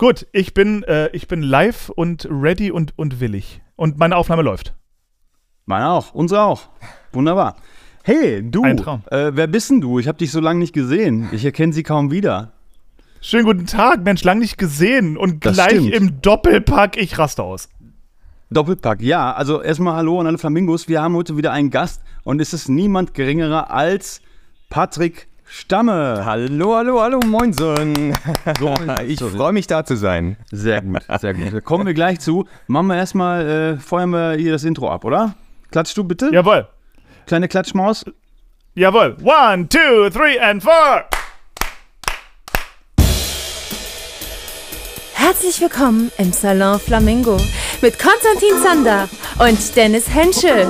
[0.00, 3.60] Gut, ich bin, äh, ich bin live und ready und, und willig.
[3.76, 4.72] Und meine Aufnahme läuft.
[5.66, 6.70] Meine auch, unsere auch.
[7.12, 7.56] Wunderbar.
[8.02, 9.02] Hey, du, Ein Traum.
[9.10, 9.98] äh, wer bist denn du?
[9.98, 11.28] Ich habe dich so lange nicht gesehen.
[11.32, 12.52] Ich erkenne sie kaum wieder.
[13.20, 15.18] Schönen guten Tag, Mensch, lang nicht gesehen.
[15.18, 15.92] Und Das gleich stimmt.
[15.92, 17.68] im Doppelpack, ich raste aus.
[18.48, 19.34] Doppelpack, ja.
[19.34, 20.88] Also erstmal Hallo an alle Flamingos.
[20.88, 24.22] Wir haben heute wieder einen Gast und es ist niemand geringerer als
[24.70, 26.22] Patrick Stamme.
[26.24, 28.14] Hallo, hallo, hallo, Moinsen.
[29.06, 30.36] ich freue mich da zu sein.
[30.52, 31.52] Sehr gut, sehr gut.
[31.52, 32.46] Da kommen wir gleich zu.
[32.68, 35.34] Machen wir erstmal, äh, feuern wir hier das Intro ab, oder?
[35.72, 36.30] Klatschst du bitte?
[36.32, 36.68] Jawohl,
[37.26, 38.04] Kleine Klatschmaus.
[38.74, 39.16] jawohl.
[39.24, 41.04] One, two, three and four.
[45.14, 47.36] Herzlich willkommen im Salon Flamingo
[47.82, 49.08] mit Konstantin Zander
[49.40, 50.68] und Dennis Henschel.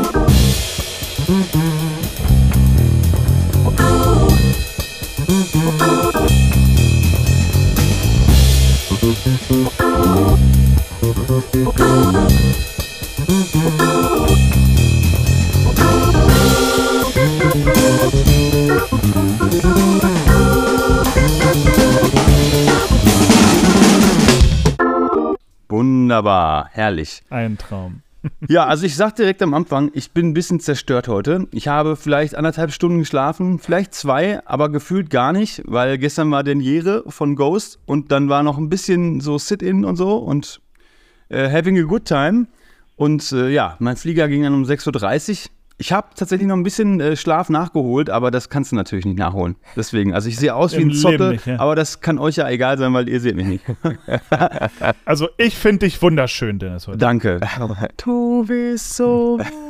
[25.68, 27.22] Wunderbar, herrlich.
[27.30, 28.02] Ein Traum.
[28.48, 31.46] Ja, also ich sag direkt am Anfang, ich bin ein bisschen zerstört heute.
[31.52, 36.42] Ich habe vielleicht anderthalb Stunden geschlafen, vielleicht zwei, aber gefühlt gar nicht, weil gestern war
[36.42, 40.60] Deniere von Ghost und dann war noch ein bisschen so Sit-In und so und
[41.28, 42.46] äh, having a good time.
[42.96, 45.50] Und äh, ja, mein Flieger ging dann um 6.30 Uhr.
[45.80, 49.18] Ich habe tatsächlich noch ein bisschen äh, Schlaf nachgeholt, aber das kannst du natürlich nicht
[49.18, 49.56] nachholen.
[49.76, 51.58] Deswegen, also ich sehe aus wie ein Zottel, nicht, ja.
[51.58, 53.64] aber das kann euch ja egal sein, weil ihr seht mich nicht.
[55.04, 56.98] Also, ich finde dich wunderschön, Dennis, heute.
[56.98, 57.40] Danke.
[57.96, 59.69] Du bist so wunderschön.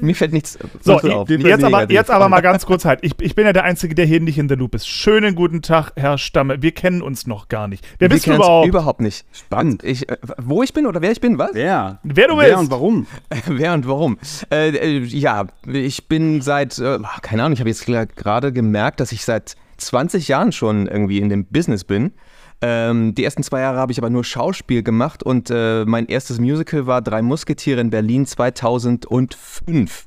[0.00, 1.28] Mir fällt nichts So, nichts ich, auf.
[1.30, 3.00] jetzt, aber, jetzt aber mal ganz kurz halt.
[3.02, 4.88] Ich, ich bin ja der Einzige, der hier nicht in der Loop ist.
[4.88, 6.62] Schönen guten Tag, Herr Stamme.
[6.62, 7.84] Wir kennen uns noch gar nicht.
[7.98, 8.68] Wer Wir bist du überhaupt?
[8.68, 9.24] Überhaupt nicht.
[9.32, 9.82] Spannend.
[9.84, 11.50] Ich, äh, wo ich bin oder wer ich bin, was?
[11.54, 11.98] Wer?
[12.02, 12.58] Wer du Wer bist.
[12.58, 13.06] und warum?
[13.46, 14.18] Wer und warum?
[14.50, 19.12] Äh, äh, ja, ich bin seit, äh, keine Ahnung, ich habe jetzt gerade gemerkt, dass
[19.12, 22.12] ich seit 20 Jahren schon irgendwie in dem Business bin.
[22.60, 26.40] Ähm, die ersten zwei Jahre habe ich aber nur Schauspiel gemacht und äh, mein erstes
[26.40, 30.06] Musical war Drei Musketiere in Berlin 2005.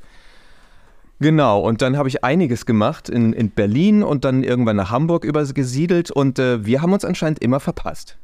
[1.19, 5.23] Genau, und dann habe ich einiges gemacht in, in Berlin und dann irgendwann nach Hamburg
[5.23, 8.17] übergesiedelt und äh, wir haben uns anscheinend immer verpasst.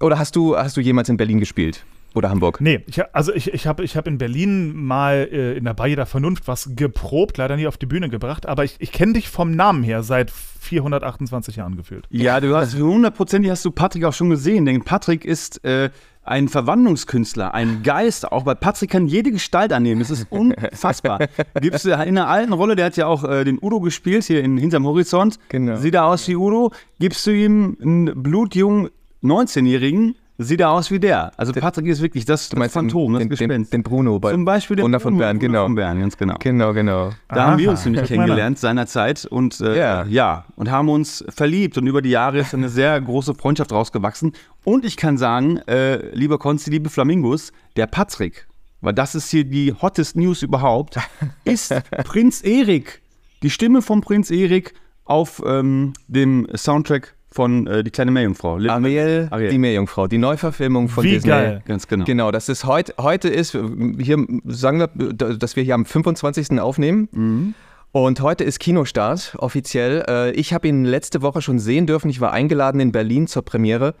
[0.00, 1.84] Oder hast du, hast du jemals in Berlin gespielt?
[2.14, 2.60] Oder Hamburg?
[2.60, 5.96] Nee, ich, also ich, ich habe ich hab in Berlin mal äh, in der Bayer
[5.96, 9.28] der Vernunft was geprobt, leider nie auf die Bühne gebracht, aber ich, ich kenne dich
[9.28, 12.06] vom Namen her seit 428 Jahren gefühlt.
[12.10, 15.90] Ja, du hast hundertprozentig hast du Patrick auch schon gesehen, denn Patrick ist äh,
[16.22, 20.00] ein Verwandlungskünstler, ein Geist auch, weil Patrick kann jede Gestalt annehmen.
[20.00, 21.28] Das ist unfassbar.
[21.60, 24.42] Gibst du in einer alten Rolle, der hat ja auch äh, den Udo gespielt hier
[24.42, 25.38] in Hinterm Horizont.
[25.48, 25.76] Genau.
[25.76, 26.72] Sieht er aus wie Udo?
[26.98, 28.90] Gibst du ihm einen blutjungen
[29.22, 30.14] 19-Jährigen?
[30.42, 31.32] Sieht er aus wie der.
[31.36, 33.72] Also Patrick ist wirklich das, das Phantom, das den, den, Gespenst.
[33.74, 35.64] den Bruno bei Zum Beispiel den Wunder von Bern, Bruno genau.
[35.64, 36.36] Von Bern, ganz genau.
[36.38, 37.10] Genau, genau.
[37.28, 40.04] Da haben wir Aha, uns nämlich kennengelernt seinerzeit und äh, Ja.
[40.04, 44.32] ja, und haben uns verliebt und über die Jahre ist eine sehr große Freundschaft rausgewachsen.
[44.64, 48.48] Und ich kann sagen, äh, lieber Konsti, liebe Flamingos, der Patrick,
[48.80, 50.96] weil das ist hier die hottest News überhaupt,
[51.44, 51.74] ist
[52.04, 53.02] Prinz Erik.
[53.42, 54.72] Die Stimme von Prinz Erik
[55.04, 58.58] auf ähm, dem Soundtrack von äh, Die kleine Meerjungfrau.
[58.58, 59.50] Lin- Ariel, Ariel.
[59.50, 61.28] die Meerjungfrau, die Neuverfilmung von Wie Disney.
[61.30, 61.62] geil.
[61.66, 62.04] Ganz genau.
[62.04, 63.52] Genau, das ist heute, heute ist,
[63.98, 66.60] hier sagen wir, dass wir hier am 25.
[66.60, 67.08] aufnehmen.
[67.12, 67.54] Mhm.
[67.92, 70.04] Und heute ist Kinostart, offiziell.
[70.08, 72.08] Äh, Ich habe ihn letzte Woche schon sehen dürfen.
[72.10, 73.94] Ich war eingeladen in Berlin zur Premiere.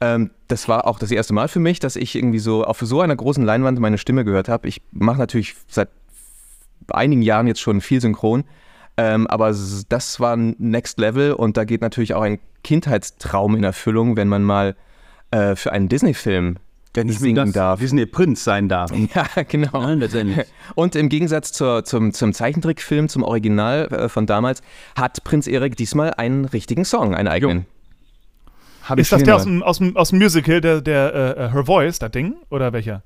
[0.00, 3.00] Ähm, Das war auch das erste Mal für mich, dass ich irgendwie so auf so
[3.00, 4.66] einer großen Leinwand meine Stimme gehört habe.
[4.68, 5.88] Ich mache natürlich seit
[6.88, 8.44] einigen Jahren jetzt schon viel synchron.
[8.96, 9.54] Ähm, aber
[9.88, 14.28] das war ein Next Level und da geht natürlich auch ein Kindheitstraum in Erfüllung, wenn
[14.28, 14.76] man mal
[15.30, 16.58] äh, für einen Disney-Film
[17.02, 17.80] singen das darf.
[17.80, 18.92] Disney Prinz sein darf.
[19.14, 19.82] Ja, genau.
[19.82, 20.46] Ja, letztendlich.
[20.74, 24.62] Und im Gegensatz zur, zum, zum Zeichentrickfilm, zum Original äh, von damals,
[24.96, 27.66] hat Prinz Erik diesmal einen richtigen Song, einen eigenen.
[28.84, 31.64] Hab Ist das der aus dem, aus, dem, aus dem Musical, der, der äh, Her
[31.64, 32.36] Voice, das Ding?
[32.50, 33.02] Oder welcher?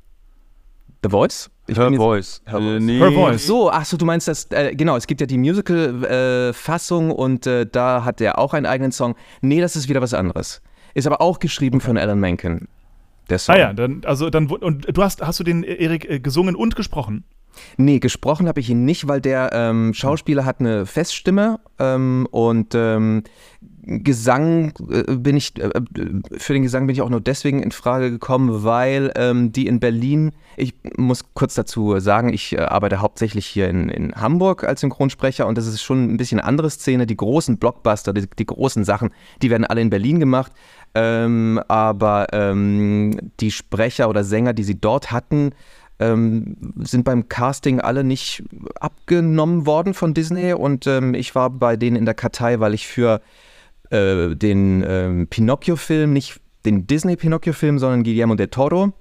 [1.03, 1.51] The Voice?
[1.67, 2.43] Ich Her Voice.
[2.47, 2.83] Her Äh, Voice.
[2.83, 2.99] nee.
[2.99, 3.47] Her Voice.
[3.47, 7.67] So, ach so, du meinst das, äh, genau, es gibt ja die Musical-Fassung und äh,
[7.71, 9.15] da hat er auch einen eigenen Song.
[9.41, 10.63] Nee, das ist wieder was anderes.
[10.95, 12.69] Ist aber auch geschrieben von Alan Menken.
[13.31, 13.55] Der Song.
[13.55, 16.75] Ah ja, dann, also dann, und du hast, hast du den Erik äh, gesungen und
[16.77, 17.25] gesprochen?
[17.77, 22.75] Nee, gesprochen habe ich ihn nicht, weil der ähm, Schauspieler hat eine Feststimme ähm, und
[22.75, 23.25] ähm,
[23.89, 25.71] Gesang äh, bin ich, äh,
[26.37, 29.81] für den Gesang bin ich auch nur deswegen in Frage gekommen, weil ähm, die in
[29.81, 34.83] Berlin, ich muss kurz dazu sagen, ich äh, arbeite hauptsächlich hier in, in Hamburg als
[34.83, 37.07] Synchronsprecher und das ist schon ein bisschen eine andere Szene.
[37.07, 40.53] Die großen Blockbuster, die, die großen Sachen, die werden alle in Berlin gemacht.
[40.95, 45.53] Ähm, aber ähm, die Sprecher oder Sänger, die sie dort hatten,
[45.99, 48.45] ähm, sind beim Casting alle nicht
[48.81, 52.87] abgenommen worden von Disney und ähm, ich war bei denen in der Kartei, weil ich
[52.87, 53.21] für
[53.91, 58.93] äh, den äh, Pinocchio-Film, nicht den Disney-Pinocchio-Film, sondern Guillermo del Toro,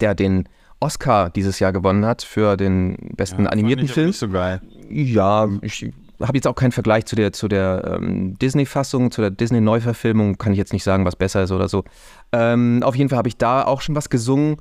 [0.00, 0.48] der den
[0.80, 4.08] Oscar dieses Jahr gewonnen hat für den besten Ja, animierten Film.
[4.08, 4.60] Nicht so geil.
[4.90, 5.90] Ja, ich
[6.20, 10.38] habe jetzt auch keinen Vergleich zu der, zu der ähm, Disney-Fassung, zu der Disney-Neuverfilmung.
[10.38, 11.84] Kann ich jetzt nicht sagen, was besser ist oder so.
[12.32, 14.56] Ähm, auf jeden Fall habe ich da auch schon was gesungen.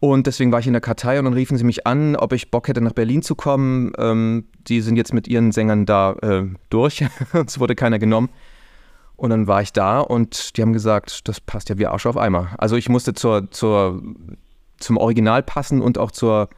[0.00, 2.50] Und deswegen war ich in der Kartei und dann riefen sie mich an, ob ich
[2.50, 3.92] Bock hätte, nach Berlin zu kommen.
[3.98, 7.04] Ähm, die sind jetzt mit ihren Sängern da äh, durch.
[7.46, 8.28] es wurde keiner genommen.
[9.22, 12.16] Und dann war ich da und die haben gesagt, das passt ja wie Arsch auf
[12.16, 12.56] Eimer.
[12.58, 14.02] Also ich musste zur, zur,
[14.78, 16.48] zum Original passen und auch zur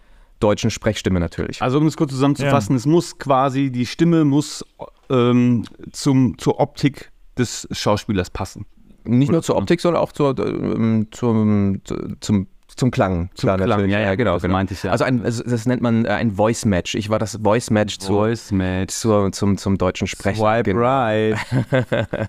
[0.41, 1.61] deutschen Sprechstimme natürlich.
[1.61, 4.65] Also um es kurz zusammenzufassen, es muss quasi, die Stimme muss
[5.11, 8.65] ähm, zum, zur Optik des Schauspielers passen.
[9.05, 11.83] Nicht nur zur Optik, sondern auch zur, ähm, zum,
[12.21, 13.31] zum, zum Klang.
[13.35, 13.93] Zum Klar, Klang, natürlich.
[13.93, 14.91] ja, ja, genau, das meinte ich ja.
[14.91, 16.94] Also ein, also das nennt man äh, ein Voice Match.
[16.94, 18.94] Ich war das Voice Match zur, Voice Match.
[18.94, 20.38] zur, zum, zum deutschen Sprechen.
[20.41, 20.81] Swipe Genau.
[20.81, 21.37] right.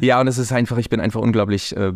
[0.00, 1.92] Ja, und es ist einfach, ich bin einfach unglaublich äh,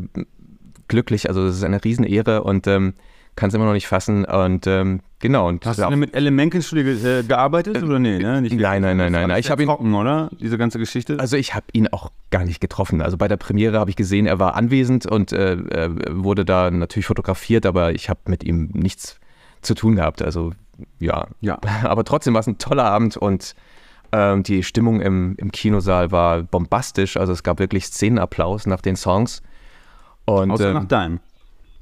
[0.89, 1.29] glücklich.
[1.29, 2.95] Also es ist eine Riesenehre und ähm,
[3.37, 4.25] kann es immer noch nicht fassen.
[4.25, 5.49] Und ähm, genau.
[5.49, 8.19] Und Hast du denn mit Elle Menkenstudio ge äh, gearbeitet oder nee?
[8.19, 8.43] Ne?
[8.43, 9.39] Nicht Nein, nein, nein, nein, nein.
[9.41, 10.31] Ich Ich habe ihn- trocken, oder?
[10.39, 11.19] Diese ganze Geschichte.
[11.19, 13.01] Also ich habe ihn auch gar nicht getroffen.
[13.03, 16.71] Also bei der Premiere habe ich gesehen, er war anwesend und äh, äh, wurde da
[16.71, 19.19] natürlich fotografiert, aber ich habe mit ihm nichts
[19.63, 20.23] zu tun gehabt.
[20.23, 20.53] Also
[20.99, 21.27] ja.
[21.41, 21.59] Ja.
[21.83, 23.55] Aber trotzdem war es ein toller Abend und
[24.13, 27.17] ähm, die Stimmung im, im Kinosaal war bombastisch.
[27.19, 29.43] Also es gab wirklich Szenenapplaus nach den Songs.
[30.25, 31.21] Und Außer ähm, nach deinem.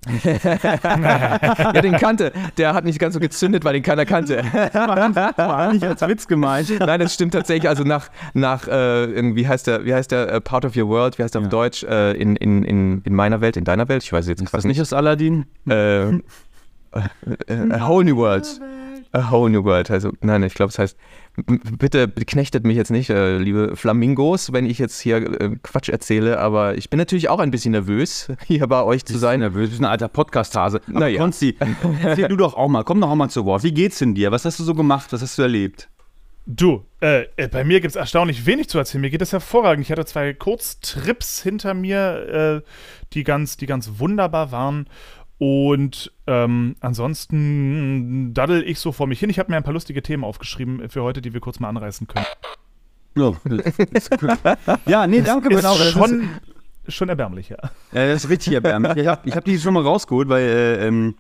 [0.24, 2.32] ja, den kannte.
[2.56, 4.42] Der hat nicht ganz so gezündet, weil den keiner kannte.
[4.72, 6.70] War nicht als Witz gemeint.
[6.78, 7.68] Nein, das stimmt tatsächlich.
[7.68, 11.18] Also nach, nach äh, wie heißt der, wie heißt der, äh, Part of Your World,
[11.18, 11.46] wie heißt der Ja.
[11.46, 14.40] auf Deutsch, äh, in, in, in, in meiner Welt, in deiner Welt, ich weiß jetzt
[14.40, 15.46] Ist gerade das nicht aus Aladdin?
[15.68, 16.20] Äh, äh,
[17.70, 18.46] a Whole New World.
[19.12, 19.90] A Whole New World.
[19.90, 20.96] Also, nein, ich glaube, es heißt,
[21.78, 26.38] bitte knechtet mich jetzt nicht, äh, liebe Flamingos, wenn ich jetzt hier äh, Quatsch erzähle,
[26.38, 29.40] aber ich bin natürlich auch ein bisschen nervös, hier bei euch zu sein.
[29.40, 29.66] nervös.
[29.66, 30.80] Du bist ein alter Podcast-Hase.
[30.86, 31.20] Naja.
[31.20, 31.56] Konsti,
[32.02, 32.84] erzähl du doch auch mal.
[32.84, 33.62] Komm doch auch mal zu Wort.
[33.62, 34.30] Wie geht's denn dir?
[34.32, 35.12] Was hast du so gemacht?
[35.12, 35.88] Was hast du erlebt?
[36.50, 39.02] Du, äh, äh, bei mir gibt es erstaunlich wenig zu erzählen.
[39.02, 39.84] Mir geht es hervorragend.
[39.84, 42.70] Ich hatte zwei Kurztrips hinter mir, äh,
[43.12, 44.88] die, ganz, die ganz wunderbar waren.
[45.38, 49.30] Und ähm, ansonsten daddel ich so vor mich hin.
[49.30, 52.08] Ich habe mir ein paar lustige Themen aufgeschrieben für heute, die wir kurz mal anreißen
[52.08, 52.26] können.
[53.16, 53.32] Ja,
[54.86, 55.48] ja nee, danke.
[55.48, 56.28] Ist genau, das schon,
[56.88, 57.58] schon erbärmlich, ja.
[57.92, 58.96] Ja, das ist richtig erbärmlich.
[58.96, 61.14] Ich habe hab die schon mal rausgeholt, weil äh, ähm,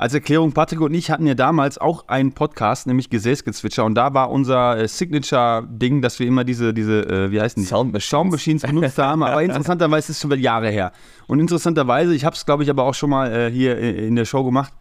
[0.00, 3.84] als Erklärung, Patrick und ich hatten ja damals auch einen Podcast, nämlich Gesäßgezwitscher.
[3.84, 7.68] Und da war unser äh, Signature-Ding, dass wir immer diese, diese äh, wie heißen die?
[7.68, 8.08] Sound Machines.
[8.08, 9.22] Sound Machines benutzt haben.
[9.22, 10.92] Aber interessanterweise ist es schon Jahre her.
[11.26, 14.16] Und interessanterweise, ich habe es, glaube ich, aber auch schon mal äh, hier äh, in
[14.16, 14.72] der Show gemacht,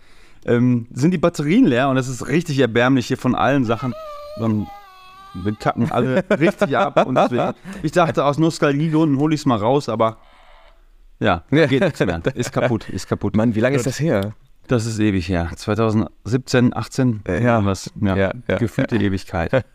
[0.46, 1.90] ähm, sind die Batterien leer.
[1.90, 3.94] Und das ist richtig erbärmlich hier von allen Sachen.
[4.40, 4.68] Dann
[5.34, 7.06] wir kacken alle richtig ab.
[7.06, 10.16] Und deswegen, ich dachte, aus Nostalgiegründen hole ich es mal raus, aber
[11.20, 11.66] ja, Ja.
[11.66, 12.22] geht nichts mehr.
[12.36, 13.36] Ist kaputt, ist kaputt.
[13.36, 14.34] Mann, wie lange ist das her?
[14.70, 15.50] Das ist ewig her.
[15.56, 17.66] 2017, 18, Äh, ja.
[17.66, 17.92] was?
[18.00, 19.66] Ja, Ja, ja, gefühlte Ewigkeit.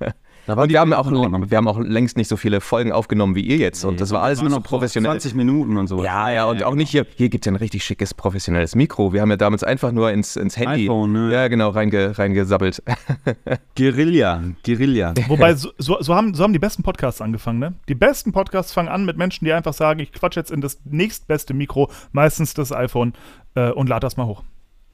[0.46, 3.34] Da war Und wir haben, auch, wir haben auch längst nicht so viele Folgen aufgenommen
[3.34, 3.84] wie ihr jetzt.
[3.84, 5.12] Und das war alles nur noch so professionell.
[5.12, 6.04] 20 Minuten und so.
[6.04, 7.06] Ja, ja, und auch nicht hier.
[7.16, 9.12] Hier gibt es ja ein richtig schickes professionelles Mikro.
[9.12, 10.84] Wir haben ja damals einfach nur ins, ins Handy.
[10.84, 11.32] iPhone, ne?
[11.32, 12.80] Ja, genau, reinge, reingesabbelt.
[13.76, 15.14] Guerilla, Guerilla.
[15.26, 17.74] Wobei, so, so, so, haben, so haben die besten Podcasts angefangen, ne?
[17.88, 20.78] Die besten Podcasts fangen an mit Menschen, die einfach sagen, ich quatsch jetzt in das
[20.84, 23.14] nächstbeste Mikro, meistens das iPhone,
[23.54, 24.42] äh, und lad das mal hoch.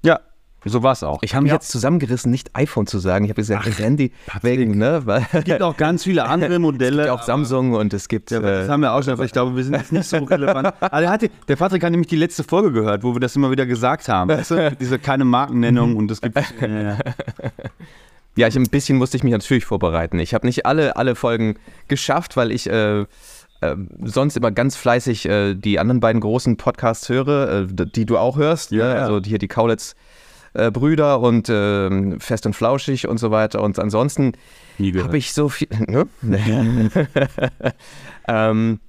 [0.02, 0.21] Ja,
[0.64, 1.23] so war es auch.
[1.23, 1.57] Ich habe mich Ja.
[1.57, 3.25] jetzt zusammengerissen, nicht iPhone zu sagen.
[3.25, 5.02] Ich habe gesagt, Handy wegen, ne?
[5.07, 7.02] Weil Es gibt auch ganz viele andere Modelle.
[7.02, 8.30] es gibt auch Samsung und es gibt.
[8.30, 10.19] Ja, das äh, haben wir auch schon, aber ich glaube, wir sind jetzt nicht so
[10.19, 10.75] relevant.
[10.80, 13.50] Aber der, hatte, der Patrick hat nämlich die letzte Folge gehört, wo wir das immer
[13.50, 14.28] wieder gesagt haben.
[14.28, 14.76] Weißt du?
[14.80, 16.37] Diese keine Markennennung und das gibt.
[16.61, 16.99] Ja, ja.
[18.37, 20.19] Ja, ich, ein bisschen musste ich mich natürlich vorbereiten.
[20.19, 21.57] Ich habe nicht alle, alle Folgen
[21.88, 23.04] geschafft, weil ich äh,
[23.61, 28.19] äh, sonst immer ganz fleißig äh, die anderen beiden großen Podcasts höre, äh, die du
[28.19, 28.71] auch hörst.
[28.71, 28.95] Ja, ne?
[28.95, 29.02] ja.
[29.02, 29.95] Also hier die Kaulitz
[30.55, 33.62] äh, Brüder und ähm, Fest und Flauschig und so weiter.
[33.62, 34.33] Und ansonsten
[34.79, 35.69] habe ich so viel.
[35.87, 36.07] Ne?
[38.29, 38.81] ähm,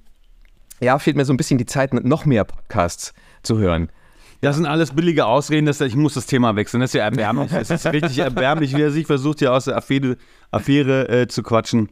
[0.80, 3.88] ja, fehlt mir so ein bisschen die Zeit, noch mehr Podcasts zu hören.
[4.40, 6.80] Das sind alles billige Ausreden, dass ich muss das Thema wechseln.
[6.80, 7.52] Das ist ja erbärmlich.
[7.52, 10.16] Es ist richtig erbärmlich, wie er sich versucht, hier aus der Affäre,
[10.50, 11.90] Affäre äh, zu quatschen.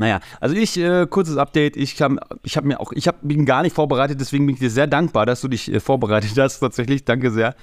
[0.00, 3.44] Naja, also ich, äh, kurzes Update, ich, hab, ich habe mir auch, ich hab, bin
[3.44, 6.58] gar nicht vorbereitet, deswegen bin ich dir sehr dankbar, dass du dich äh, vorbereitet hast,
[6.60, 7.54] tatsächlich, danke sehr.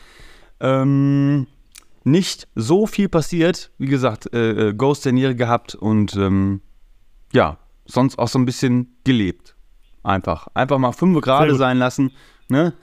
[0.60, 1.48] Ähm,
[2.04, 6.62] nicht so viel passiert, wie gesagt, äh, äh Ghost der Niere gehabt und ähm,
[7.34, 9.56] ja, sonst auch so ein bisschen gelebt.
[10.04, 12.12] Einfach, einfach mal fünf gerade sein lassen,
[12.50, 12.74] ne?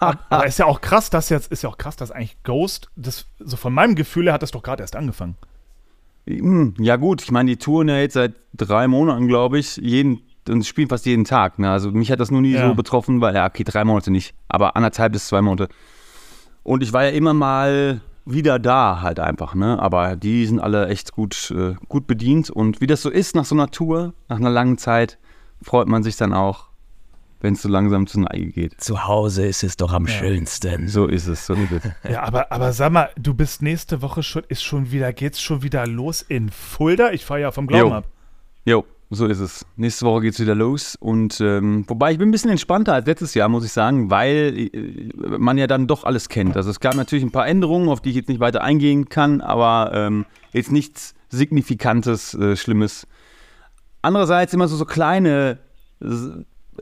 [0.00, 3.26] Aber ist ja auch krass, dass jetzt, ist ja auch krass, dass eigentlich Ghost, das,
[3.38, 5.36] so von meinem Gefühl her hat das doch gerade erst angefangen.
[6.26, 10.22] Hm, ja, gut, ich meine, die touren ja jetzt seit drei Monaten, glaube ich, jeden,
[10.48, 11.58] und spielen fast jeden Tag.
[11.58, 11.70] Ne?
[11.70, 12.68] Also mich hat das nur nie ja.
[12.68, 15.68] so betroffen, weil, ja, okay, drei Monate nicht, aber anderthalb bis zwei Monate.
[16.62, 19.80] Und ich war ja immer mal wieder da, halt einfach, ne?
[19.80, 22.50] Aber die sind alle echt gut, äh, gut bedient.
[22.50, 25.18] Und wie das so ist nach so einer Tour, nach einer langen Zeit,
[25.60, 26.68] freut man sich dann auch,
[27.42, 28.80] wenn es so langsam zu Neige geht.
[28.80, 30.12] Zu Hause ist es doch am ja.
[30.12, 30.88] schönsten.
[30.88, 31.82] So ist es, so ist es.
[32.10, 35.62] Ja, aber, aber sag mal, du bist nächste Woche schon, ist schon wieder, geht's schon
[35.62, 37.10] wieder los in Fulda?
[37.12, 37.96] Ich fahre ja vom Glauben jo.
[37.96, 38.04] ab.
[38.64, 39.66] Jo, so ist es.
[39.76, 40.96] Nächste Woche geht's wieder los.
[41.00, 44.70] Und ähm, wobei ich bin ein bisschen entspannter als letztes Jahr, muss ich sagen, weil
[44.72, 46.56] äh, man ja dann doch alles kennt.
[46.56, 49.40] Also es gab natürlich ein paar Änderungen, auf die ich jetzt nicht weiter eingehen kann,
[49.40, 53.08] aber ähm, jetzt nichts Signifikantes, äh, Schlimmes.
[54.00, 55.58] Andererseits immer so, so kleine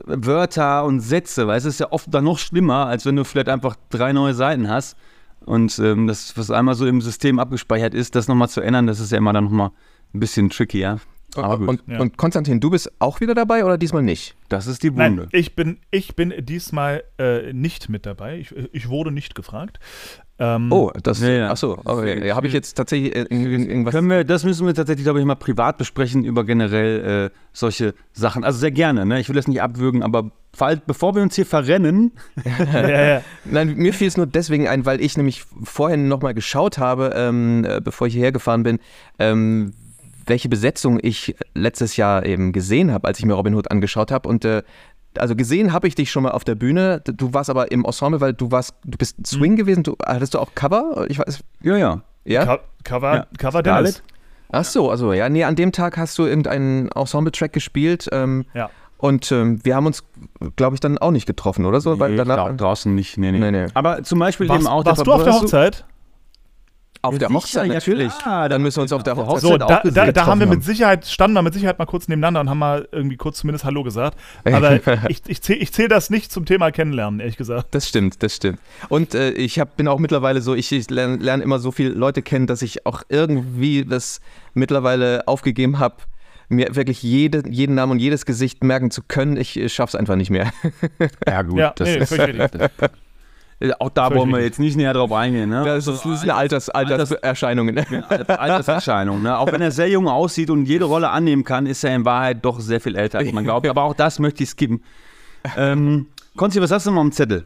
[0.05, 3.49] Wörter und Sätze, weil es ist ja oft dann noch schlimmer, als wenn du vielleicht
[3.49, 4.97] einfach drei neue Seiten hast.
[5.45, 8.99] Und ähm, das, was einmal so im System abgespeichert ist, das nochmal zu ändern, das
[8.99, 9.71] ist ja immer dann nochmal
[10.13, 10.99] ein bisschen trickier.
[11.35, 11.67] Aber gut.
[11.67, 11.99] Und, ja.
[11.99, 14.35] und, Konstantin, du bist auch wieder dabei oder diesmal nicht?
[14.49, 15.23] Das ist die Wunde.
[15.23, 18.37] Nein, ich bin, ich bin diesmal äh, nicht mit dabei.
[18.37, 19.79] Ich, ich wurde nicht gefragt.
[20.41, 21.21] Ähm, oh, das.
[21.21, 21.51] Ja, ja.
[21.51, 22.27] Achso, okay.
[22.27, 23.93] ja, habe ich jetzt tatsächlich äh, irgendwas.
[23.93, 27.93] Können wir, das müssen wir tatsächlich, glaube ich, mal privat besprechen über generell äh, solche
[28.11, 28.43] Sachen.
[28.43, 29.19] Also sehr gerne, ne?
[29.19, 30.31] Ich will das nicht abwürgen, aber
[30.87, 32.13] bevor wir uns hier verrennen.
[33.45, 37.63] Nein, mir fiel es nur deswegen ein, weil ich nämlich vorhin nochmal geschaut habe, ähm,
[37.63, 38.79] äh, bevor ich hierher gefahren bin,
[39.19, 39.73] ähm,
[40.25, 44.27] welche Besetzung ich letztes Jahr eben gesehen habe, als ich mir Robin Hood angeschaut habe.
[44.27, 44.63] Und äh,
[45.17, 47.01] also gesehen habe ich dich schon mal auf der Bühne.
[47.05, 49.57] Du warst aber im Ensemble, weil du warst, du bist Swing mhm.
[49.57, 49.83] gewesen.
[49.83, 51.05] Du, hattest du auch Cover?
[51.09, 51.43] Ich weiß.
[51.61, 52.01] Ja, ja.
[52.23, 52.45] Ja.
[52.45, 53.27] Co Cover, ja.
[53.37, 54.03] Cover Dallas.
[54.51, 58.09] Ach so, also ja, nee, an dem Tag hast du irgendeinen Ensemble-Track gespielt.
[58.11, 58.69] Ähm, ja.
[58.97, 60.03] Und ähm, wir haben uns,
[60.55, 61.95] glaube ich, dann auch nicht getroffen, oder so?
[61.95, 63.39] Nee, Weil danach, draußen nicht, nee, nee.
[63.39, 63.67] nee, nee.
[63.73, 65.85] Aber zum Beispiel warst, eben auch warst du auf der Hochzeit?
[67.03, 68.13] Auf der Hochzeit natürlich.
[68.23, 70.63] Ja, dann müssen wir uns auf der Hochzeit so, da, da, da haben wir mit
[70.63, 73.83] Sicherheit, standen wir mit Sicherheit mal kurz nebeneinander und haben mal irgendwie kurz zumindest Hallo
[73.83, 74.17] gesagt.
[74.45, 74.79] Aber
[75.09, 77.73] ich, ich zähle ich zähl das nicht zum Thema Kennenlernen, ehrlich gesagt.
[77.73, 78.59] Das stimmt, das stimmt.
[78.89, 81.89] Und äh, ich hab, bin auch mittlerweile so, ich, ich lerne lern immer so viele
[81.89, 84.21] Leute kennen, dass ich auch irgendwie das
[84.53, 85.95] mittlerweile aufgegeben habe,
[86.49, 89.37] mir wirklich jede, jeden Namen und jedes Gesicht merken zu können.
[89.37, 90.51] Ich, ich es einfach nicht mehr.
[91.27, 91.57] ja, gut.
[91.57, 92.69] Ja, das nee, ist Äh,
[93.79, 95.49] auch da wollen wir jetzt nicht näher drauf eingehen.
[95.49, 95.63] Ne?
[95.63, 97.67] Das, ist, das ist eine Alters, Alterserscheinung.
[97.67, 97.85] Ne?
[98.27, 99.21] Alterserscheinung.
[99.21, 99.37] Ne?
[99.37, 102.43] Auch wenn er sehr jung aussieht und jede Rolle annehmen kann, ist er in Wahrheit
[102.43, 103.67] doch sehr viel älter, als man glaubt.
[103.67, 104.83] Aber auch das möchte ich skippen.
[105.57, 107.45] Ähm, Konzi, was hast du noch am Zettel?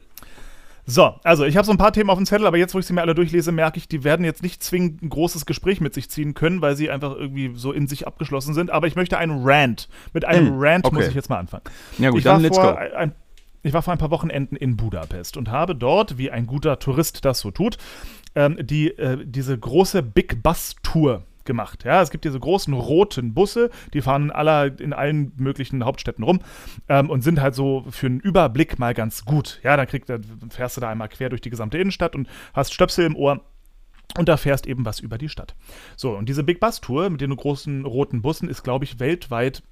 [0.87, 2.85] So, also ich habe so ein paar Themen auf dem Zettel, aber jetzt, wo ich
[2.85, 5.95] sie mir alle durchlese, merke ich, die werden jetzt nicht zwingend ein großes Gespräch mit
[5.95, 8.69] sich ziehen können, weil sie einfach irgendwie so in sich abgeschlossen sind.
[8.69, 9.89] Aber ich möchte einen Rant.
[10.13, 10.95] Mit einem hm, Rant okay.
[10.95, 11.63] muss ich jetzt mal anfangen.
[11.97, 12.69] Ja gut, ich dann let's go.
[12.69, 13.13] Ein,
[13.65, 17.25] ich war vor ein paar Wochenenden in Budapest und habe dort, wie ein guter Tourist
[17.25, 17.77] das so tut,
[18.35, 21.83] ähm, die, äh, diese große Big Bus Tour gemacht.
[21.83, 26.23] Ja, es gibt diese großen roten Busse, die fahren in, aller, in allen möglichen Hauptstädten
[26.23, 26.41] rum
[26.89, 29.59] ähm, und sind halt so für einen Überblick mal ganz gut.
[29.63, 32.73] Ja, dann, krieg, dann fährst du da einmal quer durch die gesamte Innenstadt und hast
[32.73, 33.41] Stöpsel im Ohr.
[34.17, 35.55] Und da fährst eben was über die Stadt.
[35.95, 39.63] So, und diese Big Bus Tour mit den großen roten Bussen ist, glaube ich, weltweit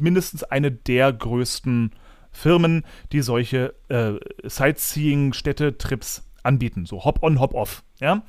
[0.00, 1.92] mindestens eine der größten
[2.38, 4.12] Firmen, die solche äh,
[4.48, 6.86] Sightseeing-Städte-Trips anbieten.
[6.86, 7.82] So Hop-on, Hop-off.
[7.98, 8.22] Ja?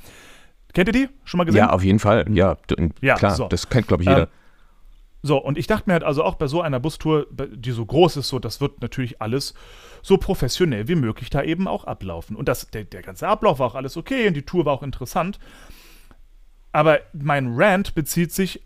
[0.74, 1.10] Kennt ihr die?
[1.24, 1.60] Schon mal gesehen?
[1.60, 2.26] Ja, auf jeden Fall.
[2.34, 2.58] Ja,
[3.02, 3.36] ja klar.
[3.36, 3.48] So.
[3.48, 4.24] Das kennt, glaube ich, jeder.
[4.24, 4.28] Ähm,
[5.22, 8.18] so, und ich dachte mir halt also auch bei so einer Bustour, die so groß
[8.18, 9.54] ist, so, das wird natürlich alles
[10.02, 12.36] so professionell wie möglich da eben auch ablaufen.
[12.36, 14.84] Und das, der, der ganze Ablauf war auch alles okay und die Tour war auch
[14.84, 15.40] interessant.
[16.72, 18.62] Aber mein Rant bezieht sich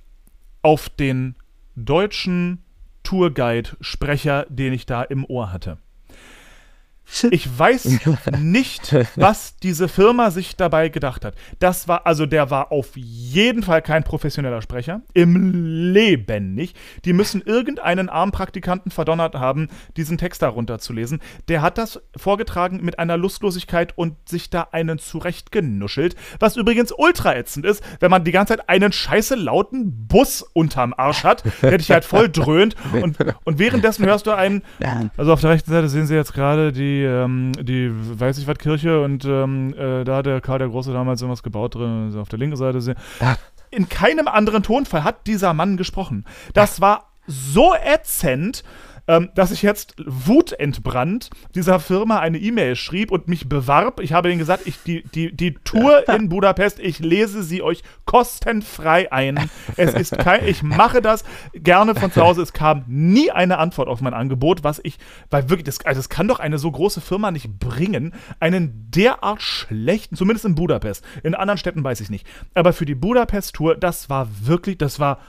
[0.61, 1.35] auf den
[1.75, 2.62] deutschen
[3.03, 5.77] Tourguide-Sprecher, den ich da im Ohr hatte.
[7.31, 7.99] Ich weiß
[8.39, 11.35] nicht, was diese Firma sich dabei gedacht hat.
[11.59, 15.01] Das war, also der war auf jeden Fall kein professioneller Sprecher.
[15.13, 16.77] Im Leben nicht.
[17.05, 21.21] Die müssen irgendeinen Armpraktikanten verdonnert haben, diesen Text darunter zu lesen.
[21.47, 26.15] Der hat das vorgetragen mit einer Lustlosigkeit und sich da einen zurechtgenuschelt.
[26.39, 30.93] Was übrigens ultra ätzend ist, wenn man die ganze Zeit einen scheiße lauten Bus unterm
[30.97, 32.75] Arsch hat, der dich halt voll dröhnt.
[32.93, 34.61] Und, und währenddessen hörst du einen,
[35.17, 38.57] also auf der rechten Seite sehen Sie jetzt gerade die ähm, die weiß ich was
[38.57, 42.15] Kirche und ähm, äh, da hat der Karl der Große damals irgendwas gebaut drin.
[42.17, 42.95] Auf der linken Seite sehen.
[43.71, 46.25] In keinem anderen Tonfall hat dieser Mann gesprochen.
[46.53, 48.63] Das war so ätzend,
[49.07, 53.99] ähm, dass ich jetzt wutentbrannt dieser Firma eine E-Mail schrieb und mich bewarb.
[53.99, 57.83] Ich habe denen gesagt, ich, die, die, die Tour in Budapest, ich lese sie euch
[58.05, 59.39] kostenfrei ein.
[59.75, 62.41] Es ist kein, ich mache das gerne von zu Hause.
[62.41, 64.97] Es kam nie eine Antwort auf mein Angebot, was ich,
[65.29, 69.41] weil wirklich, das, also das kann doch eine so große Firma nicht bringen, einen derart
[69.41, 71.03] schlechten, zumindest in Budapest.
[71.23, 72.27] In anderen Städten weiß ich nicht.
[72.53, 75.19] Aber für die Budapest-Tour, das war wirklich, das war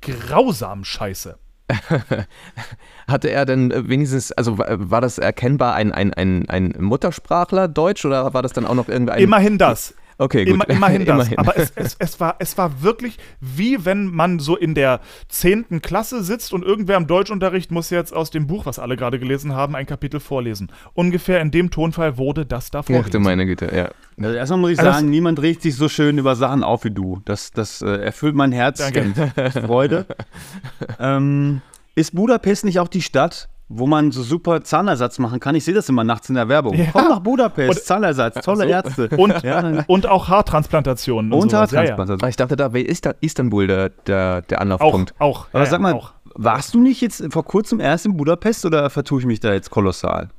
[0.00, 1.38] grausam scheiße.
[3.08, 8.04] Hatte er denn äh, wenigstens, also war das erkennbar ein, ein, ein, ein Muttersprachler Deutsch
[8.04, 9.20] oder war das dann auch noch irgendein.
[9.20, 9.94] Immerhin das.
[10.20, 10.54] Okay, gut.
[10.54, 11.28] Immer, immerhin das.
[11.28, 11.38] immerhin.
[11.38, 15.80] Aber es, es, es, war, es war wirklich wie wenn man so in der 10.
[15.80, 19.54] Klasse sitzt und irgendwer im Deutschunterricht muss jetzt aus dem Buch, was alle gerade gelesen
[19.54, 20.70] haben, ein Kapitel vorlesen.
[20.92, 23.06] Ungefähr in dem Tonfall wurde das da vorgelesen.
[23.08, 23.90] Ach du meine Güte, ja.
[24.22, 26.90] Also erstmal muss ich also sagen, niemand regt sich so schön über Sachen auf wie
[26.90, 27.22] du.
[27.24, 29.16] Das, das äh, erfüllt mein Herz mit
[29.64, 30.04] Freude.
[31.00, 31.62] ähm,
[31.94, 35.54] ist Budapest nicht auch die Stadt, wo man so super Zahnersatz machen kann.
[35.54, 36.74] Ich sehe das immer nachts in der Werbung.
[36.74, 36.86] Ja.
[36.92, 38.68] Komm nach Budapest, und, Zahnersatz, tolle so.
[38.68, 39.08] Ärzte.
[39.16, 39.84] Und, ja.
[39.86, 41.32] und auch Haartransplantationen.
[41.32, 42.20] Und, und Haartransplantationen.
[42.20, 45.14] Ja, ich dachte, da ist Istanbul der, der, der Anlaufpunkt.
[45.18, 45.46] Auch, auch.
[45.52, 46.12] Aber sag mal, auch.
[46.34, 49.70] warst du nicht jetzt vor kurzem erst in Budapest oder vertue ich mich da jetzt
[49.70, 50.30] kolossal?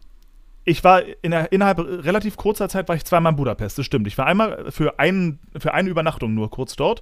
[0.65, 4.07] Ich war in der, innerhalb relativ kurzer Zeit war ich zweimal in Budapest, das stimmt.
[4.07, 7.01] Ich war einmal für, ein, für eine Übernachtung nur kurz dort.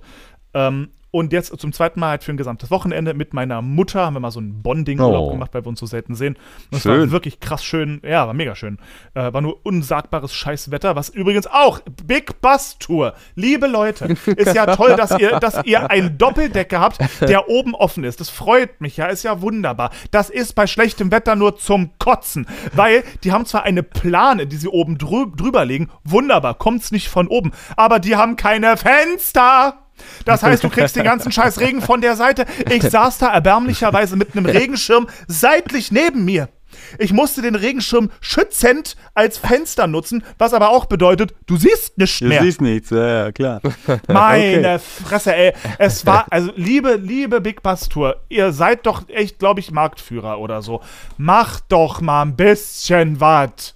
[0.54, 4.14] Ähm, und jetzt zum zweiten Mal halt für ein gesamtes Wochenende mit meiner Mutter haben
[4.14, 5.32] wir mal so ein Bonding-Urlaub oh.
[5.32, 6.38] gemacht, weil wir uns so selten sehen.
[6.72, 8.00] Und es war wirklich krass schön.
[8.04, 8.78] Ja, war mega schön.
[9.16, 13.16] Äh, war nur unsagbares Scheißwetter, was übrigens auch Big Bus Tour.
[13.36, 18.04] Liebe Leute, ist ja toll, dass ihr, dass ihr einen Doppeldecker habt, der oben offen
[18.04, 18.20] ist.
[18.20, 19.92] Das freut mich ja, ist ja wunderbar.
[20.12, 24.58] Das ist bei schlechtem Wetter nur zum Kotzen, weil die haben zwar eine Plane, die
[24.58, 25.90] sie oben drü drüber legen.
[26.04, 27.52] Wunderbar, kommt's nicht von oben.
[27.76, 29.80] Aber die haben keine Fenster.
[30.26, 32.46] Das heißt, du kriegst den ganzen scheiß Regen von der Seite.
[32.70, 36.50] Ich saß da erbärmlicherweise mit einem Regenschirm seitlich neben mir.
[36.98, 42.22] Ich musste den Regenschirm schützend als Fenster nutzen, was aber auch bedeutet, du siehst nichts
[42.22, 42.40] mehr.
[42.40, 43.62] Du siehst nichts, ja, ja klar.
[44.08, 44.80] Meine okay.
[45.06, 45.54] Fresse, ey.
[45.78, 50.40] Es war, also liebe, liebe Big Bass Tour, ihr seid doch echt, glaube ich, Marktführer
[50.40, 50.82] oder so.
[51.18, 53.76] Macht doch mal ein bisschen was.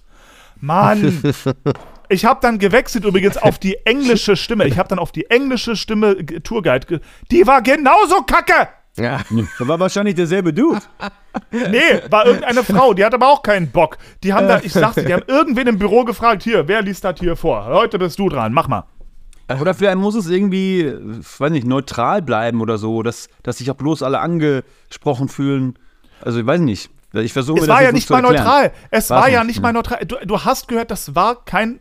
[0.60, 1.20] Mann.
[2.14, 4.66] Ich habe dann gewechselt übrigens auf die englische Stimme.
[4.68, 7.00] Ich habe dann auf die englische Stimme Tourguide.
[7.32, 8.68] Die war genauso kacke.
[8.96, 9.20] Ja.
[9.58, 10.80] Das war wahrscheinlich derselbe Dude.
[11.50, 13.98] Nee, war irgendeine Frau, die hat aber auch keinen Bock.
[14.22, 17.18] Die haben da, ich sagte, die haben irgendwen im Büro gefragt, hier, wer liest das
[17.18, 17.64] hier vor?
[17.66, 18.84] Heute bist du dran, mach mal.
[19.60, 20.94] Oder vielleicht muss es irgendwie,
[21.38, 25.76] weiß nicht, neutral bleiben oder so, dass, dass sich auch bloß alle angesprochen fühlen.
[26.20, 26.90] Also ich weiß nicht.
[27.12, 28.72] Ich versuche Es war ja nicht mal neutral.
[28.90, 30.04] Es war, war ja nicht mal neutral.
[30.06, 31.80] Du, du hast gehört, das war kein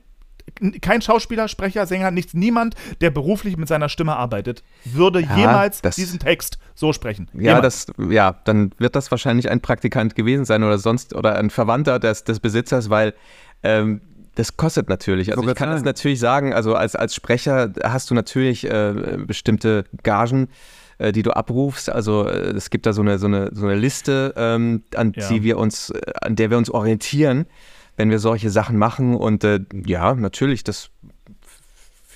[0.81, 5.81] kein Schauspieler, Sprecher, Sänger, nichts, niemand, der beruflich mit seiner Stimme arbeitet, würde ja, jemals
[5.81, 7.29] diesen Text so sprechen.
[7.33, 11.49] Ja, das, ja, dann wird das wahrscheinlich ein Praktikant gewesen sein oder sonst oder ein
[11.49, 13.13] Verwandter des, des Besitzers, weil
[13.63, 14.01] ähm,
[14.35, 15.31] das kostet natürlich.
[15.31, 19.85] Also ich kann das natürlich sagen, also als, als Sprecher hast du natürlich äh, bestimmte
[20.01, 20.49] Gagen
[20.97, 21.89] äh, die du abrufst.
[21.89, 25.27] Also äh, es gibt da so eine, so eine, so eine Liste, ähm, an ja.
[25.27, 27.45] die wir uns, äh, an der wir uns orientieren
[27.97, 29.15] wenn wir solche Sachen machen.
[29.15, 30.89] Und äh, ja, natürlich, das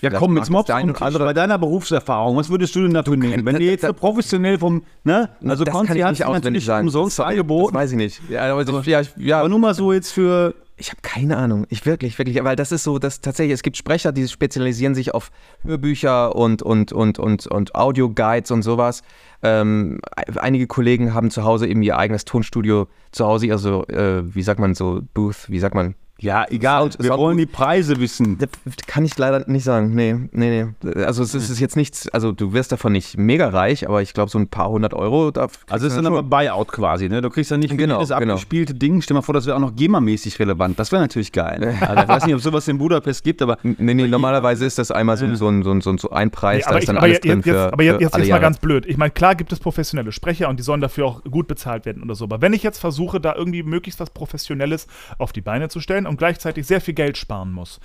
[0.02, 1.26] ja, komm, jetzt Mobs und andere.
[1.26, 3.46] Bei deiner Berufserfahrung, was würdest du denn dazu nehmen?
[3.46, 5.30] Wenn ihr jetzt so professionell vom, ne?
[5.44, 6.88] Also das Konzi hat natürlich sagen.
[6.88, 7.74] umsonst angeboten.
[7.74, 8.22] Das weiß ich nicht.
[8.30, 9.40] Ja, aber, also, ja, ja.
[9.40, 11.66] aber nur mal so jetzt für ich habe keine Ahnung.
[11.70, 15.13] Ich wirklich, wirklich, weil das ist so, dass tatsächlich, es gibt Sprecher, die spezialisieren sich
[15.13, 15.32] auf
[15.63, 19.02] Hörbücher und, und, und, und, und Audio-Guides und sowas.
[19.42, 20.00] Ähm,
[20.36, 24.60] einige Kollegen haben zu Hause eben ihr eigenes Tonstudio zu Hause, also, äh, wie sagt
[24.60, 28.38] man so, Booth, wie sagt man, ja, egal, Sound, wir Sound wollen die Preise wissen.
[28.40, 28.50] Das
[28.88, 29.94] kann ich leider nicht sagen.
[29.94, 31.04] Nee, nee, nee.
[31.04, 34.32] Also es ist jetzt nichts, also du wirst davon nicht mega reich, aber ich glaube
[34.32, 35.32] so ein paar hundert Euro.
[35.32, 37.22] Da also es ist dann aber Buyout quasi, ne?
[37.22, 38.34] Du kriegst dann nicht genau, das genau.
[38.34, 39.02] abgespielte Ding.
[39.02, 40.80] Stell mal vor, das wäre auch noch GEMA-mäßig relevant.
[40.80, 41.78] Das wäre natürlich geil.
[41.82, 43.58] also ich weiß nicht, ob es sowas in Budapest gibt, aber...
[43.64, 46.72] Nee, nee, normalerweise ist das einmal so, so, ein, so, ein, so ein Preis, nee,
[46.72, 48.86] da ist dann alles jetzt, drin für, Aber jetzt, jetzt, jetzt mal ganz blöd.
[48.88, 52.02] Ich meine, klar gibt es professionelle Sprecher und die sollen dafür auch gut bezahlt werden
[52.02, 52.26] oder so.
[52.26, 56.07] Aber wenn ich jetzt versuche, da irgendwie möglichst was Professionelles auf die Beine zu stellen
[56.08, 57.80] und gleichzeitig sehr viel Geld sparen muss.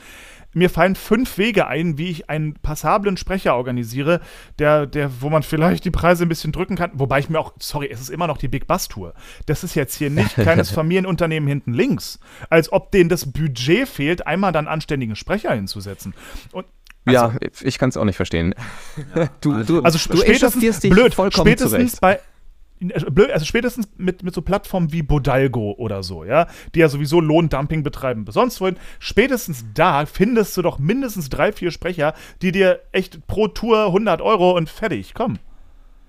[0.54, 4.20] Mir fallen fünf Wege ein, wie ich einen passablen Sprecher organisiere,
[4.58, 6.90] der, der, wo man vielleicht die Preise ein bisschen drücken kann.
[6.94, 9.14] Wobei ich mir auch, sorry, es ist immer noch die Big Bass Tour.
[9.46, 12.20] Das ist jetzt hier nicht kleines Familienunternehmen hinten links.
[12.50, 16.12] Als ob denen das Budget fehlt, einmal dann anständigen Sprecher hinzusetzen.
[16.52, 16.66] Und
[17.04, 18.54] also, ja, ich kann es auch nicht verstehen.
[19.14, 22.00] Ja, du, du, also du spätestens, dich blöd, spätestens zurecht.
[22.00, 22.20] bei
[22.94, 27.82] also spätestens mit, mit so Plattformen wie Bodalgo oder so, ja, die ja sowieso Lohndumping
[27.82, 33.26] betreiben, sonst wohin, spätestens da findest du doch mindestens drei, vier Sprecher, die dir echt
[33.26, 35.38] pro Tour 100 Euro und fertig, komm.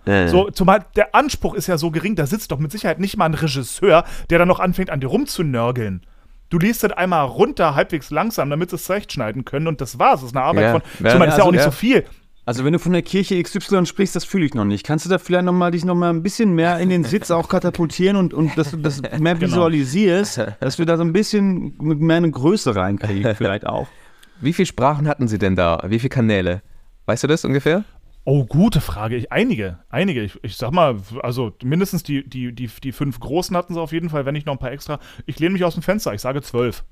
[0.05, 0.27] Äh.
[0.27, 3.25] So, zumal der Anspruch ist ja so gering, da sitzt doch mit Sicherheit nicht mal
[3.25, 6.01] ein Regisseur, der dann noch anfängt, an dir rumzunörgeln.
[6.49, 10.19] Du liest das einmal runter, halbwegs langsam, damit sie es zurechtschneiden können und das war's.
[10.19, 10.71] Das ist eine Arbeit Ja.
[10.73, 10.81] von.
[10.99, 11.65] Ja, ich meine, das ist ja also, auch nicht ja.
[11.65, 12.05] so viel.
[12.45, 14.85] Also wenn du von der Kirche XY sprichst, das fühle ich noch nicht.
[14.85, 17.31] Kannst du da vielleicht noch mal dich noch mal ein bisschen mehr in den Sitz
[17.31, 21.73] auch katapultieren und, und dass du das mehr visualisierst, dass wir da so ein bisschen
[21.79, 23.87] mehr eine Größe reinkriegen vielleicht auch.
[24.41, 25.81] Wie viele Sprachen hatten Sie denn da?
[25.87, 26.61] Wie viele Kanäle?
[27.05, 27.85] Weißt du das ungefähr?
[28.25, 29.15] Oh, gute Frage.
[29.15, 30.21] Ich, einige, einige.
[30.21, 33.93] Ich, ich sag mal, also mindestens die, die, die, die fünf großen hatten sie auf
[33.93, 34.99] jeden Fall, wenn nicht noch ein paar extra.
[35.25, 36.83] Ich lehne mich aus dem Fenster, ich sage zwölf.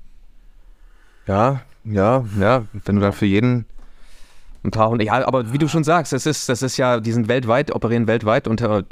[1.26, 2.64] Ja, ja, ja.
[2.84, 3.66] Wenn du dann für jeden
[4.64, 5.06] ein paar hundert.
[5.06, 8.06] Ja, aber wie du schon sagst, das ist, das ist ja, die sind weltweit, operieren
[8.06, 8.82] weltweit und äh,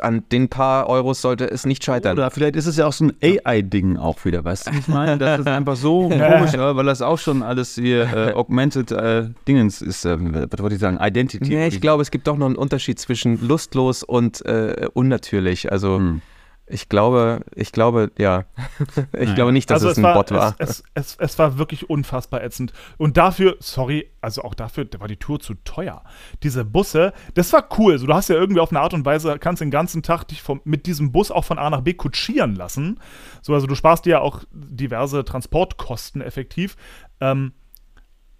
[0.00, 2.16] an den paar Euros sollte es nicht scheitern.
[2.16, 5.18] Oder vielleicht ist es ja auch so ein AI-Ding auch wieder, weißt du, ich meine?
[5.18, 9.82] Das ist einfach so komisch, weil das auch schon alles hier äh, Augmented äh, Dingens
[9.82, 11.48] ist, äh, was wollte ich sagen, Identity.
[11.48, 15.70] Nee, ich glaube, es gibt doch noch einen Unterschied zwischen lustlos und äh, unnatürlich.
[15.70, 16.22] Also Hm.
[16.70, 18.44] Ich glaube, ich glaube, ja.
[19.18, 20.54] ich glaube nicht, dass also es ein Bot war.
[20.58, 22.72] Es, es, es, es war wirklich unfassbar ätzend.
[22.96, 26.02] Und dafür, sorry, also auch dafür, da war die Tour zu teuer.
[26.42, 27.98] Diese Busse, das war cool.
[27.98, 30.42] So, du hast ja irgendwie auf eine Art und Weise, kannst den ganzen Tag dich
[30.42, 33.00] vom, mit diesem Bus auch von A nach B kutschieren lassen.
[33.42, 36.76] So, also du sparst dir ja auch diverse Transportkosten effektiv.
[37.20, 37.52] Ähm,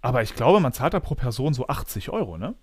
[0.01, 2.55] aber ich glaube, man zahlt da pro Person so 80 Euro, ne?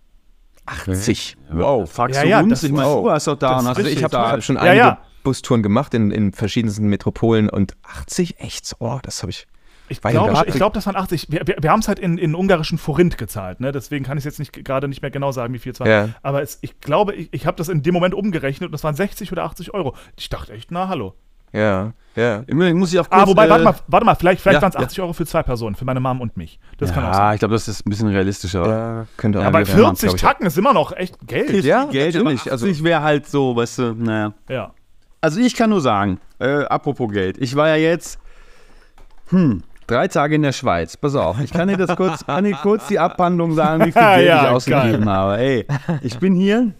[0.66, 1.36] 80.
[1.50, 2.50] Wow, fragst Ja, du ja, uns?
[2.50, 4.42] das Ich meine, du warst doch da das und hast Also ich habe da- hab
[4.42, 4.98] schon Ja, einige ja.
[5.26, 8.76] Bustouren gemacht in, in verschiedensten Metropolen und 80, echt?
[8.78, 9.46] Oh, das habe ich.
[9.88, 11.26] Ich glaube, ich glaube, das waren 80.
[11.30, 13.70] Wir, wir, wir haben es halt in, in ungarischen Forint gezahlt, ne?
[13.70, 15.86] Deswegen kann ich jetzt nicht gerade nicht mehr genau sagen, wie viel es war.
[15.88, 16.08] Ja.
[16.22, 18.96] Aber es, ich glaube, ich, ich habe das in dem Moment umgerechnet und das waren
[18.96, 19.94] 60 oder 80 Euro.
[20.16, 21.14] Ich dachte echt, na hallo.
[21.52, 22.42] Ja, ja.
[22.48, 24.62] Immerhin muss ich auch Ah, kurz, wobei, äh, warte mal, warte mal, vielleicht, vielleicht ja,
[24.62, 24.80] waren es ja.
[24.80, 26.58] 80 Euro für zwei Personen, für meine Mom und mich.
[26.78, 27.22] Das kann auch sein.
[27.22, 28.66] Ja, ich glaube, das ist ein bisschen realistischer.
[28.68, 30.20] Ja, könnte auch Aber wieder- 40 glaub ich.
[30.20, 31.64] Tacken ist immer noch echt Geld.
[31.64, 34.32] Ja, Geld, natürlich, aber also- 80 wäre halt so, weißt du, naja.
[34.48, 34.72] Ja.
[35.26, 38.16] Also ich kann nur sagen, äh, apropos Geld, ich war ja jetzt,
[39.30, 40.96] hm, drei Tage in der Schweiz.
[40.96, 44.00] Pass auf, ich kann dir das kurz, kann dir kurz die Abhandlung sagen, wie viel
[44.14, 45.12] Geld Ja, ich ausgegeben geil.
[45.12, 45.38] habe.
[45.38, 45.66] Ey,
[46.02, 46.74] ich bin hier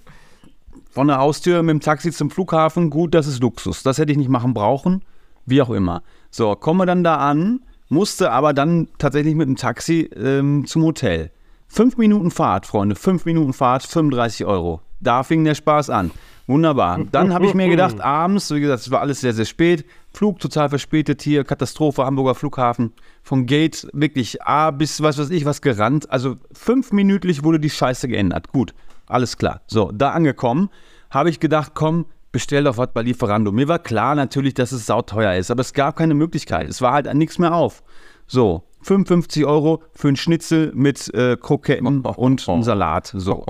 [0.93, 2.89] von der Haustür mit dem Taxi zum Flughafen.
[2.89, 3.83] Gut, das ist Luxus.
[3.83, 5.03] Das hätte ich nicht machen brauchen.
[5.45, 6.05] Wie auch immer.
[6.31, 11.33] So, komme dann da an, musste aber dann tatsächlich mit dem Taxi ähm, zum Hotel.
[11.67, 14.83] Fünf Minuten Fahrt, Freunde, fünf Minuten Fahrt, 35 Euro.
[15.01, 16.13] Da fing der Spaß an.
[16.47, 17.01] Wunderbar.
[17.11, 19.85] Dann habe ich mir gedacht, abends, wie gesagt, es war alles sehr, sehr spät.
[20.13, 22.93] Flug total verspätet hier, Katastrophe, Hamburger Flughafen.
[23.23, 26.11] Von Gate wirklich A bis was weiß ich was gerannt.
[26.11, 28.49] Also fünfminütlich wurde die Scheiße geändert.
[28.53, 28.75] Gut,
[29.07, 29.63] alles klar.
[29.67, 30.71] So, da angekommen,
[31.11, 33.51] habe ich gedacht, komm, bestell doch was bei Lieferando.
[33.51, 36.69] Mir war klar natürlich, dass es sauteuer ist, aber es gab keine Möglichkeit.
[36.69, 37.83] Es war halt nichts mehr auf.
[38.29, 43.13] So, 55 Euro für einen Schnitzel mit äh, Kroketten und einem Salat.
[43.15, 43.45] So,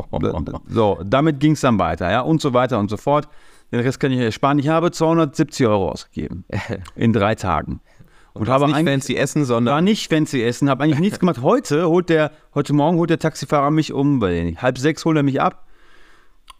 [0.69, 3.29] so damit ging es dann weiter, ja, und so weiter und so fort.
[3.73, 4.59] Den Rest kann ich ja sparen.
[4.59, 6.45] Ich habe 270 Euro ausgegeben
[6.95, 7.81] in drei Tagen.
[8.33, 11.41] Und habe nicht fancy essen, sondern war nicht fancy essen, habe eigentlich nichts gemacht.
[11.43, 15.23] Heute holt der, heute Morgen holt der Taxifahrer mich um, weil halb sechs holt er
[15.23, 15.66] mich ab.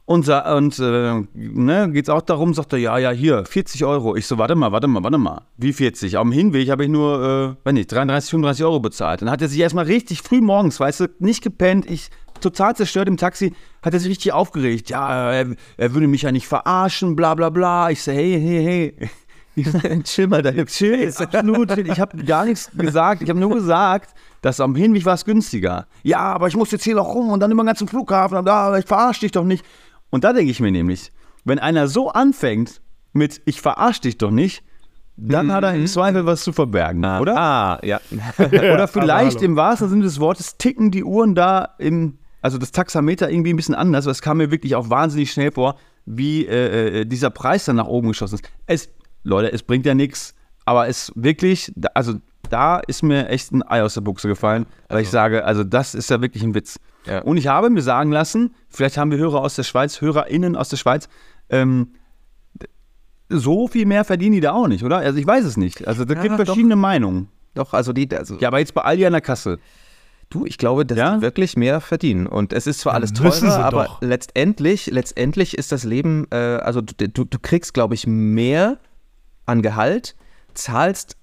[0.07, 4.15] Und, und äh, ne, geht's auch darum, sagt er, ja, ja, hier, 40 Euro.
[4.15, 5.43] Ich so, warte mal, warte mal, warte mal.
[5.57, 6.17] Wie 40?
[6.17, 9.23] Auf dem Hinweg habe ich nur, äh, weiß nicht, 33, 35 Euro bezahlt.
[9.23, 13.09] Dann hat er sich erstmal richtig früh morgens, weißt du, nicht gepennt, ich total zerstört
[13.09, 14.91] im Taxi, hat er sich richtig aufgeregt.
[14.91, 17.91] Ja, er, er würde mich ja nicht verarschen, bla bla bla.
[17.91, 19.11] Ich so, hey, hey, hey.
[20.05, 20.53] chill mal da.
[20.53, 21.87] Chill, absolut chill.
[21.91, 23.23] Ich habe gar nichts gesagt.
[23.23, 25.87] Ich habe nur gesagt, dass am Hinweg war es günstiger.
[26.03, 28.39] Ja, aber ich muss jetzt hier noch rum und dann immer ganz zum Flughafen.
[28.39, 29.65] Und ich verarsche dich doch nicht.
[30.17, 31.13] Und da denke ich mir nämlich,
[31.45, 32.81] wenn einer so anfängt
[33.13, 34.65] mit ich verarsche dich doch nicht,
[35.19, 37.37] dann hat er im Zweifel was zu verbergen, oder?
[37.37, 38.01] Ah, ja.
[38.39, 39.45] Oder vielleicht hallo.
[39.45, 43.57] im wahrsten Sinne des Wortes ticken die Uhren da im, also das Taxameter irgendwie ein
[43.57, 45.77] bisschen anders, aber es kam mir wirklich auch wahnsinnig schnell vor,
[46.07, 48.51] wie äh, äh, dieser Preis dann nach oben geschossen ist.
[48.65, 48.89] Es,
[49.23, 52.15] Leute, es bringt ja nichts, aber es wirklich, also
[52.47, 55.95] da ist mir echt ein Ei aus der Buchse gefallen, weil ich sage, also das
[55.95, 56.79] ist ja wirklich ein Witz.
[57.07, 57.21] Ja.
[57.23, 60.69] Und ich habe mir sagen lassen, vielleicht haben wir Hörer aus der Schweiz, HörerInnen aus
[60.69, 61.09] der Schweiz,
[61.51, 61.93] ähm,
[63.29, 64.99] so viel mehr verdienen die da auch nicht, oder?
[64.99, 65.87] Also ich weiß es nicht.
[65.87, 66.45] Also da Ja, gibt doch.
[66.47, 67.29] verschiedene Meinungen.
[67.55, 69.59] Doch, also die, also Ja, aber jetzt bei Aldi an der Kasse.
[70.31, 71.17] du, ich glaube, dass Ja?
[71.17, 72.27] die wirklich mehr verdienen.
[72.27, 74.01] Und es ist zwar alles teurer, aber doch.
[74.03, 78.79] letztendlich, letztendlich ist das Leben, äh, also du, du, du kriegst, glaube ich, mehr
[79.47, 80.15] an Gehalt,
[80.55, 81.17] zahlst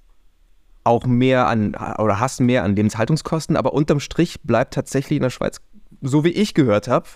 [0.83, 5.29] auch mehr an oder hast mehr an Lebenshaltungskosten, aber unterm Strich bleibt tatsächlich in der
[5.29, 5.61] Schweiz,
[6.01, 7.07] so wie ich gehört habe,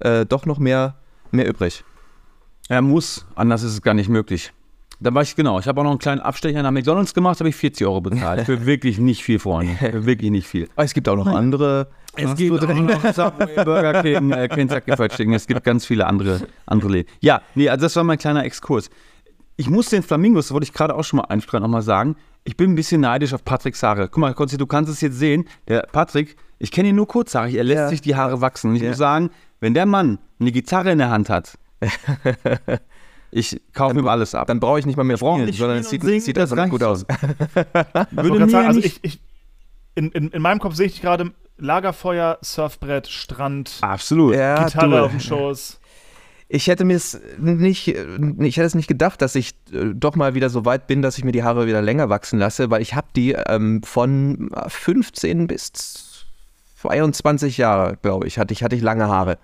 [0.00, 0.96] äh, doch noch mehr,
[1.30, 1.84] mehr übrig.
[2.68, 4.52] Er muss, anders ist es gar nicht möglich.
[5.00, 7.48] Da war ich, genau, ich habe auch noch einen kleinen Abstecher nach McDonalds gemacht, habe
[7.48, 8.46] ich 40 Euro bezahlt.
[8.46, 9.74] Für wirklich nicht viel, Freunde.
[9.78, 10.68] Für wirklich nicht viel.
[10.74, 14.96] Aber es gibt auch noch andere Es gibt auch noch Subway, Burger King, äh, Kentucky
[14.96, 15.34] Fried Chicken.
[15.34, 17.08] Es gibt ganz viele andere, andere Läden.
[17.20, 18.90] Ja, nee, also das war mein kleiner Exkurs.
[19.56, 22.56] Ich muss den Flamingos, das wollte ich gerade auch schon mal einstreuen, nochmal sagen, ich
[22.56, 24.08] bin ein bisschen neidisch auf Patricks Haare.
[24.08, 25.44] Guck mal, Konzi, du kannst es jetzt sehen.
[25.68, 27.88] Der Patrick, ich kenne ihn nur kurzhaarig, er lässt Ja.
[27.88, 28.70] sich die Haare wachsen.
[28.70, 28.88] Und ich Ja.
[28.88, 31.58] muss sagen, wenn der Mann eine Gitarre in der Hand hat,
[33.30, 34.46] ich kaufe ihm alles ab.
[34.46, 37.04] Dann brauche ich nicht mal mehr nicht sondern es sieht, singen, sieht das gut aus.
[38.10, 39.20] Würde mir sagen, also ich, ich
[39.94, 44.36] in, in, in meinem Kopf sehe ich gerade Lagerfeuer, Surfbrett, Strand, absolut.
[44.36, 45.80] Ja, Gitarre du, auf dem Schoß.
[46.50, 50.34] Ich hätte mir es nicht, ich hätte es nicht gedacht, dass ich äh, doch mal
[50.34, 52.94] wieder so weit bin, dass ich mir die Haare wieder länger wachsen lasse, weil ich
[52.94, 56.24] habe die ähm, von äh, 15 bis
[56.80, 59.38] 22 Jahre, glaube ich, hatte ich, hatte ich lange Haare.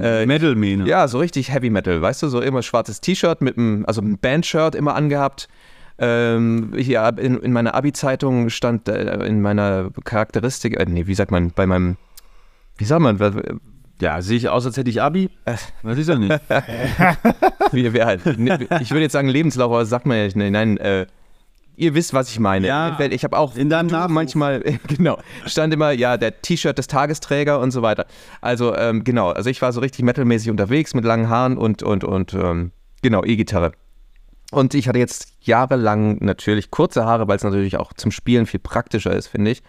[0.00, 0.86] Äh, Metal-Mähne.
[0.86, 4.18] Ja, so richtig Heavy Metal, weißt du, so immer schwarzes T-Shirt mit einem, also ein
[4.18, 5.48] Bandshirt immer angehabt.
[5.98, 11.32] Ähm, hier in, in meiner Abi-Zeitung stand äh, in meiner Charakteristik, äh, nee, wie sagt
[11.32, 11.96] man, bei meinem,
[12.76, 13.18] wie sagt man,
[14.00, 15.28] Ja, sehe ich aus, als hätte ich Abi?
[15.82, 16.30] Weiß ich ja nicht.
[17.72, 20.36] wie, halt, ne, ich würde jetzt sagen Lebenslauf, aber das sagt man ja nicht.
[20.36, 21.06] Nein, nein äh,
[21.78, 22.66] ihr wisst, was ich meine.
[22.66, 22.98] Ja.
[23.00, 24.10] ich habe auch In deinem Nachruf.
[24.10, 28.06] manchmal, genau, stand immer, ja, der T-Shirt des Tagesträger und so weiter.
[28.40, 32.04] Also, ähm, genau, also ich war so richtig metalmäßig unterwegs mit langen Haaren und, und,
[32.04, 33.72] und, ähm, genau, E-Gitarre.
[34.50, 38.60] Und ich hatte jetzt jahrelang natürlich kurze Haare, weil es natürlich auch zum Spielen viel
[38.60, 39.62] praktischer ist, finde ich.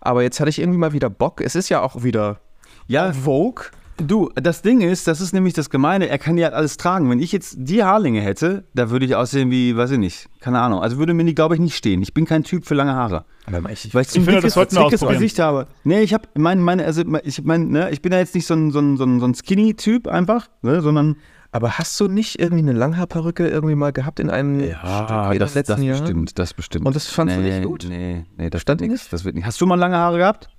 [0.00, 1.40] Aber jetzt hatte ich irgendwie mal wieder Bock.
[1.40, 2.38] Es ist ja auch wieder
[2.86, 3.64] Ja, Vogue.
[3.96, 7.10] Du, das Ding ist, das ist nämlich das Gemeine, er kann ja alles tragen.
[7.10, 10.60] Wenn ich jetzt die Haarlänge hätte, da würde ich aussehen wie, weiß ich nicht, keine
[10.60, 10.80] Ahnung.
[10.80, 12.02] Also würde mir die, glaube ich, nicht stehen.
[12.02, 13.24] Ich bin kein Typ für lange Haare.
[13.46, 15.00] Aber ich, Weil ich so ein finde, das dickes, dickes.
[15.00, 15.66] Gesicht habe.
[15.84, 18.54] Nee, ich habe, mein, meine, also ich mein, ne, ich bin ja jetzt nicht so
[18.54, 21.16] ein, so ein, so ein, Skinny-Typ einfach, ne, sondern
[21.52, 25.80] Aber hast du nicht irgendwie eine Langhaarperücke irgendwie mal gehabt in einem Stück das, das
[25.80, 25.98] Jahr?
[25.98, 26.86] bestimmt, das bestimmt.
[26.86, 27.86] Und das fandst du nee, nicht gut?
[27.88, 29.04] Nee, nee, das Stand nichts?
[29.04, 29.12] nicht.
[29.12, 29.46] Das wird nicht.
[29.46, 30.50] Hast du mal lange Haare gehabt?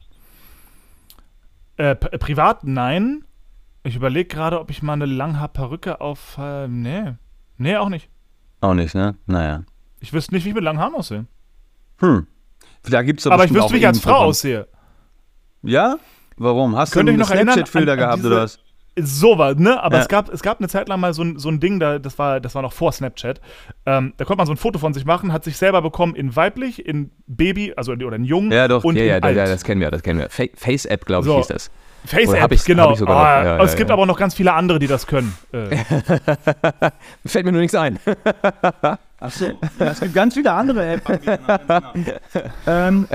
[1.78, 3.24] Äh, p- privat nein.
[3.84, 6.38] Ich überlege gerade, ob ich mal eine Langhaarperücke auf.
[6.40, 7.14] Äh, nee.
[7.58, 8.10] Nee, auch nicht.
[8.62, 9.16] Auch nicht, ne?
[9.28, 9.64] Naja.
[10.00, 11.26] Ich wüsste nicht, wie ich mit langen Haaren aussehe.
[12.00, 12.28] Hm.
[12.84, 14.68] Da gibt's doch Aber ich wüsste, wie ich als Frau aussehe.
[15.64, 15.98] Ja?
[16.38, 16.76] Warum?
[16.76, 18.60] Hast Könnt du einen Snapchat-Filter gehabt diese- oder was?
[19.00, 19.82] So war, ne?
[19.82, 20.02] Aber Ja.
[20.02, 22.18] es, gab, es gab eine Zeit lang mal so ein, so ein Ding, da, das,
[22.18, 23.40] war, das war noch vor Snapchat.
[23.86, 26.36] Ähm, da konnte man so ein Foto von sich machen, hat sich selber bekommen in
[26.36, 28.84] weiblich, in Baby, also in, oder in jung Ja, doch.
[28.84, 29.38] und Ja, in ja, alt.
[29.38, 30.30] ja, das kennen wir, das kennen wir.
[30.30, 31.38] Fa Face-App, glaube ich, So.
[31.38, 31.72] hieß das.
[32.06, 32.94] Face Oder App, hab ich's- genau.
[32.96, 33.94] sogar noch, ja, ja, es gibt ja.
[33.94, 35.36] aber auch noch ganz viele andere, die das können.
[35.52, 35.76] Äh,
[37.26, 38.00] Fällt mir nur nichts ein.
[39.20, 39.46] Achso,
[39.80, 41.10] es gibt ganz viele andere Apps.
[42.68, 43.08] ähm,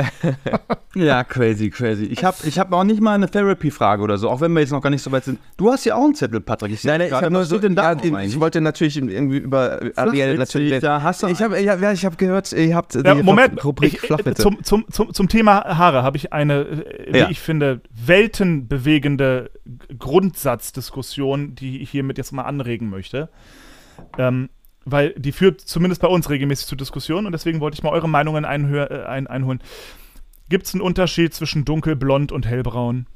[0.97, 2.07] ja, crazy, crazy.
[2.07, 4.73] Ich habe ich hab auch nicht mal eine Therapy-Frage oder so, auch wenn wir jetzt
[4.73, 5.39] noch gar nicht so weit sind.
[5.57, 6.73] Du hast ja auch einen Zettel, Patrick.
[6.73, 9.81] Ich Nein, nein, ich habe nur so, denn da ja, ich wollte natürlich irgendwie über
[9.95, 10.81] Ariel natürlich.
[10.81, 13.65] da hast du ich habe ja, ja, ich habe gehört, ihr habt ja, die Moment,
[13.65, 14.43] Rubrik ich, Flachwitze.
[14.43, 17.31] zum, zum, zum, zum Thema Haare habe ich eine, wie Ja.
[17.31, 19.53] ich finde, weltenbewegende
[19.97, 23.29] Grundsatzdiskussion, die ich hiermit jetzt mal anregen möchte.
[24.19, 24.49] Ähm,
[24.85, 28.09] weil die führt zumindest bei uns regelmäßig zu Diskussionen und deswegen wollte ich mal eure
[28.09, 29.61] Meinungen einhör, äh, ein, einholen.
[30.49, 33.07] Gibt es einen Unterschied zwischen dunkelblond und hellbraun?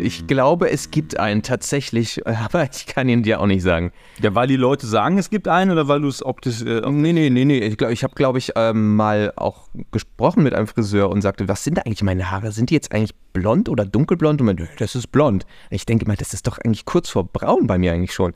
[0.00, 3.92] Ich glaube, es gibt einen tatsächlich, aber ich kann ihn dir auch nicht sagen.
[4.20, 6.62] Ja, weil die Leute sagen, es gibt einen oder weil du es optisch.
[6.62, 7.58] Äh, Nee, nee, nee, nee.
[7.58, 11.48] Ich glaube, ich habe, glaube ich, ähm, mal auch gesprochen mit einem Friseur und sagte,
[11.48, 12.52] was sind eigentlich meine Haare?
[12.52, 14.40] Sind die jetzt eigentlich blond oder dunkelblond?
[14.40, 15.46] Und man, "Nö, das ist blond.
[15.70, 18.32] Ich denke mal, das ist doch eigentlich kurz vor braun bei mir eigentlich schon.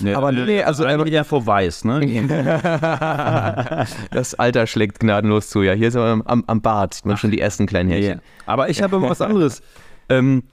[0.00, 2.00] ne, aber nee, also- aber ja vor weiß, ne?
[4.10, 5.62] das Alter schlägt gnadenlos zu.
[5.62, 6.94] Ja, hier ist am, am, am Bart.
[6.94, 7.96] Sieht man schon die ersten kleinen Ja.
[7.96, 8.20] Härchen.
[8.46, 9.62] Aber ich habe aber was anderes.
[10.08, 10.44] ähm,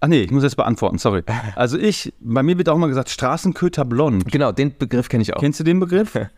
[0.00, 1.22] ach nee, ich muss jetzt beantworten, sorry.
[1.54, 4.30] Also ich, bei mir wird auch mal gesagt, Straßenköter blond.
[4.30, 5.40] Genau, den Begriff kenne ich auch.
[5.40, 6.18] Kennst du den Begriff?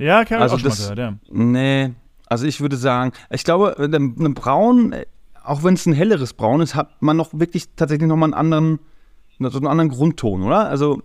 [0.00, 1.34] Ja, kann Also ich auch das- schon mal gehört, ja.
[1.34, 1.90] Nee,
[2.28, 5.06] also ich würde sagen, ich glaube, ein ein Braun, äh,
[5.48, 8.78] auch wenn es ein helleres Braun ist, hat man noch wirklich tatsächlich nochmal einen anderen,
[9.38, 10.68] so einen anderen Grundton, oder?
[10.68, 11.02] Also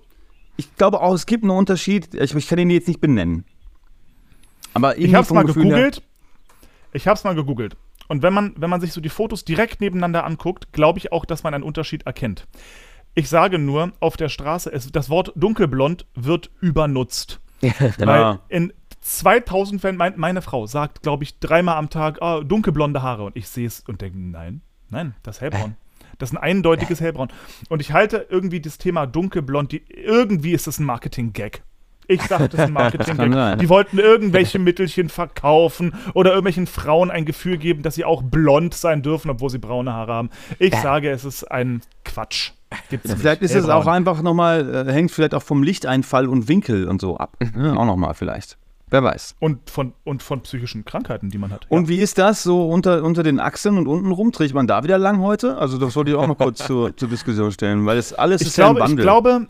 [0.58, 3.46] ich glaube auch, es gibt einen Unterschied, ich, ich kann ihn jetzt nicht benennen.
[4.74, 6.02] Aber Ich hab's vom mal Gefühl her- gegoogelt.
[6.94, 7.76] Ich hab's mal gegoogelt.
[8.08, 11.26] Und wenn man, wenn man sich so die Fotos direkt nebeneinander anguckt, glaube ich auch,
[11.26, 12.48] dass man einen Unterschied erkennt.
[13.16, 17.40] Ich sage nur, auf der Straße, es, das Wort dunkelblond wird übernutzt.
[17.62, 17.72] Ja.
[18.00, 18.74] Weil in
[19.04, 23.24] 2000 Fällen, mein, meine Frau sagt, glaube ich, dreimal am Tag, ah, dunkelblonde Haare.
[23.26, 25.76] Und ich sehe es und denke, nein, nein, das ist hellbraun.
[26.18, 27.30] Das ist ein eindeutiges hellbraun.
[27.70, 31.64] Und ich halte irgendwie das Thema dunkelblond, die, irgendwie ist das ein Marketing-Gag.
[32.08, 32.74] Ich sage, das ist ein.
[32.74, 33.60] Marketing-Gag.
[33.60, 38.74] Die wollten irgendwelche Mittelchen verkaufen oder irgendwelchen Frauen ein Gefühl geben, dass sie auch blond
[38.74, 40.30] sein dürfen, obwohl sie braune Haare haben.
[40.60, 42.52] Ich sage, es ist ein Quatsch.
[42.90, 43.20] Gibt's nicht.
[43.20, 47.02] Vielleicht ist es auch einfach nochmal, äh, hängt vielleicht auch vom Lichteinfall und Winkel und
[47.02, 47.38] so ab.
[47.56, 47.78] Ne?
[47.78, 48.58] Auch nochmal vielleicht.
[48.94, 49.36] Wer weiß.
[49.40, 51.66] Und von, und von psychischen Krankheiten, die man hat.
[51.68, 54.32] Und wie ist das so unter, unter den Achseln und unten rum?
[54.32, 55.58] Trägt man da wieder lang heute?
[55.58, 58.48] Also das wollte ich auch mal kurz zur, zur Diskussion stellen, weil das alles ich
[58.50, 59.48] ist ja glaube, ein ich glaube,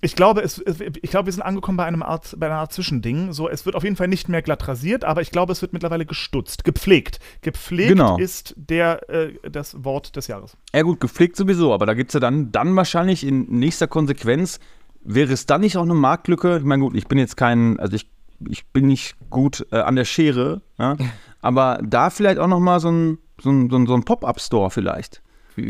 [0.00, 2.72] ich glaube, es, es- ich glaube, wir sind angekommen bei einem Art, bei einer Art
[2.72, 3.32] Zwischending.
[3.32, 5.72] So, es wird auf jeden Fall nicht mehr glatt rasiert, aber ich glaube, es wird
[5.72, 7.18] mittlerweile gestutzt, gepflegt.
[7.42, 8.16] Gepflegt Genau.
[8.16, 10.56] ist der, äh, das Wort des Jahres.
[10.72, 14.60] Ja gut, gepflegt sowieso, aber da gibt es ja dann, dann wahrscheinlich in nächster Konsequenz,
[15.02, 16.58] wäre es dann nicht auch eine Marktlücke?
[16.58, 18.08] Ich meine gut, ich bin jetzt kein, also ich,
[18.48, 20.96] ich bin nicht gut äh, an der Schere, ja?
[21.42, 25.22] aber da vielleicht auch nochmal so ein, so ein, so ein, so ein Pop-Up-Store vielleicht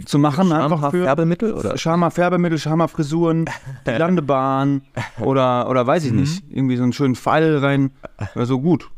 [0.04, 1.78] zu machen, einfach für Färbemittel oder?
[1.78, 3.46] Schammer Färbemittel, Schammer Frisuren,
[3.86, 4.82] die Landebahn
[5.20, 7.90] oder, oder weiß ich nicht, irgendwie so einen schönen Pfeil rein,
[8.34, 8.90] also gut.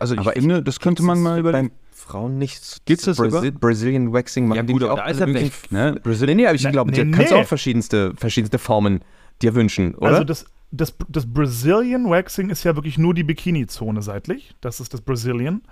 [0.00, 1.72] Also ich Aber ich- finde, das könnte man mal überlegen.
[1.92, 2.84] Frauen nicht.
[2.86, 3.42] Gibt's das sogar?
[3.52, 5.98] Brazilian Waxing machen Ja, die gut, aber auch da ist möglichen- ne?
[6.02, 7.42] Brazilian, nee, aber ich glaube, nee, dir kannst du nee.
[7.42, 9.00] auch verschiedenste, verschiedenste Formen
[9.42, 10.08] dir wünschen, oder?
[10.10, 14.54] Also das, das, das Brazilian Waxing ist ja wirklich nur die Bikini-Zone seitlich.
[14.60, 15.62] Das ist das Brazilian.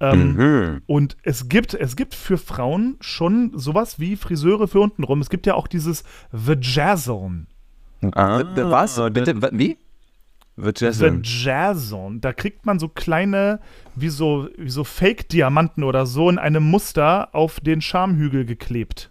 [0.00, 0.82] Ähm, Mhm.
[0.86, 5.20] Und es gibt, es gibt für Frauen schon sowas wie Friseure für untenrum.
[5.20, 7.46] Es gibt ja auch dieses Vajazzle.
[8.12, 9.00] Ah, Was?
[9.12, 9.40] Bitte?
[9.40, 9.78] wa- Wie?
[10.56, 11.20] Wird Jazzle.
[11.22, 12.18] Vajazzle.
[12.20, 13.60] Da kriegt man so kleine,
[13.94, 19.10] wie so, wie so Fake-Diamanten oder so in einem Muster auf den Schamhügel geklebt.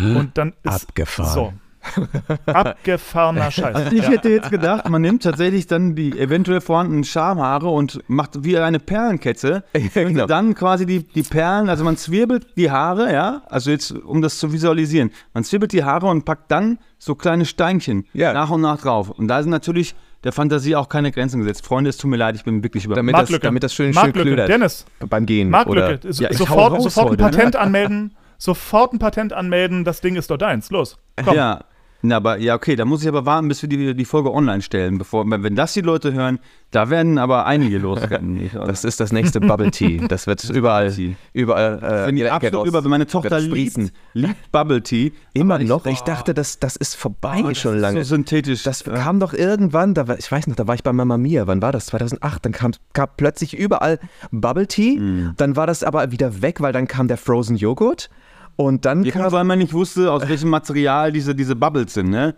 [0.00, 1.32] Und dann ist Abgefahren.
[1.32, 1.52] So.
[2.46, 3.74] Abgefahrener Scheiß.
[3.74, 8.44] Also ich hätte jetzt gedacht, man nimmt tatsächlich dann die eventuell vorhandenen Schamhaare und macht
[8.44, 9.64] wie eine Perlenkette.
[9.94, 10.22] Ja, genau.
[10.22, 14.22] Und dann quasi die, die Perlen, also man zwirbelt die Haare, ja, also jetzt, um
[14.22, 15.10] das zu visualisieren.
[15.34, 18.32] Man zwirbelt die Haare und packt dann so kleine Steinchen Ja.
[18.32, 19.10] nach und nach drauf.
[19.10, 19.94] Und da sind natürlich
[20.24, 21.66] der Fantasie auch keine Grenzen gesetzt.
[21.66, 22.94] Freunde, es tut mir leid, ich bin wirklich über.
[22.94, 25.50] Damit das, damit das schön, schön klödert Dennis, beim Gehen.
[25.50, 25.98] Marktlücke.
[26.02, 27.30] Oder, So, Ja, sofort, sofort ein ne?
[27.30, 28.14] Patent anmelden.
[28.38, 29.84] Sofort ein Patent anmelden.
[29.84, 30.70] Das Ding ist doch deins.
[30.70, 30.96] Los.
[31.22, 31.36] Komm.
[31.36, 31.64] Ja.
[32.06, 34.60] Na, aber ja, okay, da muss ich aber warten, bis wir die, die Folge online
[34.60, 34.98] stellen.
[34.98, 36.38] Bevor, wenn das die Leute hören,
[36.70, 38.50] da werden aber einige losrennen.
[38.66, 40.02] Das ist das nächste Bubble Tea.
[40.06, 40.92] Das wird überall,
[41.32, 43.78] überall äh, Wenn die absolut über, wenn meine Tochter liebt,
[44.12, 45.12] liebt Bubble Tea.
[45.32, 45.86] Immer ich- noch?
[45.86, 48.04] Ich dachte, das, das ist vorbei oh, das schon ist lange.
[48.04, 48.62] So synthetisch.
[48.64, 51.46] Das kam doch irgendwann, da war, ich weiß noch, da war ich bei Mama Mia,
[51.46, 51.86] wann war das?
[51.86, 53.98] 2008, dann kam, kam plötzlich überall
[54.30, 55.32] Bubble Tea, Mm.
[55.38, 58.10] dann war das aber wieder weg, weil dann kam der Frozen Joghurt
[58.56, 62.10] und dann ja, kam, weil man nicht wusste, aus welchem Material diese, diese Bubbles sind,
[62.10, 62.34] ne?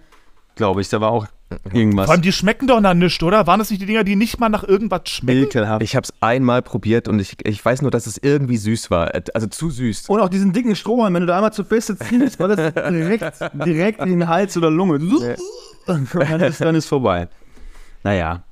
[0.55, 1.27] Glaube ich, da war auch
[1.73, 2.07] irgendwas.
[2.07, 3.47] Vor allem, die schmecken doch nach nichts, oder?
[3.47, 5.45] Waren das nicht die Dinger, die nicht mal nach irgendwas schmecken?
[5.45, 5.83] Ekelhaft.
[5.83, 9.13] ich habe es einmal probiert und ich, ich weiß nur, dass es irgendwie süß war,
[9.35, 10.09] also zu süß.
[10.09, 13.41] Und auch diesen dicken Strohhalm, wenn du da einmal zu fest ziehst, war das direkt,
[13.53, 14.95] direkt in den Hals oder Lunge.
[15.87, 17.29] Und dann ist, dann ist vorbei.
[18.03, 18.43] Naja,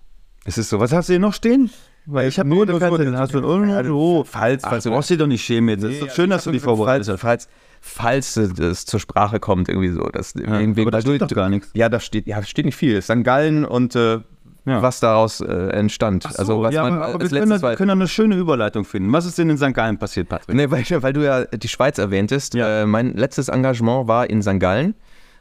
[0.44, 0.78] es ist so.
[0.78, 1.70] Was hast du hier noch stehen?
[2.06, 5.18] Weil ich habe nur, du kannst, hast du oh, Falls, Ach, falls du brauchst dich
[5.18, 5.84] doch nicht schämen jetzt.
[5.84, 7.20] Es ist schön, dass du die vorbereitet hast.
[7.20, 7.48] falls,
[7.80, 10.02] falls es zur Sprache kommt, irgendwie so.
[10.08, 11.70] Dass irgendwie, aber da steht doch gar nichts.
[11.74, 13.00] Ja, da steht, ja, steht nicht viel.
[13.00, 14.20] Sind Gallen und äh,
[14.66, 14.82] Ja.
[14.82, 16.24] was daraus äh, entstand.
[16.26, 18.84] Ach so, also was ja, man aber, wir können, da- können da eine schöne Überleitung
[18.84, 19.10] finden.
[19.12, 19.72] Was ist denn in St.
[19.72, 20.54] Gallen passiert, Patrick?
[20.54, 22.54] Nee, weil, weil du ja die Schweiz erwähntest.
[22.54, 22.82] Ja.
[22.82, 24.60] Äh, mein letztes Engagement war in St.
[24.60, 24.94] Gallen.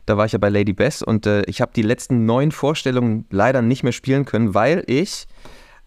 [0.05, 3.25] Da war ich ja bei Lady Bess und äh, ich habe die letzten neun Vorstellungen
[3.29, 5.27] leider nicht mehr spielen können, weil ich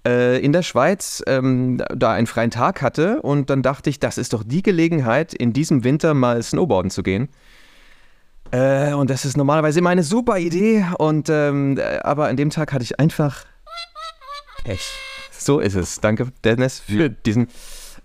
[0.06, 4.18] äh, in der Schweiz ähm, da einen freien Tag hatte und dann dachte ich, das
[4.18, 7.28] ist doch die Gelegenheit, in diesem Winter mal Snowboarden zu gehen.
[8.52, 12.50] Äh, und das ist normalerweise immer eine super Idee und ähm, äh, aber an dem
[12.50, 13.44] Tag hatte ich einfach
[14.64, 14.88] Pech.
[15.32, 16.00] So ist es.
[16.00, 17.48] Danke, Dennis, für diesen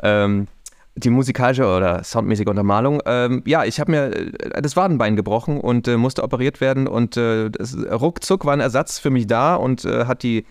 [0.01, 0.47] ähm,
[0.95, 3.01] die musikalische oder soundmäßige Untermalung.
[3.05, 7.17] Ähm, ja, ich habe mir äh, das Wadenbein gebrochen und äh, musste operiert werden und
[7.17, 10.45] äh, das, ruckzuck war ein Ersatz für mich da und hat die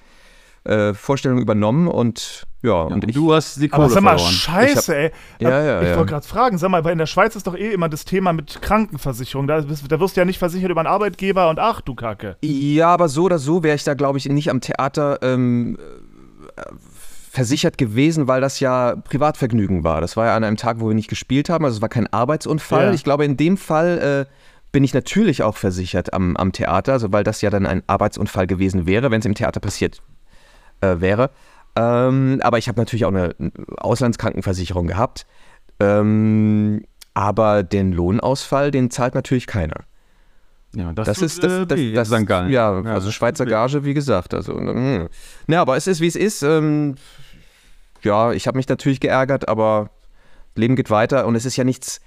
[0.64, 4.33] äh, Vorstellung übernommen und ja, und ich, du hast die Kohle Aber sag mal, verloren.
[4.33, 5.11] scheiße, ey.
[5.38, 5.96] Ja, ja, ich ja.
[5.96, 8.35] wollte gerade fragen, sag mal, weil in der Schweiz ist doch eh immer das Thema
[8.35, 9.46] mit Krankenversicherung.
[9.46, 12.37] Da, da wirst du ja nicht versichert über einen Arbeitgeber und ach du Kacke.
[12.42, 15.79] Ja, aber so oder so wäre ich da, glaube ich, nicht am Theater ähm,
[16.57, 16.62] äh,
[17.31, 20.03] versichert gewesen, weil das ja Privatvergnügen war.
[20.03, 22.12] Das war ja an einem Tag, wo wir nicht gespielt haben, also es war kein
[22.12, 22.88] Arbeitsunfall.
[22.88, 22.92] Ja.
[22.92, 24.31] Ich glaube, in dem Fall äh,
[24.73, 28.46] bin ich natürlich auch versichert am, am Theater, also weil das ja dann ein Arbeitsunfall
[28.46, 30.03] gewesen wäre, wenn es im Theater passiert
[30.81, 31.31] äh, wäre.
[31.77, 33.35] Ähm, aber ich habe natürlich auch eine
[33.77, 35.27] Auslandskrankenversicherung gehabt.
[35.79, 39.85] Ähm, aber den Lohnausfall, den zahlt natürlich keiner.
[40.75, 42.27] Ja, Das tut, ist das, äh, das, weh, das St.
[42.27, 42.51] Gallen.
[42.51, 43.51] Ja, also Schweizer weh.
[43.51, 44.35] Gage, wie gesagt.
[44.35, 45.09] Also, hm.
[45.49, 46.43] ja, aber es ist wie es ist.
[46.43, 46.95] Ähm,
[48.03, 49.90] ja, ich habe mich natürlich geärgert, aber
[50.55, 52.01] Leben geht weiter und es ist ja nichts,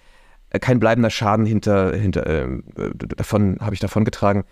[0.50, 4.46] äh, kein bleibender Schaden hinter, hinter ähm, äh, davon habe ich davon getragen.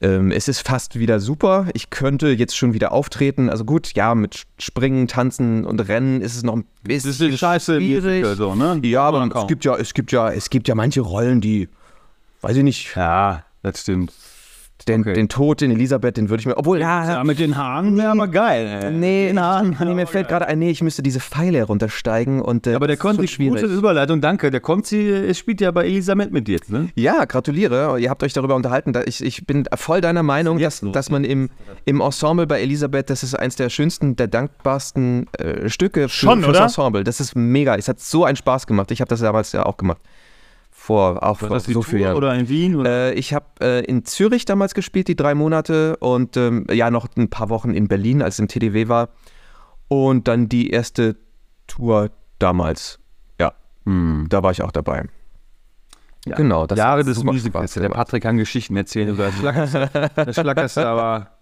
[0.00, 1.68] Ähm, es ist fast wieder super.
[1.72, 3.48] Ich könnte jetzt schon wieder auftreten.
[3.48, 7.38] Also gut, ja, mit Springen, Tanzen und Rennen ist es noch ein bisschen Das ist
[7.38, 8.26] Scheiße schwierig.
[8.36, 8.80] So, ne?
[8.84, 11.68] Ja, aber es gibt ja, es gibt ja, es gibt ja manche Rollen, die,
[12.42, 14.12] weiß ich nicht, Ja, das stimmt.
[14.84, 15.14] Den, Okay.
[15.14, 16.56] den Tod in Elisabeth, den würde ich mir.
[16.56, 18.80] Obwohl, Ja, mit den Haaren wäre aber geil.
[18.84, 18.90] Ey.
[18.90, 19.76] Nee, den Haaren.
[19.80, 22.66] nee, mir fällt gerade ein, nee, ich müsste diese Pfeile heruntersteigen und.
[22.66, 23.62] Äh, Aber der Konzi, schwierig.
[23.62, 24.50] gute Überleitung, danke.
[24.50, 26.88] Der Konzi spielt ja bei Elisabeth mit jetzt, ne?
[26.94, 27.98] Ja, gratuliere.
[27.98, 28.92] Ihr habt euch darüber unterhalten.
[28.92, 30.92] Da Ich, ich bin voll deiner Meinung, dass, los.
[30.92, 31.50] dass man im,
[31.84, 36.38] im Ensemble bei Elisabeth, das ist eins der schönsten, der dankbarsten äh, Stücke für, Schon,
[36.42, 36.62] fürs oder?
[36.64, 37.04] Ensemble.
[37.04, 37.74] Das ist mega.
[37.76, 38.90] Es hat so einen Spaß gemacht.
[38.90, 39.98] Ich habe das damals ja auch gemacht.
[40.86, 42.16] Vor auch War vor so vielen Jahren.
[42.16, 42.76] oder in Wien?
[42.76, 43.12] Oder?
[43.12, 47.06] Äh, ich habe äh, in Zürich damals gespielt, die drei Monate und ähm, ja, noch
[47.16, 49.08] ein paar Wochen in Berlin, als es im TDW war.
[49.88, 51.16] Und dann die erste
[51.68, 52.98] Tour damals.
[53.40, 53.54] Ja,
[53.86, 54.26] Hm.
[54.28, 55.06] da war ich auch dabei.
[56.26, 56.36] Ja.
[56.36, 57.72] Genau, das Jahre des Musicals.
[57.72, 57.88] Der.
[57.88, 59.90] Patrick kann Geschichten erzählen über das Schlackerste.
[60.16, 61.33] Das Schlackerste, aber.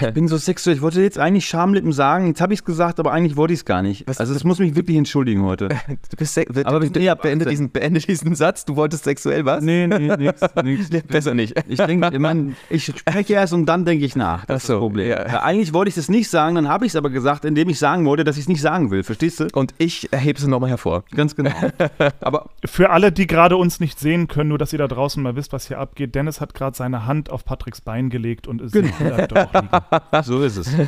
[0.00, 0.76] Ich bin so sexuell.
[0.76, 2.26] Ich wollte jetzt eigentlich Schamlippen sagen.
[2.28, 4.06] Jetzt habe ich es gesagt, aber eigentlich wollte ich es gar nicht.
[4.06, 5.68] Was- also, das muss mich wirklich entschuldigen heute.
[6.10, 8.64] Du bist se- Aber bitte, ja, beende, diesen, beende diesen Satz.
[8.64, 9.62] Du wolltest sexuell was?
[9.62, 10.40] Nee, nee, nix.
[10.62, 10.90] nix.
[10.90, 11.54] Nee, Besser nicht.
[11.68, 14.44] Ich denke, ich, mein, ich spreche erst und dann denke ich nach.
[14.46, 15.08] Das Ach ist so, das Problem.
[15.10, 15.26] ja.
[15.26, 17.78] Ja, eigentlich wollte ich das nicht sagen, dann habe ich es aber gesagt, indem ich
[17.78, 19.02] sagen wollte, dass ich es nicht sagen will.
[19.02, 19.48] Verstehst du?
[19.52, 21.04] Und ich hebe es nochmal hervor.
[21.14, 21.50] Ganz genau.
[22.20, 25.36] aber Für alle, die gerade uns nicht sehen können, nur dass ihr da draußen mal
[25.36, 26.14] wisst, was hier abgeht.
[26.14, 28.88] Dennis hat gerade seine Hand auf Patricks Bein gelegt und ist Genau.
[29.34, 29.68] auch liegen.
[30.24, 30.68] so ist es.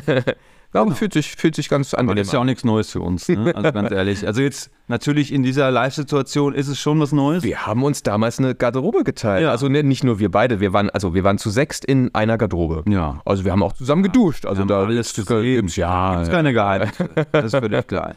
[0.73, 2.91] Ja, aber fühlt, sich, fühlt sich ganz Aber angenehm das ist ja auch nichts Neues
[2.91, 3.53] für uns, ne?
[3.53, 4.25] also ganz ehrlich.
[4.25, 7.43] Also jetzt natürlich in dieser Live-Situation ist es schon was Neues.
[7.43, 9.43] Wir haben uns damals eine Garderobe geteilt.
[9.43, 9.51] Ja.
[9.51, 12.37] Also ne, nicht nur wir beide, wir waren, also wir waren zu sechst in einer
[12.37, 12.89] Garderobe.
[12.89, 13.19] Ja.
[13.25, 14.45] Also wir haben auch zusammen geduscht.
[14.45, 15.41] Also da alles gesehen.
[15.57, 16.15] gibt's- ja.
[16.15, 17.09] Gibt's keine Geheimnisse.
[17.33, 18.15] Das ist völlig klar.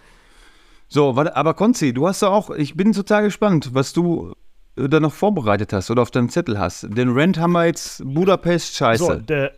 [0.87, 4.33] So, warte, aber Konzi, du hast ja auch, ich bin total gespannt, was du
[4.77, 6.87] äh, da noch vorbereitet hast oder auf deinem Zettel hast.
[6.97, 9.05] Den Rent haben wir jetzt Budapest scheiße.
[9.05, 9.51] So, der,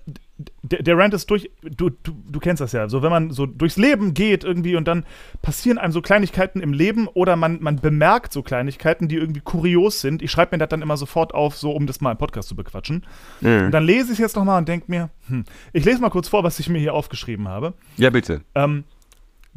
[0.62, 1.51] der, der Rant ist durch.
[1.62, 2.89] Du, du, du kennst das ja.
[2.89, 5.05] So, wenn man so durchs Leben geht irgendwie und dann
[5.41, 10.01] passieren einem so Kleinigkeiten im Leben oder man, man bemerkt so Kleinigkeiten, die irgendwie kurios
[10.01, 10.22] sind.
[10.22, 12.57] Ich schreibe mir das dann immer sofort auf, so um das mal im Podcast zu
[12.57, 13.07] bequatschen.
[13.41, 16.28] Und dann lese ich es jetzt nochmal und denke mir, hm, ich lese mal kurz
[16.28, 17.74] vor, was ich mir hier aufgeschrieben habe.
[17.97, 18.43] Ja, bitte.
[18.55, 18.84] Ähm,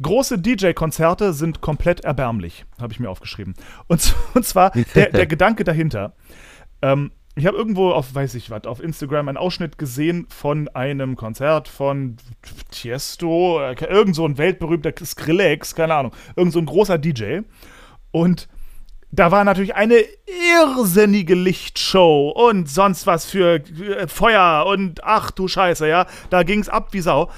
[0.00, 3.54] große DJ-Konzerte sind komplett erbärmlich, habe ich mir aufgeschrieben.
[3.86, 6.14] Und, und zwar der, der Gedanke dahinter.
[6.82, 11.16] Ähm, ich habe irgendwo auf, weiß ich was, auf Instagram einen Ausschnitt gesehen von einem
[11.16, 12.16] Konzert von
[12.70, 17.40] Tiesto, irgend so ein weltberühmter Skrillex, keine Ahnung, irgend so ein großer DJ.
[18.10, 18.48] Und
[19.12, 25.48] da war natürlich eine irrsinnige Lichtshow und sonst was für äh, Feuer und ach du
[25.48, 26.06] Scheiße, ja.
[26.30, 27.30] Da ging's ab wie Sau.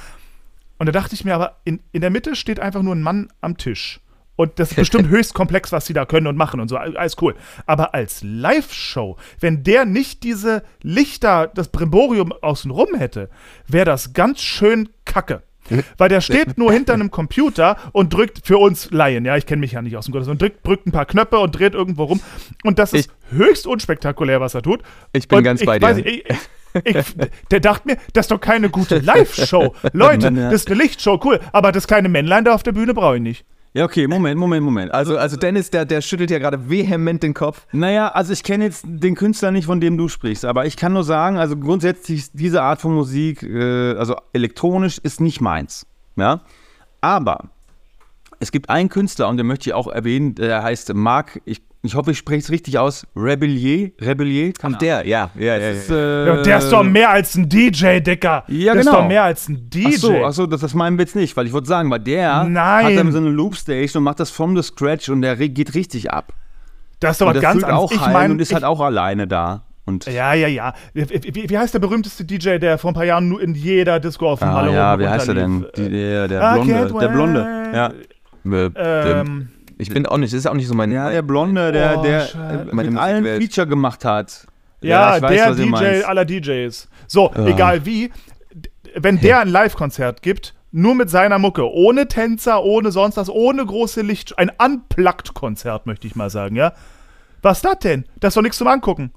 [0.78, 3.28] Und da dachte ich mir aber, in, in der Mitte steht einfach nur ein Mann
[3.40, 4.00] am Tisch.
[4.36, 6.76] Und das ist bestimmt höchst komplex, was sie da können und machen und so.
[6.76, 7.34] Alles cool.
[7.66, 13.30] Aber als Live-Show, wenn der nicht diese Lichter, das Brimborium außenrum hätte,
[13.66, 15.42] wäre das ganz schön kacke.
[15.96, 19.60] Weil der steht nur hinter einem Computer und drückt für uns Laien, ja, ich kenne
[19.60, 22.04] mich ja nicht aus dem Gottes, und drückt, drückt ein paar Knöpfe und dreht irgendwo
[22.04, 22.20] rum.
[22.64, 24.82] Und das ist höchst unspektakulär, was er tut.
[25.12, 25.86] Ich bin Und ganz ich bei dir.
[25.86, 26.36] weiß ich, ich,
[26.84, 27.14] ich,
[27.50, 29.74] der dachte mir, das ist doch keine gute Live-Show.
[29.92, 31.38] Leute, das ist eine Lichtshow, cool.
[31.52, 33.44] Aber das kleine Männlein da auf der Bühne brauche ich nicht.
[33.74, 34.92] Ja, okay, Moment, Moment, Moment.
[34.92, 37.66] Also, also Dennis, der, der schüttelt ja gerade vehement den Kopf.
[37.72, 40.92] Naja, also ich kenne jetzt den Künstler nicht, von dem du sprichst, aber ich kann
[40.92, 45.86] nur sagen, also grundsätzlich ist diese Art von Musik, äh, also elektronisch, ist nicht meins.
[46.16, 46.42] Ja,
[47.00, 47.48] aber
[48.40, 51.94] es gibt einen Künstler und den möchte ich auch erwähnen, der heißt Marc, ich, ich
[51.96, 55.70] hoffe, ich spreche es richtig aus, Rebellier, Rebellier, keine Der, ja, ja, ja.
[55.70, 55.96] Ist, ja.
[55.96, 58.44] äh, Ja, der ist doch mehr als ein DJ, Dicker.
[58.48, 59.00] Ja, der ist genau.
[59.00, 59.86] doch mehr als ein DJ.
[59.88, 62.00] Ach so, ach so das, das meinen wir jetzt nicht, weil ich wollte sagen, weil
[62.00, 62.86] der Nein.
[62.86, 66.10] hat dann so eine Loopstation und macht das from the scratch und der geht richtig
[66.12, 66.32] ab.
[67.00, 67.90] das ist doch Und was der ganz füllt anderes.
[67.90, 69.64] auch Ich meine, und ist halt auch alleine da.
[69.84, 70.74] Und Ja, ja, ja.
[70.94, 74.30] Wie, wie, heißt der berühmteste DJ, der vor ein paar Jahren nur in jeder Disco
[74.30, 75.66] auf dem Ah, Halle ja, wie heißt er denn?
[75.76, 76.94] Die, der, der I Blonde.
[77.00, 77.70] Der Blonde.
[77.74, 77.92] Ja.
[78.44, 79.48] Äh, Ähm,
[79.82, 80.90] ich bin auch nicht, das ist auch nicht so mein.
[80.92, 82.68] ja, der Blonde, der, Oh, der Scheiße.
[82.70, 83.42] äh, Meine mit allen Musikwelt.
[83.42, 84.46] Feature gemacht hat.
[84.80, 86.88] ja, ich weiß, der DJ aller DJs.
[87.06, 88.10] So, egal wie,
[88.96, 93.64] wenn der ein Live-Konzert gibt, nur mit seiner Mucke, ohne Tänzer, ohne sonst was, ohne
[93.66, 96.72] große Licht, ein Unplugged-Konzert, möchte ich mal sagen, ja.
[97.42, 98.04] Was ist das denn?
[98.20, 99.12] Das ist doch nichts zum Angucken.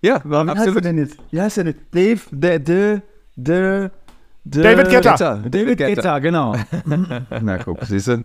[0.00, 1.16] ja, Wie heißt er denn jetzt?
[1.30, 1.74] Wie heißt er denn?
[1.90, 3.02] Dave, der, der,
[3.36, 3.90] der,
[4.44, 4.88] der David.
[4.90, 5.42] Guetta.
[5.48, 6.54] David Guetta, genau.
[7.42, 8.24] Na guck, siehst du?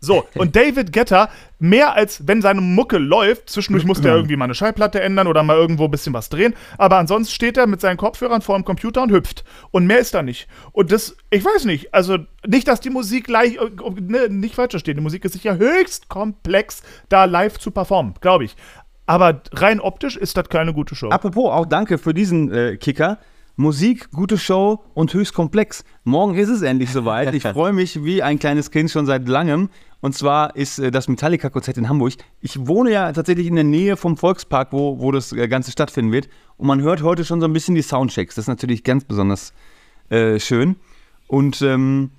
[0.00, 1.28] So, und David Guetta,
[1.58, 5.42] mehr als wenn seine Mucke läuft, zwischendurch muss der irgendwie mal eine Schallplatte ändern oder
[5.42, 8.64] mal irgendwo ein bisschen was drehen, aber ansonsten steht er mit seinen Kopfhörern vor dem
[8.64, 9.44] Computer und hüpft.
[9.72, 10.46] Und mehr ist da nicht.
[10.72, 13.70] Und das, ich weiß nicht, also nicht, dass die Musik gleich, äh,
[14.00, 18.44] ne, nicht falsch verstehen, die Musik ist sicher höchst komplex, da live zu performen, glaube
[18.44, 18.54] ich.
[19.06, 21.08] Aber rein optisch ist das keine gute Show.
[21.08, 23.18] Apropos, auch danke für diesen äh, Kicker,
[23.60, 25.82] Musik, gute Show und höchst komplex.
[26.04, 27.34] Morgen ist es endlich soweit.
[27.34, 29.68] Ich freue mich wie ein kleines Kind schon seit langem.
[30.00, 32.12] Und zwar ist äh, das Metallica-Konzert in Hamburg.
[32.40, 36.12] Ich wohne ja tatsächlich in der Nähe vom Volkspark, wo, wo das äh, Ganze stattfinden
[36.12, 36.28] wird.
[36.56, 38.36] Und man hört heute schon so ein bisschen die Soundchecks.
[38.36, 39.52] Das ist natürlich ganz besonders
[40.08, 40.76] äh, schön.
[41.26, 42.12] Und ähm,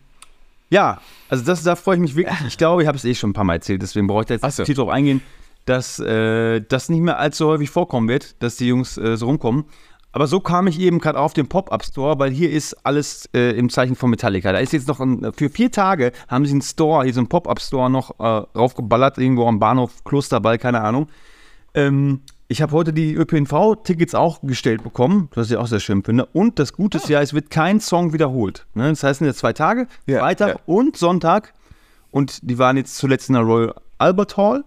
[0.69, 2.37] ja, also das, da freue ich mich wirklich.
[2.49, 4.33] Ich glaube, ich habe es eh schon ein paar Mal erzählt, deswegen brauche ich da
[4.33, 4.61] jetzt so.
[4.63, 5.21] nicht tief drauf eingehen,
[5.63, 9.63] dass äh, das nicht mehr allzu häufig vorkommen wird, dass die Jungs äh, so rumkommen.
[10.12, 13.70] Aber so kam ich eben gerade auf den Pop-Up-Store, weil hier ist alles äh, im
[13.70, 14.51] Zeichen von Metallica.
[14.51, 17.30] Da ist jetzt noch ein, für vier Tage haben sie einen Store, hier so einen
[17.30, 18.24] Pop-Up-Store noch äh,
[18.57, 21.07] raufgeballert, irgendwo am Bahnhof Klosterball, keine Ahnung.
[21.76, 26.26] Ähm, ich habe heute die ÖPNV-Tickets auch gestellt bekommen, was ich auch sehr schön finde.
[26.34, 28.66] Und das Gute ist ja, es wird kein Song wiederholt.
[28.74, 28.89] Ne?
[28.89, 30.60] Das heißt, es sind jetzt zwei Tage, Ja, Freitag ja.
[30.66, 31.53] und Sonntag.
[32.10, 34.64] Und die waren jetzt zuletzt in der Royal Albert Hall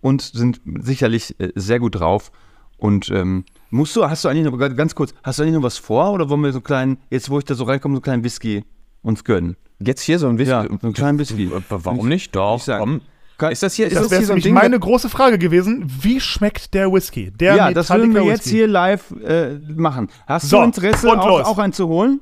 [0.00, 2.32] und sind sicherlich äh, sehr gut drauf.
[2.78, 3.44] Und ähm,
[3.76, 6.28] musst du, hast du eigentlich noch, ganz kurz, hast du eigentlich noch was vor oder
[6.28, 8.64] wollen wir so einen kleinen, jetzt wo ich da so reinkomme, so einen kleinen Whisky
[9.02, 9.56] uns gönnen?
[9.78, 10.52] Jetzt hier so ein bisschen.
[10.54, 11.50] Ja, so einen kleinen Whisky.
[11.68, 12.34] Warum nicht?
[12.34, 13.00] Doch, komm.
[13.50, 14.54] Ist das hier, ist Das das wäre hier so ein nämlich Ding?
[14.54, 15.84] meine große Frage gewesen.
[16.00, 17.30] Wie schmeckt der Whisky?
[17.32, 18.56] Der ja, das würden wir Metallica jetzt Whisky.
[18.56, 20.08] hier live äh, machen.
[20.26, 22.20] Hast So, du Interesse, auch, auch einen zu holen?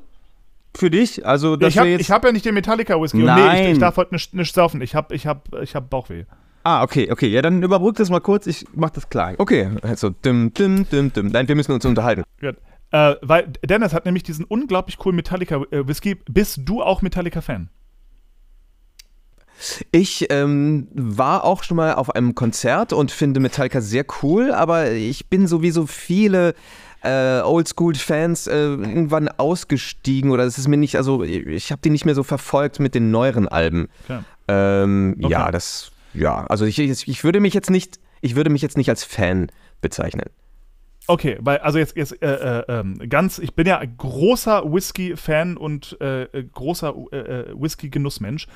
[0.76, 1.24] Für dich?
[1.24, 3.18] Also, dass Ich habe hab ja nicht den Metallica Whisky.
[3.18, 3.64] Und Nee, Nein.
[3.66, 4.82] ich, ich darf heute nicht, nicht saufen.
[4.82, 6.24] Ich habe ich hab, ich hab Bauchweh.
[6.64, 7.28] Ah, okay, okay.
[7.28, 8.46] Ja, dann überbrück das mal kurz.
[8.46, 9.34] Ich mach das klar.
[9.38, 11.28] Okay, also dim, dim, dim, dim.
[11.28, 12.24] Nein, wir müssen uns unterhalten.
[12.40, 12.56] Gut.
[12.90, 16.16] Äh, weil Dennis hat nämlich diesen unglaublich coolen Metallica äh, Whisky.
[16.28, 17.68] Bist du auch Metallica-Fan?
[19.92, 24.90] Ich ähm, war auch schon mal auf einem Konzert und finde Metallica sehr cool, aber
[24.92, 26.54] ich bin sowieso viele
[27.02, 32.04] äh, Oldschool-Fans äh, irgendwann ausgestiegen oder es ist mir nicht, also ich habe die nicht
[32.04, 33.88] mehr so verfolgt mit den neueren Alben.
[34.04, 34.20] Okay.
[34.48, 35.30] Ähm, Okay.
[35.30, 38.88] Ja, das, ja, also ich, ich, würde mich jetzt nicht, ich würde mich jetzt nicht
[38.88, 39.50] als Fan
[39.80, 40.30] bezeichnen.
[41.06, 45.98] Okay, weil, also jetzt, jetzt äh, äh, ähm, ganz, ich bin ja großer Whisky-Fan und
[46.00, 48.46] äh, äh, großer äh, äh, Whisky-Genussmensch.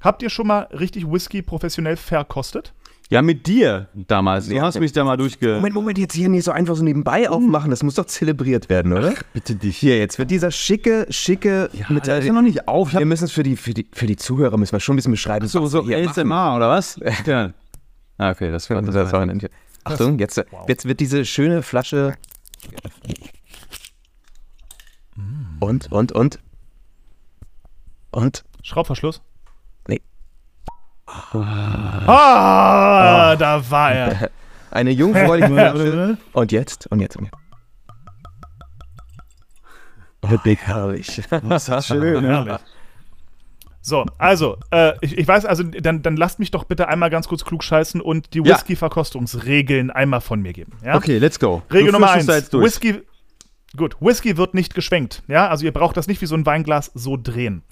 [0.00, 2.74] Habt ihr schon mal richtig Whisky professionell verkostet?
[3.08, 4.48] Ja, mit dir damals.
[4.48, 5.54] Du hast mich da mal durchge.
[5.54, 8.92] Moment, Moment, jetzt hier nicht so einfach so nebenbei aufmachen, das muss doch zelebriert werden,
[8.92, 9.14] oder?
[9.32, 9.76] bitte dich.
[9.76, 12.92] Hier, jetzt wird dieser schicke, schicke Ja, mit der ist ja noch nicht auf.
[12.94, 15.12] Wir müssen es für die, für, die, für die Zuhörer müssen wir schon ein bisschen
[15.12, 15.46] beschreiben.
[15.46, 16.18] so, was so wir hier machen.
[16.20, 16.98] ASMR oder was?
[17.26, 17.52] ja.
[18.18, 19.48] Ah, okay, das Das, wird das war ein-
[19.84, 20.68] Achtung, jetzt, wow.
[20.68, 22.14] jetzt wird diese schöne Flasche.
[25.60, 26.40] Und, und, und.
[28.10, 28.44] Und.
[28.62, 29.22] Schraubverschluss?
[31.32, 31.40] Nee.
[32.08, 34.30] Ah, da war er.
[34.70, 36.18] Eine jungfräuliche.
[36.32, 37.36] Und jetzt, und jetzt, und jetzt.
[40.22, 41.22] Oh, Big herrlich.
[41.30, 42.24] Schön.
[42.24, 42.58] Herrlich.
[43.80, 47.28] So, also, äh, ich, ich weiß, also, dann, dann lasst mich doch bitte einmal ganz
[47.28, 48.44] kurz klug scheißen und die.
[48.44, 50.72] Whisky-Verkostungsregeln einmal von mir geben.
[50.84, 50.96] Ja?
[50.96, 51.62] Okay, let's go.
[51.72, 52.26] Regel Du Nummer eins.
[52.26, 53.02] Whisky.
[53.76, 55.22] Gut, Whisky wird nicht geschwenkt.
[55.28, 57.62] Ja, also ihr braucht das nicht wie so ein Weinglas so drehen.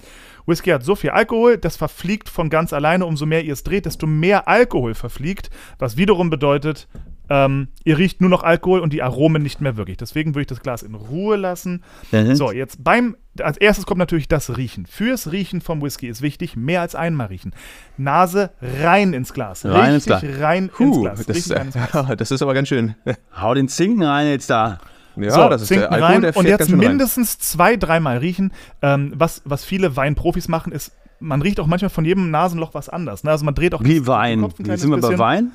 [0.46, 3.06] Whisky hat so viel Alkohol, das verfliegt von ganz alleine.
[3.06, 6.86] Umso mehr ihr es dreht, desto mehr Alkohol verfliegt, was wiederum bedeutet,
[7.30, 9.96] ähm, ihr riecht nur noch Alkohol und die Aromen nicht mehr wirklich.
[9.96, 11.82] Deswegen würde ich das Glas in Ruhe lassen.
[12.12, 12.34] Mhm.
[12.34, 14.84] So, jetzt beim, als erstes kommt natürlich das Riechen.
[14.84, 17.54] Fürs Riechen vom Whisky ist wichtig, mehr als einmal riechen.
[17.96, 19.64] Nase rein ins Glas.
[19.64, 20.42] Rein ins Richtig Glas.
[20.42, 21.24] rein ins Puh, Glas.
[21.24, 22.06] das, Richtig rein ins Glas.
[22.18, 22.94] das ist aber ganz schön.
[23.34, 24.78] Hau den Zinken rein jetzt da.
[25.16, 26.88] Ja, so, das ist Zinken der Alkohol, rein der und jetzt schön rein.
[26.88, 28.52] mindestens zwei, dreimal riechen.
[28.82, 32.88] Ähm, was, was viele Weinprofis machen, ist, man riecht auch manchmal von jedem Nasenloch was
[32.88, 33.22] anders.
[33.24, 33.30] Ne?
[33.30, 34.40] Also man dreht auch Wie das- Wein.
[34.42, 35.18] Kopf ein sind wir bei.
[35.18, 35.52] Wein?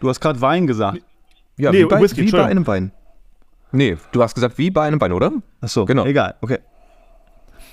[0.00, 0.98] Du hast gerade Wein gesagt.
[1.56, 2.90] Ja, Nee, wie bei, Whisky, wie bei einem Wein.
[3.70, 5.32] Nee, du hast gesagt, wie bei einem Wein, oder?
[5.60, 6.04] Achso, Genau.
[6.04, 6.58] Egal, okay.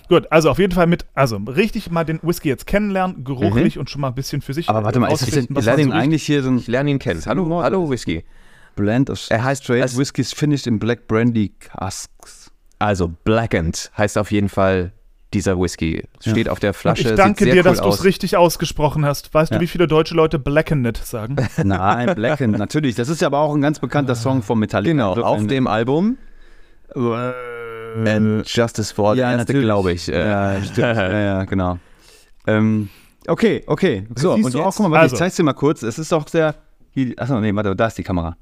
[0.09, 3.89] Gut, also auf jeden Fall mit, also richtig mal den Whisky jetzt kennenlernen, geruchlich und
[3.89, 4.75] schon mal ein bisschen für sich Mhm.
[4.75, 5.91] Aber warte mal, ist das denn, denn so riecht.
[5.93, 7.21] eigentlich hier so ein Ich lerne ihn kennen.
[7.25, 8.23] Hallo, hallo Whisky.
[8.75, 12.51] Blend of Er heißt straight es- whiskies finished in black brandy casks?
[12.79, 14.91] Also Blackened heißt auf jeden Fall
[15.33, 16.03] dieser Whisky.
[16.19, 17.09] Steht auf der Flasche.
[17.09, 19.33] Ich danke sieht sehr dir, cool dass du es richtig ausgesprochen hast.
[19.33, 19.57] Weißt Ja.
[19.57, 21.37] du, wie viele deutsche Leute Blackened sagen?
[21.63, 22.95] Nein, Blackened, natürlich.
[22.95, 24.91] Das ist ja aber auch ein ganz bekannter Song von Metallica.
[24.91, 26.17] Genau, Also auf dem Album.
[26.93, 26.99] Äh,
[28.09, 30.11] And Justice for ja, erste, glaube ich.
[30.11, 30.77] Äh, Ja, stimmt.
[30.77, 31.77] ja, ja, genau.
[32.47, 32.89] Ähm,
[33.27, 34.07] okay, okay.
[34.15, 35.15] So, Siehst und du auch, guck mal, warte, Also.
[35.15, 35.83] ich zeig's dir mal kurz.
[35.83, 38.35] Es ist doch hier- Achso, nee, warte, da ist die Kamera.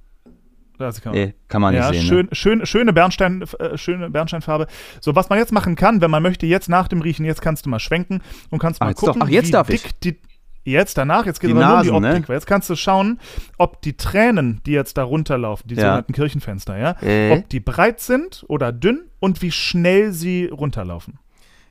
[0.80, 2.02] Das kann man- Nee, kann man nicht Ja, sehen.
[2.02, 2.08] Ne?
[2.08, 4.68] schön, schön, schöne, Bernstein, äh, schöne Bernsteinfarbe.
[5.02, 7.66] So, was man jetzt machen kann, wenn man möchte, jetzt nach dem Riechen, jetzt kannst
[7.66, 9.02] du mal schwenken und kannst Ah, mal doch.
[9.02, 10.00] gucken, Ach, jetzt wie darf dick ich.
[10.00, 10.18] die.
[10.66, 12.28] Jetzt danach, jetzt geht es nur um die Nasen, Optik, ne?
[12.30, 13.20] weil jetzt kannst du schauen,
[13.58, 15.82] ob die Tränen, die jetzt da runterlaufen, die Ja.
[15.82, 17.32] sogenannten Kirchenfenster, ja, Mhm.
[17.40, 21.18] ob die breit sind oder dünn und wie schnell sie runterlaufen.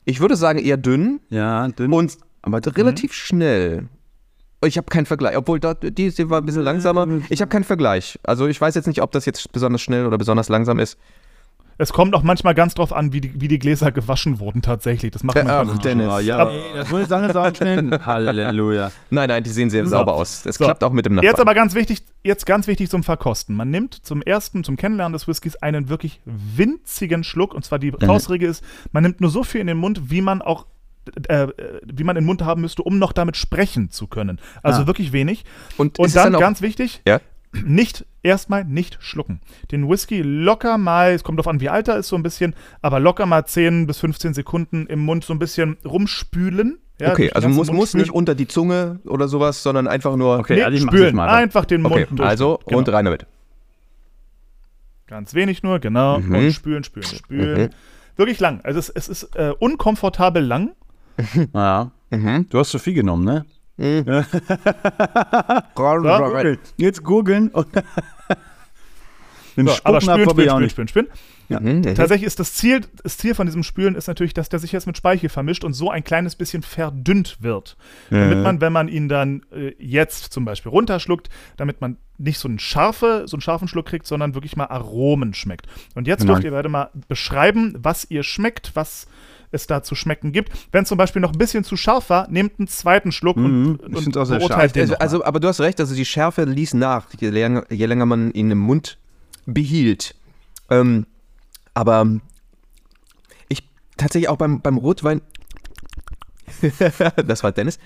[0.04, 1.92] ich würde sagen eher dünn Ja, dünn.
[1.92, 3.88] und aber relativ schnell.
[4.64, 7.06] Ich habe keinen Vergleich, obwohl da, die, die war ein bisschen langsamer.
[7.28, 8.18] Ich habe keinen Vergleich.
[8.24, 10.98] Also ich weiß jetzt nicht, ob das jetzt besonders schnell oder besonders langsam ist.
[11.80, 15.12] Es kommt auch manchmal ganz drauf an, wie die, wie die Gläser gewaschen wurden tatsächlich.
[15.12, 15.78] Das macht Ja, man ach, manchmal.
[15.78, 16.08] Dennis.
[16.08, 18.00] Ah, ja, ey, das muss ich sagen, war schnell.
[18.04, 18.90] Halleluja.
[19.10, 19.90] Nein, nein, die sehen sehr So.
[19.90, 20.42] sauber aus.
[20.42, 20.64] Das So.
[20.64, 21.30] klappt auch mit dem Nachbarn.
[21.30, 23.54] Jetzt aber ganz wichtig, jetzt ganz wichtig zum Verkosten.
[23.54, 27.54] Man nimmt zum ersten, zum Kennenlernen des Whiskys einen wirklich winzigen Schluck.
[27.54, 30.42] Und zwar die Faustregel ist, man nimmt nur so viel in den Mund, wie man
[30.42, 30.66] auch
[31.28, 34.38] äh, äh, wie man in den Mund haben müsste, um noch damit sprechen zu können.
[34.62, 34.86] Also Ah.
[34.86, 35.44] wirklich wenig.
[35.76, 37.20] Und Und dann dann ganz wichtig, Ja?
[37.52, 39.40] nicht, erstmal nicht schlucken.
[39.72, 42.54] Den Whisky locker mal, es kommt darauf an, wie alt er ist, so ein bisschen,
[42.82, 46.78] aber locker mal 10 bis 15 Sekunden im Mund so ein bisschen rumspülen.
[47.00, 50.38] Ja, okay, also muss, muss nicht unter die Zunge oder sowas, sondern einfach nur.
[50.40, 51.14] Okay, Nee, also spülen.
[51.14, 51.28] mal.
[51.28, 52.28] Einfach den Okay, Mund durch.
[52.28, 52.78] also Genau.
[52.78, 53.24] und rein damit.
[55.06, 56.18] Ganz wenig nur, genau.
[56.18, 56.34] Mhm.
[56.34, 57.62] Und spülen, spülen, spülen.
[57.62, 57.70] Mhm.
[58.16, 58.60] Wirklich lang.
[58.64, 60.72] Also es, es ist äh, unkomfortabel lang.
[61.54, 61.90] Ja.
[62.10, 62.46] Mhm.
[62.48, 63.44] Du hast zu viel genommen, ne?
[66.02, 66.62] So.
[66.76, 67.66] Jetzt googeln und.
[69.56, 70.70] Den So, aber spülen, spülen, auch spülen, nicht.
[70.72, 71.06] spülen, spülen.
[71.48, 71.78] Mhm.
[71.78, 71.94] Mhm.
[71.94, 74.86] Tatsächlich ist das Ziel, das Ziel von diesem Spülen ist natürlich, dass der sich jetzt
[74.86, 77.76] mit Speichel vermischt und so ein kleines bisschen verdünnt wird.
[78.10, 82.48] Damit man, wenn man ihn dann äh, jetzt zum Beispiel runterschluckt, damit man nicht so
[82.48, 85.66] einen, scharfe, so einen scharfen Schluck kriegt, sondern wirklich mal Aromen schmeckt.
[85.94, 86.34] Und jetzt Genau.
[86.34, 89.06] dürft ihr beide mal beschreiben, was ihr schmeckt, was
[89.50, 90.52] es da zu schmecken gibt.
[90.72, 93.94] Wenn zum Beispiel noch ein bisschen zu scharf war, nehmt einen zweiten Schluck Mhm, und,
[94.06, 94.72] und auch sehr beurteilt scharf.
[94.72, 97.86] den Also, also, aber du hast recht, also die Schärfe ließ nach, je länger, je
[97.86, 98.98] länger man ihn im Mund
[99.46, 100.14] behielt.
[100.70, 101.06] Ähm,
[101.74, 102.06] aber
[103.48, 105.20] ich tatsächlich auch beim, beim Rotwein,
[107.26, 107.78] das war Dennis,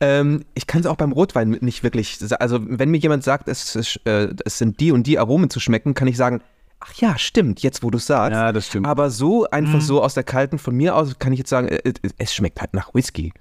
[0.00, 3.74] ähm, ich kann es auch beim Rotwein nicht wirklich, also wenn mir jemand sagt, es,
[3.74, 6.40] ist, äh, es sind die und die Aromen zu schmecken, kann ich sagen,
[6.80, 8.34] ach ja, stimmt, jetzt wo du es sagst.
[8.36, 8.86] Ja, das stimmt.
[8.86, 11.92] Aber so einfach so aus der kalten, von mir aus kann ich jetzt sagen, äh,
[12.18, 13.32] es schmeckt halt nach Whisky.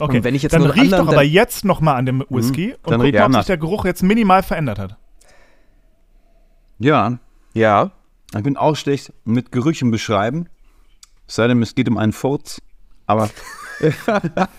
[0.00, 2.72] Okay, Und wenn ich jetzt dann riecht doch aber jetzt noch mal an dem Whisky
[2.74, 4.96] und Dann guck riecht mal, ob sich der Geruch jetzt minimal verändert hat.
[6.78, 7.18] Ja,
[7.54, 7.92] Ja.
[8.34, 10.48] ich bin auch schlecht mit Gerüchen beschreiben.
[11.28, 12.60] Es sei denn, es geht um einen Furz.
[13.06, 13.30] Aber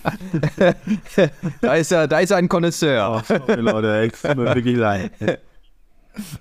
[1.61, 3.23] Da ist er, da ist er ein Connoisseur.
[3.27, 5.11] sorry, Leute, ey, tut mir wirklich leid.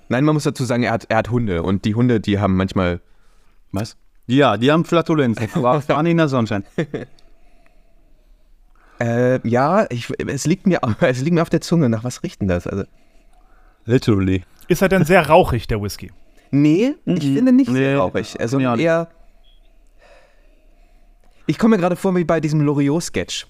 [0.09, 2.57] Nein, man muss dazu sagen, er hat, er hat Hunde und die Hunde, die haben
[2.57, 3.01] manchmal.
[3.70, 3.97] Was?
[4.27, 5.49] Ja, die haben Flatulenzen.
[5.55, 6.64] Aber fahren in der Sonnenschein.
[9.01, 11.89] Äh, ja, ich, es, liegt mir, es liegt mir auf der Zunge.
[11.89, 12.66] Nach was riecht denn das?
[12.66, 12.85] Also,
[13.85, 14.45] Literally.
[14.68, 16.12] Ist er denn sehr rauchig, der Whisky?
[16.53, 18.39] nee, ich finde nicht Nee, sehr rauchig.
[18.39, 18.77] Also ja.
[18.77, 19.09] eher.
[21.47, 23.47] Ich komme mir gerade vor wie bei diesem Loriot-Sketch.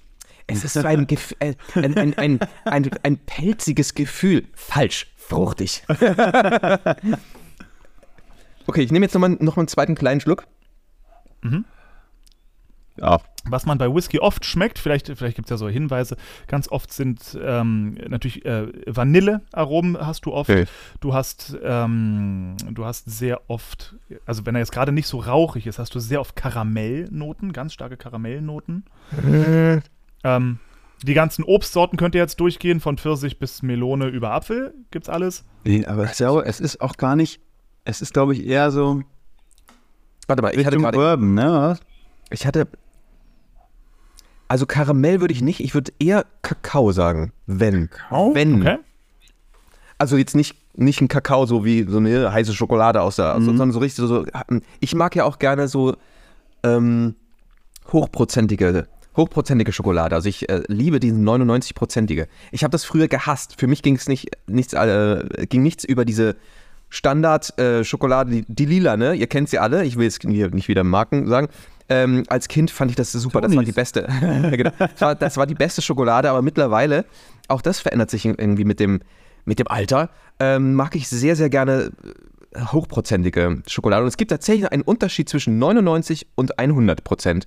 [0.47, 4.47] Es ist so ein, Gef äh, ein, ein, ein, ein, ein pelziges Gefühl.
[4.55, 5.85] Falsch, fruchtig.
[8.67, 10.47] okay, ich nehme jetzt nochmal noch mal einen zweiten kleinen Schluck.
[12.97, 13.21] Ja.
[13.45, 16.17] Was man bei Whisky oft schmeckt, vielleicht, vielleicht gibt es ja so Hinweise,
[16.47, 20.51] ganz oft sind ähm, natürlich äh, Vanillearomen hast du oft.
[20.51, 20.67] Okay.
[21.01, 23.97] Du hast, ähm, du hast sehr oft,
[24.27, 27.73] also wenn er jetzt gerade nicht so rauchig ist, hast du sehr oft Karamellnoten, ganz
[27.73, 28.85] starke Karamellnoten.
[30.25, 30.59] ähm,
[31.07, 35.45] die ganzen Obstsorten könnt ihr jetzt durchgehen, von Pfirsich bis Melone über Apfel, gibt's alles.
[35.65, 37.41] Nee, aber ich glaube, es ist auch gar nicht.
[37.85, 39.03] Es ist, glaube ich, eher so
[40.29, 40.97] Warte mal, ich hatte gerade.
[40.99, 41.79] Urban, ne?
[42.31, 42.69] Ich hatte.
[44.49, 47.33] Also Karamell würde ich nicht, ich würde eher Kakao sagen.
[47.47, 47.89] Wenn.
[48.11, 48.61] Wenn.
[48.61, 48.79] Okay?
[49.99, 53.45] Also jetzt nicht, nicht ein Kakao, so wie so eine heiße Schokolade aus der, Mhm.
[53.47, 54.27] sondern so richtig so.
[54.81, 55.97] Ich mag ja auch gerne so
[56.63, 57.15] ähm,
[57.93, 58.87] hochprozentige,
[59.17, 60.15] hochprozentige Schokolade.
[60.15, 62.27] Also ich äh, liebe diesen 99-prozentige.
[62.51, 63.59] Ich habe das früher gehasst.
[63.59, 66.37] Für mich ging es nicht, nichts, äh, ging nichts über diese
[66.89, 69.15] Standard-Schokolade, die, die lila, ne?
[69.15, 69.85] Ihr kennt sie alle.
[69.85, 71.49] Ich will hier nicht wieder Marken sagen.
[71.89, 74.07] Ähm, als Kind fand ich das super, das war die beste.
[74.51, 74.71] genau.
[74.79, 77.05] das, war, das war die beste Schokolade, aber mittlerweile,
[77.49, 79.01] auch das verändert sich irgendwie mit dem,
[79.45, 81.93] mit dem Alter, ähm, mag ich sehr, sehr gerne
[82.55, 84.03] äh, hochprozentige Schokolade.
[84.03, 87.47] Und es gibt tatsächlich einen Unterschied zwischen 99 und 100 Prozent.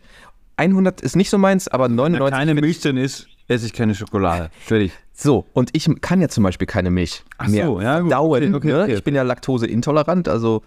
[0.57, 3.73] 100 ist nicht so meins, aber Wenn 99 keine find- Milch drin ist, esse ich
[3.73, 4.49] keine Schokolade.
[4.65, 4.91] Fertig.
[5.13, 8.11] so, und ich kann ja zum Beispiel keine Milch Ach mehr so, ja, gut.
[8.11, 8.43] dauen.
[8.43, 8.83] Okay, okay, ne?
[8.83, 8.93] okay.
[8.95, 10.61] Ich bin ja laktoseintolerant, also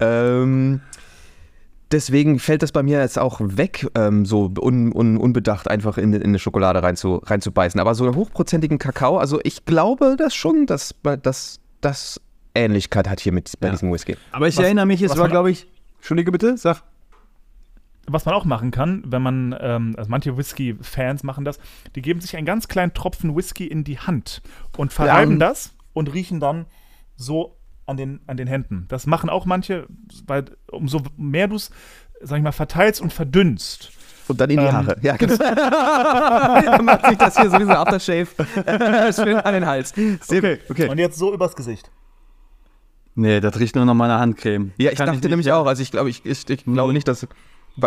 [0.00, 0.80] ähm,
[1.90, 6.12] deswegen fällt das bei mir jetzt auch weg, ähm, so un, un, unbedacht einfach in,
[6.12, 7.80] in eine Schokolade rein zu, reinzubeißen.
[7.80, 12.20] Aber so einen hochprozentigen Kakao, also ich glaube das schon, dass dass das
[12.54, 13.72] Ähnlichkeit hat hier mit bei Ja.
[13.72, 14.16] diesem Whisky.
[14.32, 15.66] Aber ich Was- erinnere mich, es war, glaube ich.
[15.98, 16.82] Entschuldige bitte, sag.
[18.10, 21.58] Was man auch machen kann, wenn man, ähm, also manche Whisky-Fans machen das,
[21.94, 24.40] die geben sich einen ganz kleinen Tropfen Whisky in die Hand
[24.76, 25.48] und verreiben Ja.
[25.48, 26.66] das und riechen dann
[27.16, 27.56] so
[27.86, 28.86] an den, an den Händen.
[28.88, 29.86] Das machen auch manche,
[30.26, 31.70] weil umso mehr du es,
[32.22, 33.92] sag ich mal, verteilst und verdünnst.
[34.28, 34.96] Und dann in die Ähm, Haare.
[35.00, 35.36] Ja, genau.
[35.36, 38.26] Dann macht sich das hier so wie so ein Aftershave
[39.14, 39.94] schön an den Hals.
[40.20, 40.88] Sehr Okay, okay.
[40.88, 41.90] Und jetzt so übers Gesicht.
[43.14, 44.72] Nee, das riecht nur nach meiner Handcreme.
[44.76, 45.66] Ja, ich Kann dachte nicht- nämlich auch.
[45.66, 47.26] Also ich glaube, ich, ich, ich glaube nicht, dass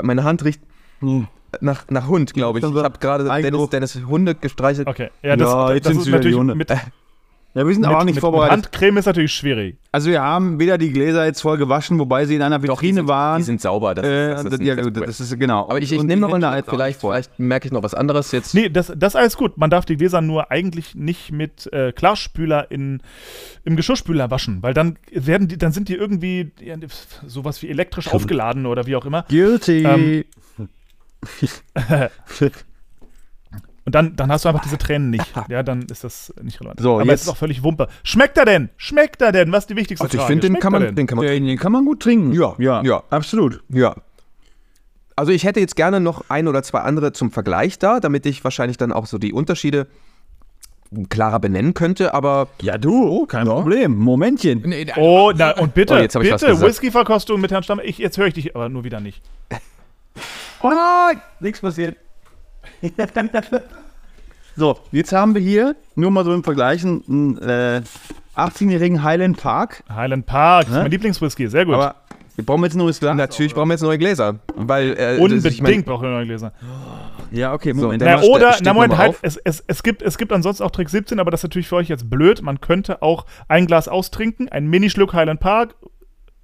[0.04, 0.62] meine Hand riecht
[1.00, 1.28] Hm.
[1.62, 2.66] nach, nach Hund, glaube ich.
[2.66, 3.70] Ich habe gerade Dennis.
[3.70, 4.88] Dennis Hunde gestreichelt.
[4.88, 5.10] Okay.
[5.24, 6.56] Ja, das, Ja, jetzt das sind's ist natürlich Hunde.
[6.56, 6.70] mit,
[7.54, 8.52] Ja, wir sind aber auch nicht mit, mit vorbereitet.
[8.52, 9.78] Handcreme ist natürlich schwierig.
[9.92, 13.02] Also wir haben weder die Gläser jetzt voll gewaschen, wobei sie in einer die Vitrine
[13.02, 13.38] sind, waren.
[13.40, 13.94] die sind sauber.
[13.94, 15.64] Das, äh, das, das, ist ja, das ist genau.
[15.68, 18.54] aber ich, ich nehme noch die eine, vielleicht, vielleicht merke ich noch was anderes jetzt.
[18.54, 19.58] Nee, das, das ist alles gut.
[19.58, 23.02] Man darf die Gläser nur eigentlich nicht mit äh, Klarspüler in,
[23.66, 26.78] im Geschirrspüler waschen, weil dann werden die, dann sind die irgendwie ja,
[27.28, 29.26] sowas wie elektrisch aufgeladen oder wie auch immer.
[29.28, 29.84] Guilty.
[29.84, 30.24] Ähm,
[33.84, 35.26] Und dann, dann hast du einfach diese Tränen nicht.
[35.50, 36.80] Ja, dann ist das nicht relevant.
[36.80, 37.88] So, Aber jetzt- es ist auch völlig Wumpe.
[38.04, 38.70] Schmeckt er denn?
[38.78, 39.52] Schmeckt er denn?
[39.52, 40.34] Was ist die wichtigste Also ich Frage?
[40.34, 42.32] finde, den kann man, den kann man den, den kann man gut trinken.
[42.34, 43.04] Ja, ja, ja.
[43.10, 43.64] absolut.
[43.70, 43.96] Ja.
[45.16, 48.44] Also ich hätte jetzt gerne noch ein oder zwei andere zum Vergleich da, damit ich
[48.44, 49.88] wahrscheinlich dann auch so die Unterschiede
[51.10, 53.98] klarer benennen könnte, aber Ja, du, kein Problem.
[53.98, 54.64] Momentchen.
[54.98, 56.60] Oh, na, und bitte, Oh, jetzt hab ich was bitte.
[56.62, 57.80] Whisky-Verkostung mit Herrn Stamm.
[57.84, 59.22] Ich, jetzt höre ich dich aber nur wieder nicht.
[60.64, 60.70] Oh,
[61.40, 61.96] nichts passiert.
[64.56, 67.82] so, jetzt haben wir hier, nur mal so im Vergleichen, einen äh,
[68.36, 69.84] 18-jährigen Highland Park.
[69.90, 70.82] Highland Park, das ist Hä?
[70.84, 71.76] mein Lieblingswhisky, sehr gut.
[71.76, 71.96] Aber
[72.36, 73.16] wir brauchen jetzt ein neues Glas.
[73.16, 76.26] natürlich brauchen wir jetzt neue Gläser, weil äh, Unbedingt das- ich mein- brauchen wir neue
[76.26, 76.54] Gläser.
[77.32, 78.02] Ja, okay, So, Moment.
[78.02, 80.90] der Na, oder, na Moment, halt, es, es, es, gibt, es gibt ansonsten auch Trick
[80.90, 82.42] 17, aber das ist natürlich für euch jetzt blöd.
[82.42, 85.76] Man könnte auch ein Glas austrinken, einen Minischluck Highland Park,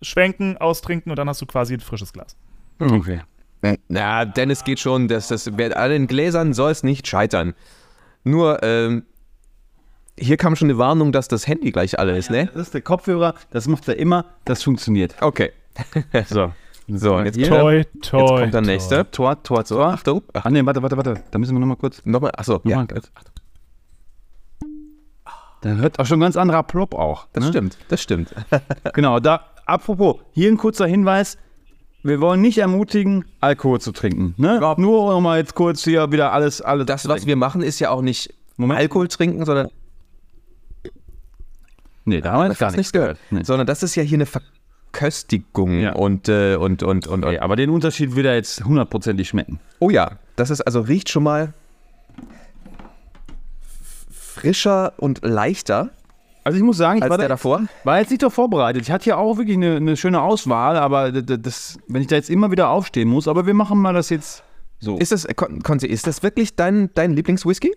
[0.01, 2.37] schwenken, austrinken und dann hast du quasi ein frisches Glas.
[2.79, 3.21] okay.
[3.87, 7.53] Na, Dennis geht schon, das wer- an den Gläsern soll es nicht scheitern.
[8.23, 9.03] Nur, ähm,
[10.19, 12.47] hier kam schon eine Warnung, dass das Handy gleich alle ist, ne?
[12.53, 15.15] Das ist der Kopfhörer, das macht er immer, das funktioniert.
[15.21, 15.51] Okay.
[16.27, 16.51] So.
[16.89, 17.35] So, jetzt.
[17.37, 18.61] Toi, toi, jetzt kommt der toi.
[18.61, 19.11] nächste.
[19.11, 19.87] Tor, Tor, So, Tor.
[19.87, 20.21] Achtung.
[20.33, 21.23] Ach, Ah, nee, warte, warte, warte.
[21.31, 22.01] Da müssen wir nochmal kurz.
[22.05, 23.11] nochmal, achso, ja, Nochmal kurz.
[25.61, 27.27] Da hört auch schon ein ganz anderer Plop auch.
[27.33, 27.49] das ne?
[27.49, 28.33] stimmt, das stimmt.
[28.93, 31.37] Genau, da, apropos, hier ein kurzer Hinweis.
[32.03, 34.33] Wir wollen nicht ermutigen, Alkohol zu trinken.
[34.37, 34.57] Ne?
[34.57, 36.85] Überhaupt Nur nochmal jetzt kurz hier wieder alles, alles.
[36.85, 38.79] Das, was wir machen, ist ja auch nicht Moment.
[38.79, 39.69] Alkohol trinken, sondern
[42.05, 43.17] Nee, da haben wir jetzt gar nichts gehört.
[43.31, 43.43] Nee.
[43.43, 45.93] Sondern das ist ja hier eine Verköstigung Ja.
[45.93, 47.41] und, äh, und, und, und, Okay, und.
[47.43, 49.59] aber den Unterschied wird er jetzt hundertprozentig schmecken.
[49.79, 51.53] Oh ja, das ist also riecht schon mal
[54.09, 55.89] frischer und leichter
[56.47, 57.63] Also ich muss sagen, ich als war, der da, davor.
[57.83, 58.81] war jetzt nicht doch vorbereitet.
[58.81, 62.29] Ich hatte ja auch wirklich eine, eine schöne Auswahl, aber das, wenn ich da jetzt
[62.29, 64.43] immer wieder aufstehen muss, aber wir machen mal das jetzt
[64.79, 64.97] so.
[64.97, 67.75] Ist das, äh, Kon- Konzi, ist das wirklich dein, dein Lieblingswhisky?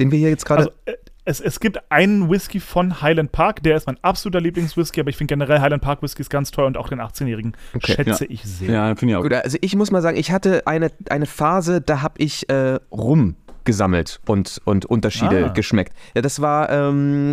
[0.00, 0.62] Den wir hier jetzt gerade.
[0.64, 5.00] Also, äh, es, es gibt einen Whisky von Highland Park, der ist mein absoluter Lieblingswhisky,
[5.00, 8.24] aber ich finde generell Highland Park Whiskys ganz teuer und auch den 18-Jährigen Okay, schätze
[8.24, 8.70] ich sehr.
[8.72, 9.22] ja, finde ich auch.
[9.22, 12.80] Gut, also ich muss mal sagen, ich hatte eine, eine Phase, da habe ich äh,
[12.90, 15.52] Rum gesammelt und, und Unterschiede Ah.
[15.52, 15.92] geschmeckt.
[16.16, 17.32] Ja, das war, ähm,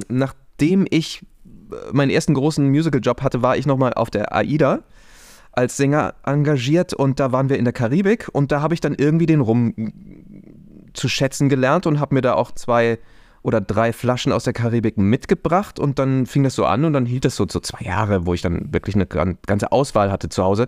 [0.59, 1.21] nachdem ich
[1.71, 4.79] äh, meinen ersten großen Musical-Job hatte, war ich nochmal auf der AIDA
[5.53, 8.93] als Sänger engagiert und da waren wir in der Karibik und da habe ich dann
[8.93, 9.73] irgendwie den Rum
[10.93, 12.99] zu schätzen gelernt und habe mir da auch zwei
[13.41, 17.05] oder drei Flaschen aus der Karibik mitgebracht und dann fing das so an und dann
[17.05, 20.29] hielt das so, so zwei Jahre, wo ich dann wirklich eine gan- ganze Auswahl hatte
[20.29, 20.67] zu Hause.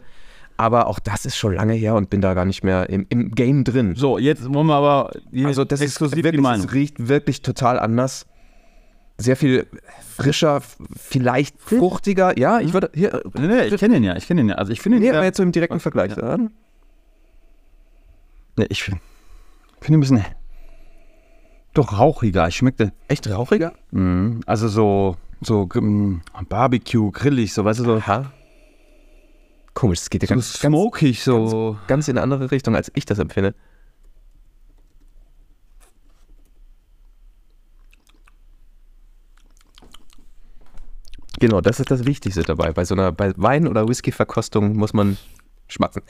[0.57, 3.31] Aber auch das ist schon lange her und bin da gar nicht mehr im, im
[3.31, 3.95] Game drin.
[3.95, 5.11] So, jetzt wollen wir aber
[5.43, 8.25] Also das ist exklusiv die wirklich, es riecht wirklich total anders.
[9.21, 9.67] Sehr viel
[10.15, 10.61] frischer,
[10.95, 12.37] vielleicht fruchtiger.
[12.37, 13.21] Ja, ich würde hier.
[13.33, 14.55] Nee, nee, ich kenne den ja, ich kenne den ja.
[14.55, 16.15] Also ich finde Nee, den aber ja, jetzt so im direkten Vergleich.
[16.15, 16.37] Ja.
[18.57, 19.01] nee, ich finde
[19.79, 20.25] find ein bisschen
[21.73, 22.47] doch rauchiger.
[22.47, 23.73] Ich schmeckte Echt rauchiger?
[23.91, 24.41] Mhm.
[24.45, 28.31] Also so, so mm, Barbecue, grillig, so, weißt du, so, Aha.
[29.73, 31.77] Komisch, es geht ja so ganz, ganz, smokig, so.
[31.87, 33.55] ganz in eine andere Richtung, als ich das empfinde.
[41.41, 42.71] Genau, das ist das Wichtigste dabei.
[42.71, 45.17] Bei so einer bei Wein- oder Whisky-Verkostung muss man
[45.67, 46.01] schmatzen.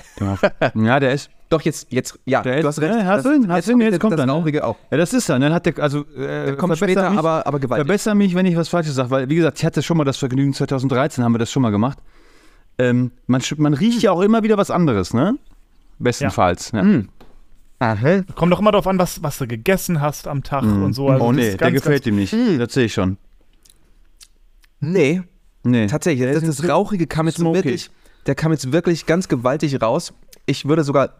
[0.75, 1.29] Ja, der ist.
[1.49, 2.93] Doch, jetzt, jetzt, ja, Der du ist- hast recht.
[2.95, 3.51] ja, hast Das- du ihn?
[3.51, 3.81] Hast du ihn?
[3.81, 4.31] Jetzt kommt das er, ne?
[4.31, 4.77] Traurige auch.
[4.89, 5.37] Ja, das ist er.
[5.39, 7.85] Dann hat der, also, äh, Der kommt später, mich, aber, aber gewaltig.
[7.87, 10.17] Verbessere mich, wenn ich was Falsches sage, weil, wie gesagt, ich hatte schon mal das
[10.17, 11.97] Vergnügen, 2013 haben wir das schon mal gemacht.
[12.77, 15.35] Ähm, man, man riecht ja auch immer wieder was anderes, ne?
[15.99, 16.71] Bestenfalls.
[16.71, 16.81] Ja.
[16.81, 17.09] Hm.
[17.79, 18.21] Aha.
[18.35, 21.09] Kommt doch immer darauf an, was, was du gegessen hast am Tag und so.
[21.09, 22.33] Also oh nee, der ganz, gefällt ihm nicht.
[22.59, 23.17] Das sehe ich schon.
[24.81, 25.21] Nee,
[25.63, 25.87] Nee.
[25.87, 26.33] tatsächlich.
[26.33, 27.55] Das, das Rauchige kam jetzt smoky.
[27.57, 27.89] wirklich,
[28.25, 30.13] der kam jetzt wirklich ganz gewaltig raus.
[30.45, 31.13] Ich würde sogar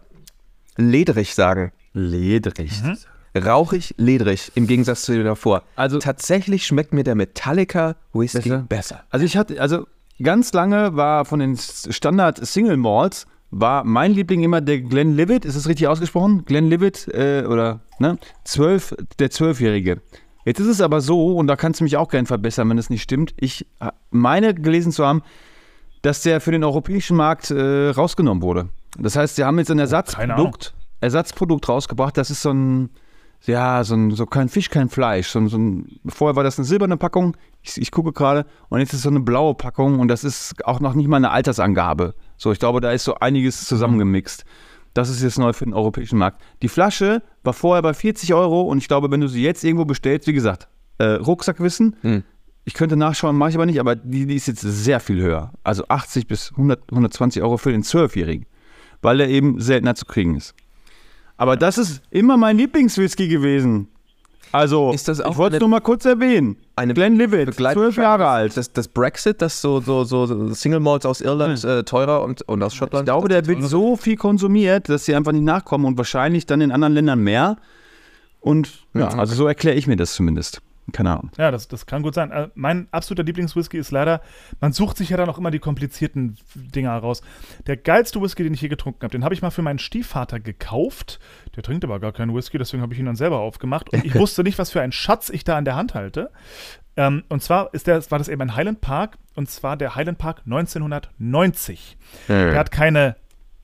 [0.76, 1.72] ledrig sagen.
[1.92, 2.72] Ledrig.
[3.34, 5.62] Rauchig, ledrig, im Gegensatz zu dem davor.
[5.76, 8.64] Also- tatsächlich schmeckt mir der Metallica Whisky Besser?
[8.68, 9.04] besser.
[9.10, 9.86] Also ich hatte, also
[10.22, 15.44] ganz lange war von den Standard Single Malls war mein Liebling immer der Glenn Livet,
[15.44, 16.44] ist das richtig ausgesprochen?
[16.46, 18.18] Glenn Livet äh, oder ne?
[18.44, 20.00] Zwölf, der Zwölfjährige.
[20.44, 22.90] Jetzt ist es aber so, und da kannst du mich auch gern verbessern, wenn es
[22.90, 23.34] nicht stimmt.
[23.36, 25.22] Ich äh, meine gelesen zu haben,
[26.02, 28.68] dass der für den europäischen Markt äh, rausgenommen wurde.
[28.98, 32.16] Das heißt, sie haben jetzt ein Ersatzprodukt, Ersatzprodukt rausgebracht.
[32.16, 32.90] Das ist so ein,
[33.46, 35.28] ja, so ein, so kein Fisch, kein Fleisch.
[35.28, 37.36] So, so ein, vorher war das eine silberne Packung.
[37.62, 40.66] Ich, ich gucke gerade und jetzt ist es so eine blaue Packung und das ist
[40.66, 42.14] auch noch nicht mal eine Altersangabe.
[42.36, 44.44] So, ich glaube, da ist so einiges zusammengemixt.
[44.94, 46.42] Das ist jetzt neu für den europäischen Markt.
[46.60, 49.84] Die Flasche war vorher bei 40 Euro und ich glaube, wenn du sie jetzt irgendwo
[49.84, 50.68] bestellst, wie gesagt,
[50.98, 52.22] äh, Rucksackwissen, Hm.
[52.64, 55.52] ich könnte nachschauen, mache ich aber nicht, aber die, die ist jetzt sehr viel höher.
[55.64, 58.46] Also 80 bis 100, 120 Euro für den Zwölfjährigen,
[59.00, 60.54] weil er eben seltener zu kriegen ist.
[61.38, 63.88] Aber das ist immer mein Lieblingswhisky gewesen.
[64.52, 66.56] Also, Ist das auch ich wollte es nur mal kurz erwähnen.
[66.76, 68.56] eine Glenlivet, Begleit- zwölf Jahre alt.
[68.56, 72.62] Das, das Brexit, das so, so, so Single Malts aus Irland äh, teurer und, und
[72.62, 73.06] aus Ich Schottland.
[73.06, 76.70] glaube, der wird so viel konsumiert, dass sie einfach nicht nachkommen und wahrscheinlich dann in
[76.70, 77.56] anderen Ländern mehr.
[78.40, 80.60] Und ja, also so erkläre ich mir das zumindest.
[80.92, 81.30] Keine Ahnung.
[81.38, 82.30] Ja, das, das kann gut sein.
[82.30, 84.20] Äh, mein absoluter Lieblingswhisky ist leider,
[84.60, 87.22] man sucht sich ja dann auch immer die komplizierten Dinger raus.
[87.66, 90.40] Der geilste Whisky, den ich je getrunken habe, den habe ich mal für meinen Stiefvater
[90.40, 91.18] gekauft.
[91.56, 93.92] Der trinkt aber gar keinen Whisky, deswegen habe ich ihn dann selber aufgemacht.
[93.92, 96.30] Und ich wusste nicht, was für einen Schatz ich da in der Hand halte.
[96.96, 100.18] Ähm, und zwar ist der, war das eben ein Highland Park, und zwar der Highland
[100.18, 101.96] Park 1990.
[102.52, 103.16] Der hat keine,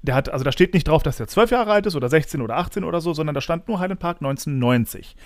[0.02, 2.40] der hat, also da steht nicht drauf, dass der 12 Jahre alt ist oder 16
[2.40, 5.16] oder 18 oder so, sondern da stand nur Highland Park 1990.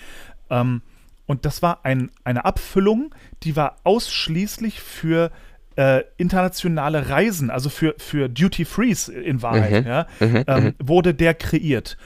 [0.49, 0.81] Ähm,
[1.25, 3.13] und das war ein, eine Abfüllung,
[3.43, 5.31] die war ausschließlich für
[5.75, 11.97] äh, internationale Reisen, also für, für Duty Frees in Wahrheit, ja, ähm, wurde der kreiert.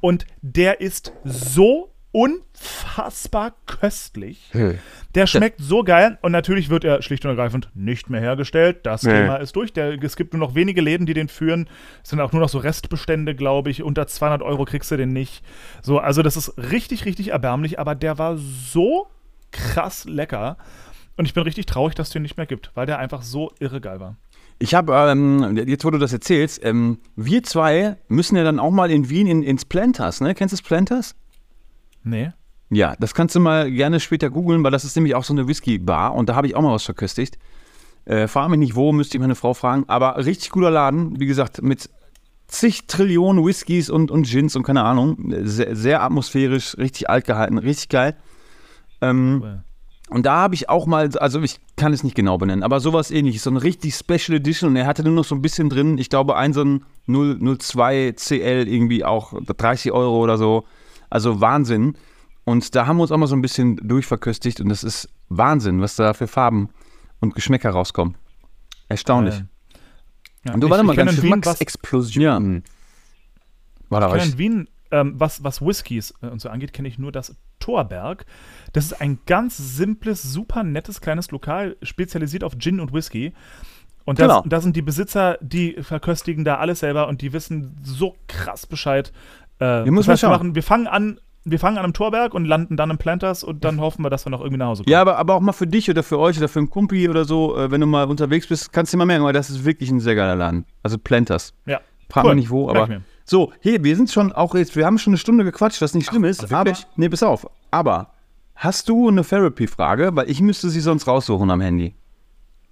[0.00, 4.50] Und der ist so unfassbar köstlich.
[5.14, 8.80] Der schmeckt so geil und natürlich wird er schlicht und ergreifend nicht mehr hergestellt.
[8.84, 9.72] Das Thema ist durch.
[9.72, 11.68] Der, es gibt nur noch wenige Läden, die den führen.
[12.02, 13.82] Es sind auch nur noch so Restbestände, glaube ich.
[13.82, 15.42] Unter 200 Euro kriegst du den nicht.
[15.82, 19.08] So, also das ist richtig, richtig erbärmlich, aber der war so
[19.50, 20.58] krass lecker.
[21.16, 23.52] Und ich bin richtig traurig, dass es den nicht mehr gibt, weil der einfach so
[23.58, 24.16] irre geil war.
[24.58, 28.70] Ich habe, ähm, jetzt wo du das erzählst, ähm, wir zwei müssen ja dann auch
[28.70, 30.34] mal in Wien in, ins Planters, ne?
[30.34, 31.14] Kennst du das Planters?
[32.04, 32.30] Nee.
[32.70, 35.46] Ja, das kannst du mal gerne später googeln, weil das ist nämlich auch so eine
[35.46, 37.38] Whisky-Bar und da habe ich auch mal was verköstigt.
[38.06, 41.26] Äh, frag mich nicht wo, müsste ich meine Frau fragen, aber richtig guter Laden, wie
[41.26, 41.88] gesagt, mit
[42.48, 45.16] zig Trillionen Whiskys und, und Gins und keine Ahnung.
[45.44, 48.16] Sehr, sehr atmosphärisch, richtig alt gehalten, richtig geil.
[49.00, 49.62] Ähm, Cool.
[50.10, 53.10] und da habe ich auch mal, also ich kann es nicht genau benennen, aber sowas
[53.10, 55.98] ähnliches, so eine richtig Special Edition und er hatte nur noch so ein bisschen drin,
[55.98, 60.64] ich glaube ein so ein 0, 02 CL irgendwie auch 30 Euro oder so,
[61.12, 61.96] also Wahnsinn.
[62.44, 65.80] Und da haben wir uns auch mal so ein bisschen durchverköstigt und das ist Wahnsinn,
[65.80, 66.70] was da für Farben
[67.20, 68.16] und Geschmäcker rauskommen.
[68.88, 69.36] Erstaunlich.
[69.36, 69.44] Äh,
[70.48, 72.54] ja, Und du, warte mal, ganz Wien was- Geschmacksexplosion.
[72.56, 72.60] Ja.
[73.90, 76.98] War da Ich in Wien, ähm, was, was Whiskys äh, und so angeht, kenne ich
[76.98, 78.26] nur das Torberg.
[78.72, 83.32] Das ist ein ganz simples, super nettes kleines Lokal, spezialisiert auf Gin und Whisky.
[84.04, 84.42] Und das, Genau.
[84.44, 89.12] da sind die Besitzer, die verköstigen da alles selber und die wissen so krass Bescheid.
[89.62, 90.54] Äh, Wir müssen was mal wir machen.
[90.54, 93.80] Wir fangen an, wir fangen an am Torberg und landen dann im Planters und dann
[93.80, 94.92] hoffen wir, dass wir noch irgendwie nach Hause kommen.
[94.92, 97.24] Ja, aber, aber auch mal für dich oder für euch oder für einen Kumpel oder
[97.24, 99.64] so, äh, wenn du mal unterwegs bist, kannst du dir mal merken, weil das ist
[99.64, 100.64] wirklich ein sehr geiler Laden.
[100.82, 101.54] Also Planters.
[101.66, 101.80] Ja.
[102.08, 102.34] Frag Cool.
[102.34, 103.00] mich nicht wo, aber.
[103.24, 106.08] So, hier, wir sind schon auch jetzt, wir haben schon eine Stunde gequatscht, was nicht
[106.08, 106.44] schlimm ist.
[106.52, 106.86] Aber, wirklich?
[106.96, 107.48] nee, pass auf.
[107.70, 108.10] Aber,
[108.56, 110.10] hast du eine Therapy-Frage?
[110.14, 111.94] Weil ich müsste sie sonst raussuchen am Handy.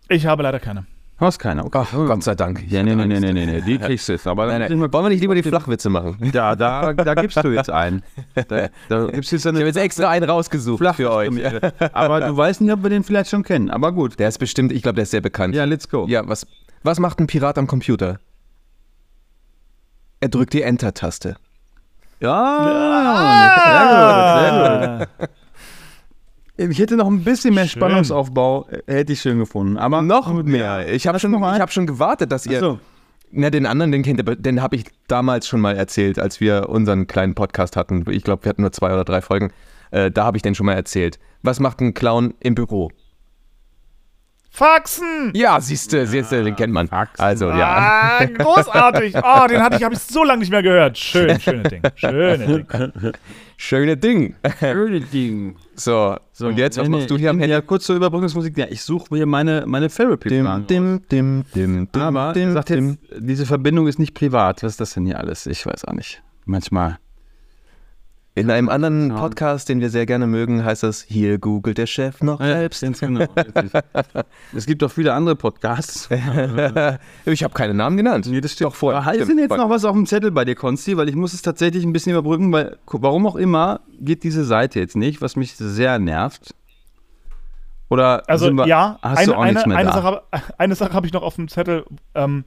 [0.09, 0.87] Ich habe leider keine.
[1.21, 1.79] Du hast keine, okay.
[1.83, 2.65] Ach, Gott sei Dank.
[2.71, 4.27] Ja, nee, nee, nee, nee, nee, nee, die kriegst du jetzt.
[4.27, 4.81] Aber Nein, nein.
[4.91, 6.17] Wollen wir nicht lieber die Flachwitze machen?
[6.23, 8.03] Ich Da, da, da gibst du jetzt einen.
[8.49, 11.31] Da, da gibst jetzt eine habe jetzt extra einen rausgesucht für euch.
[11.93, 13.69] Aber du weißt nicht, ob wir den vielleicht schon kennen.
[13.69, 14.19] Aber gut.
[14.19, 15.55] Der ist bestimmt, ich glaube, der ist sehr bekannt.
[15.55, 16.07] Ja, let's go.
[16.09, 16.47] Ja, was,
[16.85, 18.19] was macht ein Pirat am Computer?
[20.21, 21.37] Er drückt die Enter-Taste.
[22.21, 22.65] Ja,
[24.39, 25.31] sehr gut, sehr gut.
[26.69, 27.81] Ich hätte noch ein bisschen mehr Schön.
[27.81, 29.79] Spannungsaufbau, äh, hätte ich schön gefunden.
[29.79, 30.93] Aber Noch mehr.
[30.93, 32.61] Ich habe schon, ich hab schon gewartet, dass ihr.
[32.61, 32.79] so.
[33.33, 36.69] Na, den anderen, den kennt ihr, den habe ich damals schon mal erzählt, als wir
[36.69, 38.05] unseren kleinen Podcast hatten.
[38.11, 39.53] Ich glaube, wir hatten nur zwei oder drei Folgen.
[39.93, 41.19] Äh, da habe ich den schon mal erzählt.
[41.43, 42.91] Was macht ein Clown im Büro?
[44.53, 45.31] Faxen!
[45.35, 46.89] Ja, siehst du, siehst du, den kennt man.
[47.19, 48.19] Also, ja.
[48.21, 49.15] Ah, großartig.
[49.17, 50.99] Oh, den hatte ich, habe ich so lange nicht mehr gehört.
[50.99, 51.83] Schön, schöne Ding.
[51.95, 52.67] Schöne Ding.
[53.57, 54.35] Schöne Ding.
[54.59, 55.57] Schöne Ding.
[55.77, 57.53] So, und jetzt, was machst du hier am Handy?
[57.53, 58.59] Ja, kurz zur Überbrückungsmusik.
[58.59, 60.67] Ja, ich suche mir meine, meine Therapy-Fragen.
[60.67, 62.99] dim, dim, dim, dim, Aber dim, sagt dim.
[63.09, 64.63] jetzt, diese Verbindung ist nicht privat.
[64.65, 65.47] Was ist das denn hier alles?
[65.47, 66.23] Ich weiß auch nicht.
[66.45, 66.99] Manchmal.
[68.41, 69.17] In einem anderen Ja.
[69.19, 72.81] Podcast, den wir sehr gerne mögen, heißt das, hier googelt der Chef noch selbst.
[72.83, 73.27] Ganz genau.
[74.55, 76.09] es gibt auch viele andere Podcasts.
[77.27, 78.27] ich habe keine Namen genannt.
[78.27, 78.71] Nee, das stimmt.
[78.71, 79.05] Doch, vorher.
[79.05, 80.97] Halt, Stimmt, denn jetzt noch was auf dem Zettel bei dir, Konsti?
[80.97, 84.81] Weil ich muss es tatsächlich ein bisschen überbrücken, weil warum auch immer geht diese Seite
[84.81, 86.55] jetzt nicht, was mich sehr nervt.
[87.89, 89.95] Oder Also sind wir- ja, hast eine, du auch nichts eine, mehr eine, da?
[90.03, 90.23] Sache,
[90.59, 91.85] eine Sache habe ich noch auf dem Zettel,
[92.15, 92.45] ähm,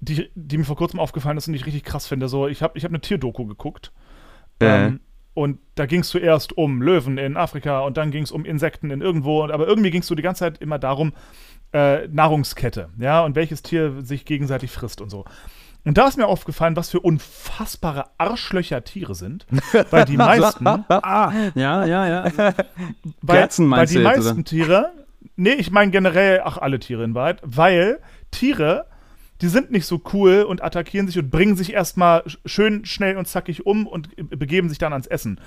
[0.00, 2.28] die, die mir vor kurzem aufgefallen ist und die ich richtig krass finde.
[2.28, 3.92] So, ich habe ich hab eine Tierdoku geguckt.
[4.62, 4.86] Äh.
[4.86, 5.00] Ähm,
[5.34, 8.90] und da ging es zuerst um Löwen in Afrika und dann ging es um Insekten
[8.90, 9.44] in irgendwo.
[9.44, 11.14] Aber irgendwie ging es so die ganze Zeit immer darum,
[11.72, 15.24] äh, Nahrungskette, ja, und welches Tier sich gegenseitig frisst und so.
[15.84, 19.46] Und da ist mir aufgefallen, was für unfassbare Arschlöcher Tiere sind,
[19.90, 22.24] weil die meisten, Ah, ja, ja, ja.
[22.36, 22.54] weil,
[23.22, 24.92] weil meinst die du jetzt, meisten Tiere,
[25.36, 28.00] nee, ich meine generell, ach, alle Tiere in Wahrheit, weil
[28.30, 28.86] Tiere,
[29.42, 33.16] die sind nicht so cool und attackieren sich und bringen sich erstmal sch- schön schnell
[33.16, 35.40] und zackig um und begeben sich dann ans Essen.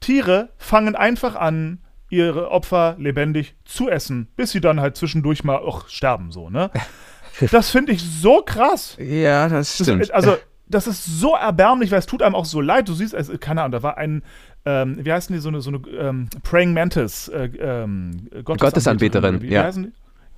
[0.00, 1.78] Tiere fangen einfach an,
[2.10, 6.70] ihre Opfer lebendig zu essen, bis sie dann halt zwischendurch mal auch sterben, so, ne?
[7.50, 8.94] Das finde ich so krass.
[9.00, 10.10] Ja, das Das, stimmt.
[10.12, 10.36] also,
[10.68, 12.88] das ist so erbärmlich, weil es tut einem auch so leid.
[12.90, 14.22] Du siehst, also, keine Ahnung, da war ein,
[14.66, 19.48] ähm, wie heißen die, so eine, so eine ähm, Praying Mantis, äh, ähm, Gottesanbeterin, Wie,
[19.48, 19.62] wie ja.
[19.64, 19.92] heißen die?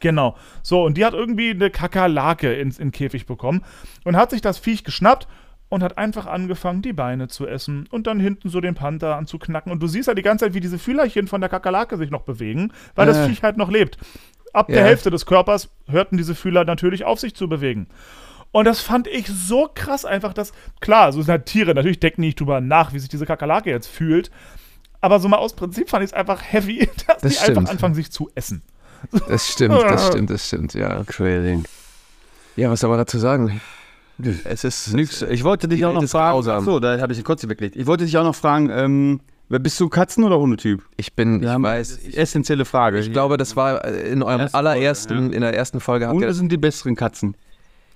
[0.04, 0.36] Genau.
[0.62, 3.62] So, und die hat irgendwie eine Kakerlake ins in den Käfig bekommen
[4.04, 5.26] und hat sich das Viech geschnappt
[5.70, 9.72] und hat einfach angefangen, die Beine zu essen und dann hinten so den Panther anzuknacken.
[9.72, 12.20] Und du siehst ja die ganze Zeit, wie diese Fühlerchen von der Kakerlake sich noch
[12.20, 13.28] bewegen, weil das Äh.
[13.28, 13.96] Viech halt noch lebt.
[14.52, 14.74] Ab Ja.
[14.76, 17.88] der Hälfte des Körpers hörten diese Fühler natürlich auf, sich zu bewegen.
[18.52, 22.20] Und das fand ich so krass einfach, dass, klar, so sind halt Tiere, natürlich denken
[22.22, 24.30] die nicht drüber nach, wie sich diese Kakerlake jetzt fühlt.
[25.00, 27.70] Aber so mal aus Prinzip fand ich es einfach heavy, dass Das die einfach stimmt.
[27.70, 28.62] anfangen, sich zu essen.
[29.28, 31.02] Das stimmt, das stimmt, das stimmt, ja.
[31.04, 31.62] Crazy.
[32.56, 33.60] Ja, was soll man dazu sagen?
[34.44, 35.22] Es ist Nix.
[35.22, 36.34] Ich wollte dich auch noch fragen.
[36.34, 36.58] grausam.
[36.58, 37.74] Achso, da habe ich den kurz weggelegt.
[37.76, 40.82] Ich wollte dich auch noch fragen, ähm, bist du Katzen- oder Hundetyp?
[40.96, 42.98] Ich bin, Wir ich weiß, ich, Essentielle Frage.
[43.00, 46.50] ich glaube, das war in eurem Erste allerersten, Folge, in der ersten Folge Hunde sind
[46.52, 47.36] die besseren Katzen.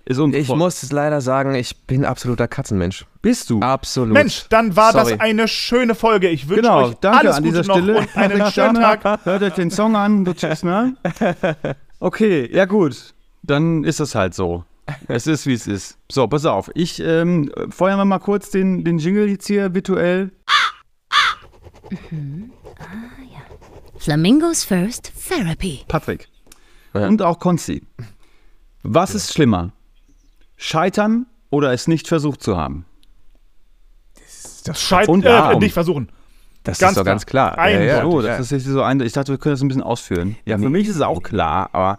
[0.09, 3.05] Ist uns Ich muss es leider sagen, ich bin absoluter Katzenmensch.
[3.21, 3.61] Bist du?
[3.61, 4.15] Absolut.
[4.15, 5.11] Mensch, dann war Sorry.
[5.13, 6.31] das eine schöne Folge.
[6.31, 7.99] Ich wünsche Genau, euch danke alles an Gute dieser noch Stelle.
[7.99, 9.27] und einen schönen Tag.
[9.27, 10.97] Hört euch den Song an, ne?
[12.01, 13.13] Okay, ja gut.
[13.43, 14.65] Dann ist es halt so.
[15.09, 15.99] Es ist, wie es ist.
[16.11, 16.71] So, pass auf.
[16.73, 20.31] Ich ähm, feuern wir mal kurz den, den Jingle jetzt hier virtuell.
[23.99, 25.81] Flamingos First Therapy.
[25.87, 26.29] Patrick.
[26.95, 27.09] Ja.
[27.09, 27.83] Und auch Konzi.
[28.83, 29.73] Was ist schlimmer?
[30.59, 32.85] Scheitern oder es nicht versucht zu haben?
[34.65, 36.11] das, Scheit Und äh, nicht versuchen.
[36.65, 37.15] das ganz ist doch klar.
[37.15, 37.59] ganz klar.
[37.59, 38.05] Ein ja, ja.
[38.05, 39.01] Oh, das ist so ein.
[39.01, 40.37] Ich dachte, wir können das ein bisschen ausführen.
[40.45, 40.69] Ja, für Nee.
[40.71, 41.99] mich ist es auch klar, aber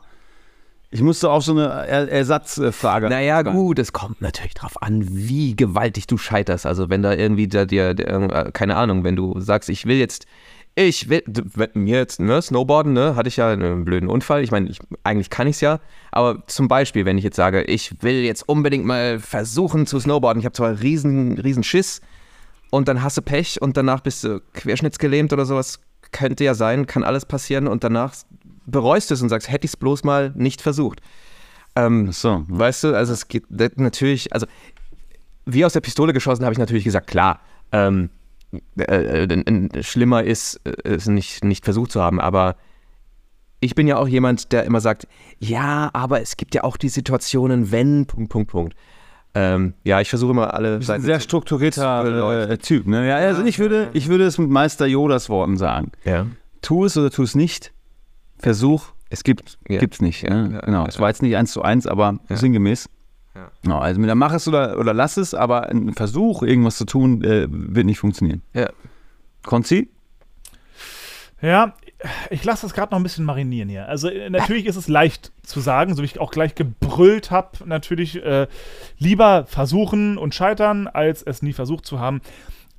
[0.91, 3.09] ich musste auf so eine er Ersatzfrage.
[3.09, 6.65] Naja, gut, es kommt natürlich drauf an, wie gewaltig du scheiterst.
[6.65, 10.25] Also, wenn da irgendwie da dir, äh, keine Ahnung, wenn du sagst, ich will jetzt,
[10.87, 11.23] ich will,
[11.73, 14.43] mir jetzt, ne, Snowboarden, ne, hatte ich ja einen blöden Unfall.
[14.43, 15.79] Ich meine, ich, eigentlich kann ich es ja,
[16.11, 20.39] aber zum Beispiel, wenn ich jetzt sage, ich will jetzt unbedingt mal versuchen zu snowboarden,
[20.39, 22.01] ich habe zwar riesen, riesen Schiss
[22.69, 26.87] und dann hast du Pech und danach bist du querschnittsgelähmt oder sowas, könnte ja sein,
[26.87, 28.13] kann alles passieren und danach
[28.65, 31.01] bereust du es und sagst, hätte ich es bloß mal nicht versucht.
[31.75, 34.47] Ähm, So, Weißt du, also es geht natürlich, also
[35.45, 38.09] wie aus der Pistole geschossen, habe ich natürlich gesagt, klar, ähm,
[38.77, 42.55] äh, äh, äh, schlimmer ist, äh, es nicht, nicht versucht zu haben, aber
[43.59, 45.07] ich bin ja auch jemand, der immer sagt,
[45.39, 48.75] ja, aber es gibt ja auch die Situationen, wenn, Punkt, Punkt, Punkt.
[49.35, 52.87] Ähm, ja, ich versuche immer alle Seiten sehr strukturierter äh, Typ.
[52.87, 53.07] Ne?
[53.07, 55.91] Ja, also ich würde, ich würde es mit Meister Yodas Worten sagen.
[56.03, 56.25] Ja.
[56.61, 57.71] Tu es oder tu es nicht.
[58.39, 59.79] Versuch, es gibt Ja.
[59.79, 60.23] gibt's nicht.
[60.23, 60.53] Ja, ne?
[60.53, 62.89] ja, genau, es war jetzt nicht eins zu eins, aber sinngemäß.
[63.65, 63.79] Ja.
[63.79, 67.47] Also entweder mach es oder, oder lass es, aber ein Versuch, irgendwas zu tun, äh,
[67.49, 68.41] wird nicht funktionieren.
[68.53, 68.69] Ja.
[69.43, 69.89] Konzi?
[71.41, 71.73] Ja,
[72.29, 73.87] ich lasse das gerade noch ein bisschen marinieren hier.
[73.87, 77.49] Also äh, natürlich ist es leicht zu sagen, so wie ich auch gleich gebrüllt habe,
[77.65, 78.47] natürlich äh,
[78.97, 82.21] lieber versuchen und scheitern, als es nie versucht zu haben.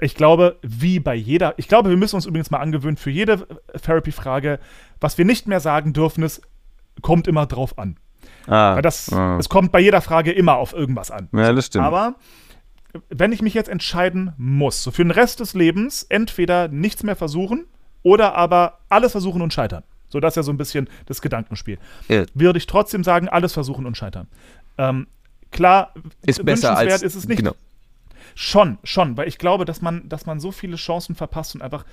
[0.01, 3.47] Ich glaube, wie bei jeder, ich glaube, wir müssen uns übrigens mal angewöhnen, für jede
[3.83, 4.59] Therapy-Frage,
[4.99, 6.41] was wir nicht mehr sagen dürfen, ist,
[7.03, 7.97] kommt immer drauf an.
[8.47, 9.37] Ah, Weil das, ah.
[9.39, 11.29] es kommt bei jeder Frage immer auf irgendwas an.
[11.33, 11.85] ja, das stimmt.
[11.85, 12.17] Aber
[13.09, 17.17] wenn ich mich jetzt entscheiden muss, so für den Rest des Lebens, entweder nichts mehr
[17.17, 17.67] versuchen
[18.03, 19.85] oder aber alles versuchen und scheitern.
[20.09, 21.79] So, das ist ja so ein bisschen das Gedankenspiel.
[22.09, 22.25] Ja.
[22.35, 24.27] Würde ich trotzdem sagen, alles versuchen und scheitern.
[24.77, 25.07] Ähm,
[25.53, 25.95] klar,
[26.27, 27.03] Ist besser wünschenswert als.
[27.03, 27.39] ist es nicht.
[27.39, 27.55] Genau.
[28.35, 31.85] Schon, schon, weil ich glaube, dass man, dass man so viele Chancen verpasst und einfach,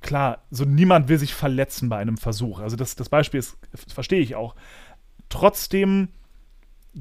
[0.00, 2.60] klar, so niemand will sich verletzen bei einem Versuch.
[2.60, 3.56] Also das, das Beispiel ist,
[3.88, 4.54] verstehe ich auch.
[5.30, 6.08] Trotzdem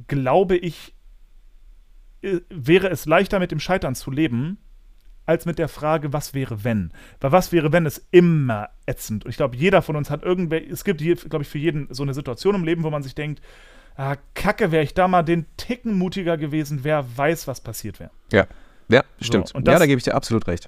[0.07, 0.93] glaube ich,
[2.21, 4.57] äh, wäre es leichter mit dem Scheitern zu leben,
[5.25, 6.91] als mit der Frage, was wäre, wenn.
[7.19, 9.25] Weil was wäre, wenn, ist immer ätzend.
[9.25, 12.01] Und ich glaube, jeder von uns hat irgendwer, es gibt, glaube ich, für jeden so
[12.03, 13.41] eine Situation im Leben, wo man sich denkt,
[13.95, 18.11] ah, kacke, wäre ich da mal den Ticken mutiger gewesen, wer weiß, was passiert wäre.
[18.31, 18.47] Ja.
[18.87, 19.49] Ja, stimmt.
[19.49, 20.67] So, und ja, das- da gebe ich dir absolut recht.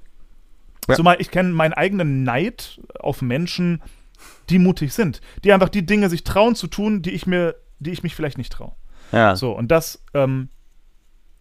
[0.88, 0.96] Ja.
[0.96, 3.82] Zumal ich kenne meinen eigenen Neid auf Menschen,
[4.50, 7.92] die mutig sind, die einfach die Dinge sich trauen zu tun, die ich mir, die
[7.92, 8.74] ich mich vielleicht nicht traue.
[9.12, 9.36] Ja.
[9.36, 10.50] So, und das, ähm,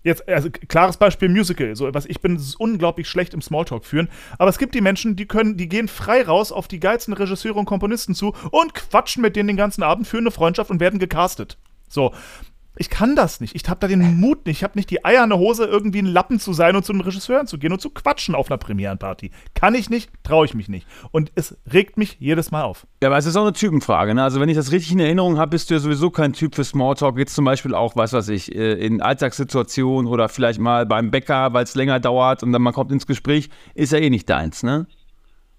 [0.02, 4.08] jetzt, also klares Beispiel Musical, so was ich bin unglaublich schlecht im Smalltalk führen,
[4.38, 7.58] aber es gibt die Menschen, die können, die gehen frei raus auf die geilsten Regisseure
[7.58, 10.98] und Komponisten zu und quatschen mit denen den ganzen Abend, führen eine Freundschaft und werden
[10.98, 11.58] gecastet.
[11.88, 12.12] So.
[12.76, 13.54] Ich kann das nicht.
[13.54, 14.58] Ich habe da den Mut nicht.
[14.58, 16.92] Ich habe nicht die Eier in der Hose, irgendwie ein Lappen zu sein und zu
[16.92, 19.32] einem Regisseur zu gehen und zu quatschen auf einer Premierenparty.
[19.54, 20.86] Kann ich nicht, traue ich mich nicht.
[21.10, 22.86] Und es regt mich jedes Mal auf.
[23.02, 24.14] Ja, aber es ist auch eine Typenfrage.
[24.14, 24.22] Ne?
[24.22, 26.64] Also, wenn ich das richtig in Erinnerung habe, bist du ja sowieso kein Typ für
[26.64, 27.18] Smalltalk.
[27.18, 31.52] Jetzt zum Beispiel auch, was weiß ich, äh, in Alltagssituationen oder vielleicht mal beim Bäcker,
[31.52, 34.62] weil es länger dauert und dann man kommt ins Gespräch, ist ja eh nicht deins,
[34.62, 34.86] ne?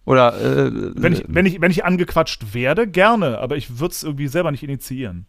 [0.06, 4.02] Oder, äh, Wenn ich, wenn ich, wenn ich angequatscht werde, gerne, aber ich würde es
[4.02, 5.28] irgendwie selber nicht initiieren.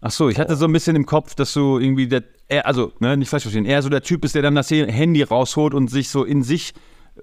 [0.00, 2.92] Ach so, ich hatte so ein bisschen im Kopf, dass du irgendwie der, er, also,
[3.00, 5.88] ne, nicht falsch verstehen, eher so der Typ ist, der dann das Handy rausholt und
[5.90, 6.74] sich so in sich,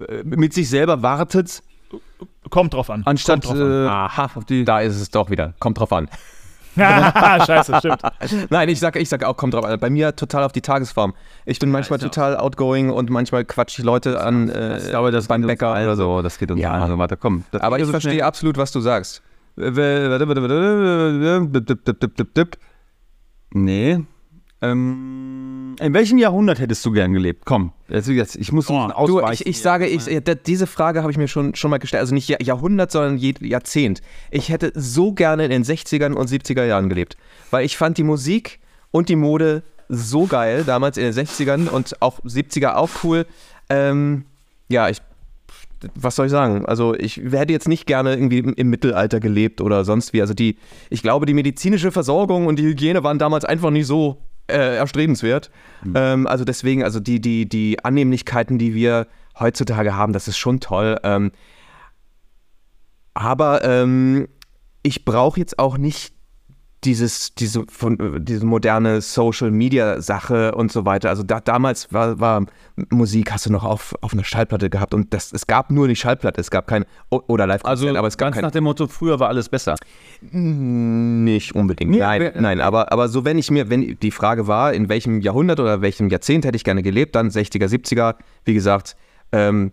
[0.08, 1.62] äh, mit sich selber wartet,
[2.50, 3.02] Kommt drauf an.
[3.06, 3.84] anstatt drauf an.
[3.84, 4.30] äh, Aha,
[4.64, 5.54] da ist es doch wieder.
[5.60, 6.08] Kommt drauf an.
[6.76, 8.02] Scheiße, stimmt.
[8.50, 9.78] Nein, ich sag, ich sag auch, kommt drauf an.
[9.78, 11.14] Bei mir total auf die Tagesform.
[11.46, 15.12] Ich bin manchmal ja total outgoing und manchmal quatsche ich Leute an äh, ich glaube,
[15.12, 16.20] das beim Bäcker oder so.
[16.22, 16.72] das geht uns Ja.
[16.72, 17.16] allen so weiter.
[17.16, 18.22] Komm, das Aber ich so verstehe schnell.
[18.24, 19.22] absolut, was du sagst.
[23.52, 24.00] Nee.
[24.62, 27.44] Ähm, in welchem Jahrhundert hättest du gern gelebt?
[27.44, 29.42] Komm, jetzt, jetzt, ich muss oh, Du, ausweichen.
[29.42, 30.08] ich, ich sage, ich,
[30.46, 32.00] diese Frage habe ich mir schon, schon mal gestellt.
[32.00, 34.00] Also nicht Jahr- Jahrhundert, sondern Jahrzehnt.
[34.30, 37.16] Ich hätte so gerne in den 60ern und 70er Jahren gelebt.
[37.50, 38.58] Weil ich fand die Musik
[38.90, 43.26] und die Mode so geil, damals in den 60ern und auch 70er auch cool.
[43.68, 44.24] Ähm,
[44.68, 45.02] ja, ich.
[45.94, 46.64] Was soll ich sagen?
[46.66, 50.20] Also ich hätte jetzt nicht gerne irgendwie im, im Mittelalter gelebt oder sonst wie.
[50.20, 50.58] Also die,
[50.90, 55.50] ich glaube, die medizinische Versorgung und die Hygiene waren damals einfach nicht so äh, erstrebenswert.
[55.94, 59.06] Ähm, also deswegen, also die, die, die Annehmlichkeiten, die wir
[59.38, 60.98] heutzutage haben, das ist schon toll.
[61.02, 61.32] Ähm,
[63.14, 64.28] aber ähm,
[64.82, 66.13] ich brauche jetzt auch nicht
[66.84, 71.08] dieses, diese, von, äh, diese moderne Social-Media-Sache und so weiter.
[71.08, 72.44] Also da, damals war, war
[72.90, 75.96] Musik, hast du noch auf, auf einer Schallplatte gehabt und das, es gab nur die
[75.96, 78.86] Schallplatte, es gab kein, oder live also aber es gab ganz kein, nach dem Motto,
[78.86, 79.76] früher war alles besser.
[80.20, 81.90] nicht unbedingt.
[81.90, 84.88] Nee, nein, wer- nein, aber, aber so, wenn ich mir, wenn die Frage war, in
[84.88, 88.96] welchem Jahrhundert oder welchem Jahrzehnt hätte ich gerne gelebt, dann 60er, 70er, wie gesagt,
[89.32, 89.72] ähm,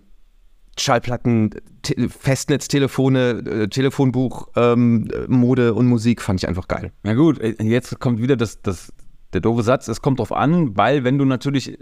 [0.79, 1.51] Schallplatten,
[1.81, 6.91] Te Festnetztelefone, äh, Telefonbuch, ähm, äh, Mode und Musik fand ich einfach geil.
[7.03, 8.93] Na gut, äh, jetzt kommt wieder das, das,
[9.33, 11.77] der doofe Satz, es kommt drauf an, weil wenn du natürlich,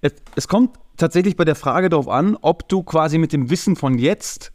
[0.00, 3.76] es, es kommt tatsächlich bei der Frage darauf an, ob du quasi mit dem Wissen
[3.76, 4.52] von jetzt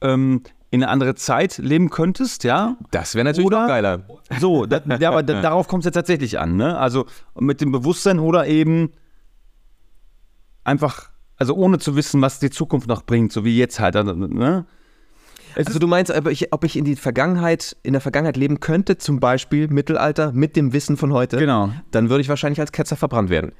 [0.00, 4.02] ähm, in eine andere Zeit leben könntest, ja, Das wäre natürlich Oder- geiler.
[4.38, 6.76] So, da, ja, aber da, darauf kommt es ja tatsächlich an, ne?
[6.78, 7.06] Also
[7.38, 8.92] mit dem Bewusstsein oder eben
[10.64, 14.12] einfach, also ohne zu wissen, was die Zukunft noch bringt, so wie jetzt halt, also,
[14.14, 14.66] ne?
[15.56, 18.98] Also du meinst, ob ich, ob ich in die Vergangenheit, in der Vergangenheit leben könnte,
[18.98, 21.70] zum Beispiel Mittelalter, mit dem Wissen von heute, Genau.
[21.90, 23.52] dann würde ich wahrscheinlich als Ketzer verbrannt werden.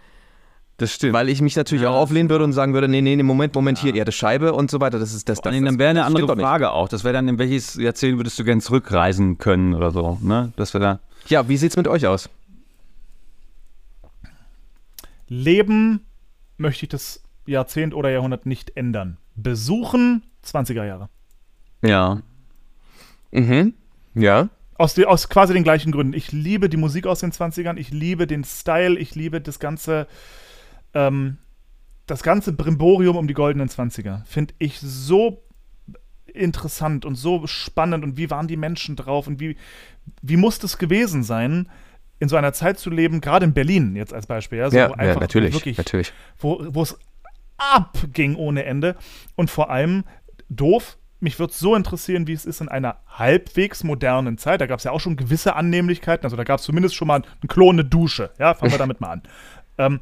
[0.77, 1.13] Das stimmt.
[1.13, 3.79] Weil ich mich natürlich auch auflehnen würde und sagen würde, nee, nee, nee, Moment, Moment,
[3.79, 5.01] hier, Erde Scheibe und so weiter.
[5.01, 5.41] Das ist das.
[5.41, 6.37] das, Nee, das dann wäre eine andere.
[6.37, 6.89] Frage auch.
[6.89, 10.53] Das wäre dann, in welches Jahrzehnt würdest du gern zurückreisen können oder so, ne?
[10.55, 11.01] Das wäre da.
[11.27, 12.31] Ja, wie sieht's mit euch aus?
[15.27, 16.07] Leben
[16.59, 19.19] möchte ich das Jahrzehnt oder Jahrhundert nicht ändern.
[19.35, 21.09] Besuchen 20er Jahre.
[21.83, 22.23] Ja.
[23.31, 23.75] Mhm.
[24.15, 24.49] Ja.
[24.75, 26.13] Aus, die, aus quasi den gleichen Gründen.
[26.13, 30.07] Ich liebe die Musik aus den 20ern, ich liebe den Style, ich liebe das ganze,
[30.95, 31.39] ähm,
[32.07, 34.25] das ganze Brimborium um die goldenen 20er.
[34.25, 35.43] Finde ich so
[36.33, 39.57] interessant und so spannend und wie waren die Menschen drauf und wie,
[40.23, 41.69] wie muss das gewesen sein,
[42.21, 44.59] in so einer Zeit zu leben, gerade in Berlin jetzt als Beispiel.
[44.59, 46.13] Ja, so Ja, ja, natürlich, Wirklich, natürlich.
[46.39, 46.99] wo wo es
[47.59, 48.97] abging ohne Ende.
[49.37, 50.05] Und vor allem,
[50.49, 54.61] doof, mich würde so interessieren, wie es ist in einer halbwegs modernen Zeit.
[54.61, 56.25] Da gab es ja auch schon gewisse Annehmlichkeiten.
[56.25, 58.31] Also da gab es zumindest schon mal einen Klon, eine Dusche.
[58.39, 59.23] Ja, fangen wir damit mal an.
[59.79, 60.01] Ähm,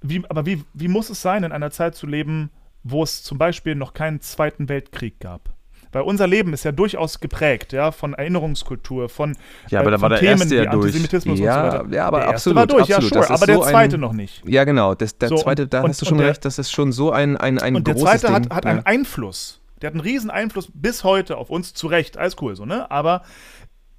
[0.00, 2.50] wie, aber wie, wie muss es sein, in einer Zeit zu leben,
[2.82, 5.54] wo es zum Beispiel noch keinen Zweiten Weltkrieg gab?
[5.92, 9.36] Weil unser Leben ist ja durchaus geprägt, ja, von Erinnerungskultur, von,
[9.70, 10.84] Ja, aber da von war der Themen erste wie ja durch.
[10.86, 11.94] Antisemitismus Ja, und so weiter.
[11.96, 13.12] ja, aber der erste absolut, war durch, absolut.
[13.14, 14.42] ja, sure, aber der so ein- zweite noch nicht.
[14.46, 14.94] Ja, genau.
[14.94, 17.10] Das, der So, zweite, da und- hast du schon der- recht, das ist schon so
[17.10, 18.54] ein, ein, ein Und der zweite hat, Ding.
[18.54, 18.70] hat ja.
[18.70, 19.60] einen Einfluss.
[19.82, 22.90] Der hat einen riesen Einfluss bis heute auf uns, zu Recht, alles cool so, ne?
[22.90, 23.22] Aber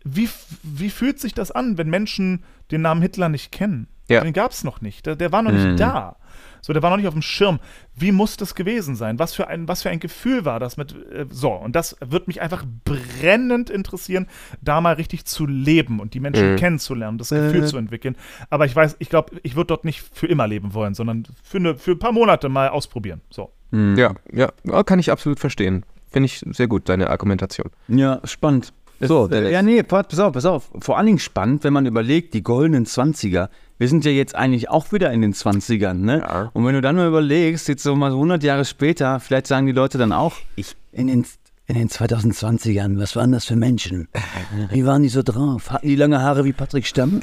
[0.03, 0.30] wie,
[0.63, 3.88] wie fühlt sich das an, wenn Menschen den Namen Hitler nicht kennen?
[4.09, 4.22] Ja.
[4.22, 5.05] Den gab es noch nicht.
[5.05, 5.72] Der, der war noch Mhm.
[5.72, 6.15] nicht da.
[6.61, 7.59] So, der war noch nicht auf dem Schirm.
[7.95, 9.17] Wie muss das gewesen sein?
[9.19, 12.27] Was für ein, was für ein Gefühl war das mit, äh, so, und das wird
[12.27, 14.27] mich einfach brennend interessieren,
[14.61, 16.55] da mal richtig zu leben und die Menschen Mhm.
[16.57, 17.67] kennenzulernen, das Gefühl Äh.
[17.67, 18.15] zu entwickeln.
[18.49, 21.57] Aber ich weiß, ich glaube, ich würde dort nicht für immer leben wollen, sondern für,
[21.57, 23.21] eine, für ein paar Monate mal ausprobieren.
[23.29, 23.51] So.
[23.71, 23.95] Hm.
[23.97, 24.51] Ja, ja,
[24.83, 25.83] kann ich absolut verstehen.
[26.11, 27.69] Finde ich sehr gut, deine Argumentation.
[27.88, 28.73] Ja, spannend.
[28.99, 30.69] So, äh, ja, nee, pass auf, pass auf.
[30.79, 33.49] Vor allen Dingen spannend, wenn man überlegt, die goldenen 20er.
[33.82, 36.20] Wir sind ja jetzt eigentlich auch wieder in den 20ern, ne?
[36.20, 36.52] Ja.
[36.53, 39.66] Und wenn du dann mal überlegst, jetzt so mal so 100 Jahre später, vielleicht sagen
[39.66, 41.26] die Leute dann auch, ich in den,
[41.66, 44.08] in den 2020ern, was waren das für Menschen?
[44.70, 45.72] Wie waren die so drauf?
[45.72, 47.22] Hatten die lange Haare wie Patrick Stamm?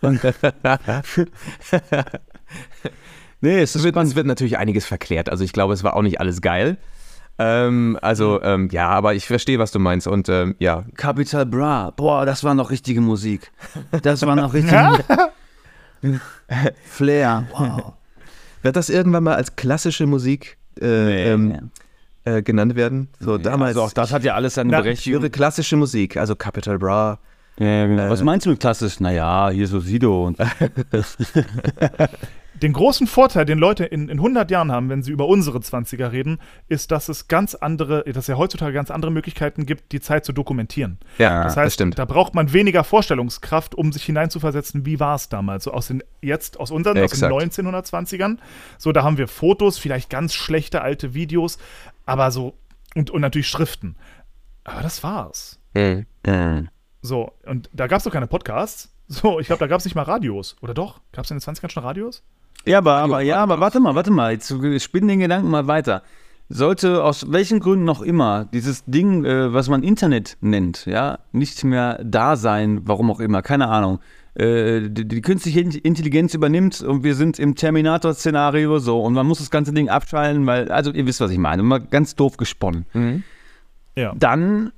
[3.42, 5.28] Nee, es Es wird, es wird natürlich einiges verklärt.
[5.28, 6.78] Also ich glaube, es war auch nicht alles geil.
[7.38, 10.06] Ähm, also ähm, ja, aber ich verstehe, was du meinst.
[10.06, 13.52] Und ähm, ja, Capital Bra, boah, das war noch richtige Musik.
[14.02, 15.02] Das war noch richtige
[16.84, 17.92] Flair, wow.
[18.62, 21.70] wird das irgendwann mal als klassische Musik äh, ähm,
[22.24, 23.08] äh, genannt werden?
[23.20, 23.76] So damals.
[23.76, 25.20] Also auch das hat ja alles seine Berechtigung.
[25.20, 27.18] ihre klassische Musik, also Capital Bra.
[27.58, 28.08] Ja, genau.
[28.08, 29.00] Was meinst du mit klassisch?
[29.00, 30.38] Naja, hier so Sido und
[32.62, 36.12] Den großen Vorteil, den Leute in, in 100 Jahren haben, wenn sie über unsere 20er
[36.12, 40.00] reden, ist, dass es ganz andere, dass es ja heutzutage ganz andere Möglichkeiten gibt, die
[40.00, 40.98] Zeit zu dokumentieren.
[41.18, 41.98] Ja, Das heißt, stimmt.
[41.98, 45.64] da braucht man weniger Vorstellungskraft, um sich hineinzuversetzen, wie war es damals.
[45.64, 47.32] So aus den, jetzt aus unseren, Exakt.
[47.32, 48.38] aus den 1920ern.
[48.78, 51.58] So, da haben wir Fotos, vielleicht ganz schlechte alte Videos,
[52.06, 52.54] aber so,
[52.94, 53.96] und, und natürlich Schriften.
[54.62, 55.58] Aber das war's.
[55.74, 56.06] Hm.
[57.00, 58.94] So, und da gab es doch keine Podcasts.
[59.08, 60.56] So, ich glaube, da gab es nicht mal Radios.
[60.62, 61.00] Oder doch?
[61.10, 62.22] Gab es in den 20ern schon Radios?
[62.64, 64.32] Ja, aber, aber, ja, aber warte mal, warte mal.
[64.32, 66.02] Jetzt spinnen den Gedanken mal weiter.
[66.48, 71.64] Sollte aus welchen Gründen noch immer dieses Ding, äh, was man Internet nennt, ja, nicht
[71.64, 74.00] mehr da sein, warum auch immer, keine Ahnung.
[74.34, 79.26] Äh, die, die künstliche In- Intelligenz übernimmt und wir sind im Terminator-Szenario so und man
[79.26, 82.36] muss das ganze Ding abschalten, weil, also ihr wisst, was ich meine, mal ganz doof
[82.36, 82.84] gesponnen.
[83.96, 84.14] Ja.
[84.14, 84.72] Dann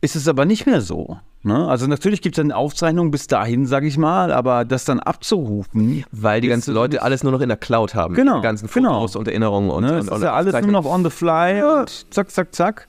[0.00, 1.18] ist es aber nicht mehr so.
[1.42, 1.66] Ne?
[1.68, 6.04] Also natürlich gibt es dann Aufzeichnungen bis dahin, sage ich mal, aber das dann abzurufen,
[6.12, 8.14] Weil die ganzen Leute alles nur noch in der Cloud haben.
[8.14, 9.00] Genau, Die ganzen genau.
[9.00, 11.08] Fotos und Erinnerungen und, Ne, und, es ist und ja alles nur noch on the
[11.10, 12.88] fly und zack, zack, zack.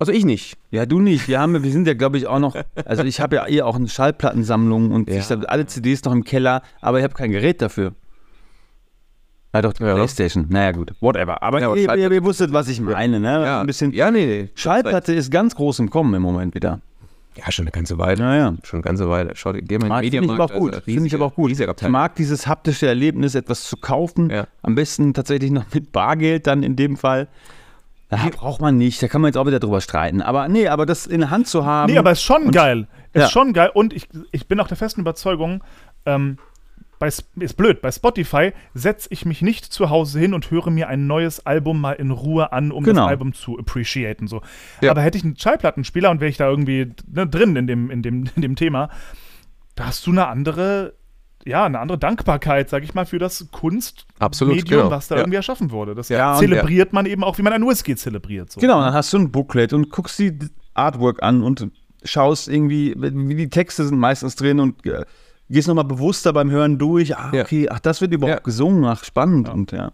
[0.00, 0.56] Also ich nicht.
[0.70, 1.28] Ja, du nicht.
[1.28, 2.56] Wir, haben, wir sind ja, glaube ich, auch noch.
[2.86, 5.16] Also, ich habe ja eh auch eine Schallplattensammlung und Ja.
[5.16, 7.92] ich habe alle CDs noch im Keller, aber ich habe kein Gerät dafür.
[9.54, 9.94] Ja, doch, die Ja.
[9.94, 10.46] Playstation.
[10.48, 11.42] Naja, gut, whatever.
[11.42, 13.44] Aber Ja, aber ihr, ihr, ihr wusstet, was ich meine, ne?
[13.44, 13.92] Ja, Ein bisschen.
[13.92, 14.48] Ja, nee, nee.
[14.54, 16.80] Schallplatte ist ganz groß im Kommen im Moment wieder.
[17.44, 18.22] Ja, schon eine ganze Weile.
[18.22, 18.54] Naja.
[18.64, 19.32] Schon eine ganze Weile.
[19.34, 20.82] Schau dir, geh mal in Mag- den Finde ich aber auch gut.
[20.84, 21.50] Finde ich aber auch gut.
[21.50, 24.28] Ich mag dieses haptische Erlebnis, etwas zu kaufen.
[24.30, 24.46] Ja.
[24.62, 27.28] Am besten tatsächlich noch mit Bargeld dann in dem Fall.
[28.10, 29.00] Ja, braucht man nicht.
[29.02, 30.20] Da kann man jetzt auch wieder drüber streiten.
[30.20, 31.92] Aber nee, aber das in der Hand zu haben.
[31.92, 32.88] Nee, aber ist schon geil.
[33.12, 33.28] Ist Ja.
[33.28, 33.70] schon geil.
[33.72, 35.62] Und ich, ich bin auch der festen Überzeugung,
[36.06, 36.38] ähm,
[37.00, 40.86] bei, ist blöd, bei Spotify setze ich mich nicht zu Hause hin und höre mir
[40.88, 43.00] ein neues Album mal in Ruhe an, um Genau.
[43.02, 44.28] das Album zu appreciaten.
[44.28, 44.42] So.
[44.82, 44.92] Ja.
[44.92, 48.02] Aber hätte ich einen Schallplattenspieler und wäre ich da irgendwie ne, drin in dem, in,
[48.02, 48.90] dem, in dem Thema,
[49.74, 50.92] da hast du eine andere,
[51.46, 54.90] ja, eine andere Dankbarkeit, sag ich mal, für das Kunstmedium, genau.
[54.90, 55.22] was da Ja.
[55.22, 55.94] irgendwie erschaffen wurde.
[55.94, 58.52] Das Ja, und zelebriert man eben auch, wie man ein Whisky zelebriert.
[58.52, 58.60] So.
[58.60, 60.38] Genau, dann hast du ein Booklet und guckst die
[60.74, 61.66] Artwork an und
[62.04, 65.04] schaust irgendwie, wie die Texte sind meistens drin und äh,
[65.50, 67.16] gehst nochmal bewusster beim Hören durch.
[67.16, 69.48] Ah, okay, ach, das wird überhaupt gesungen, ach, spannend.
[69.48, 69.92] Und ja.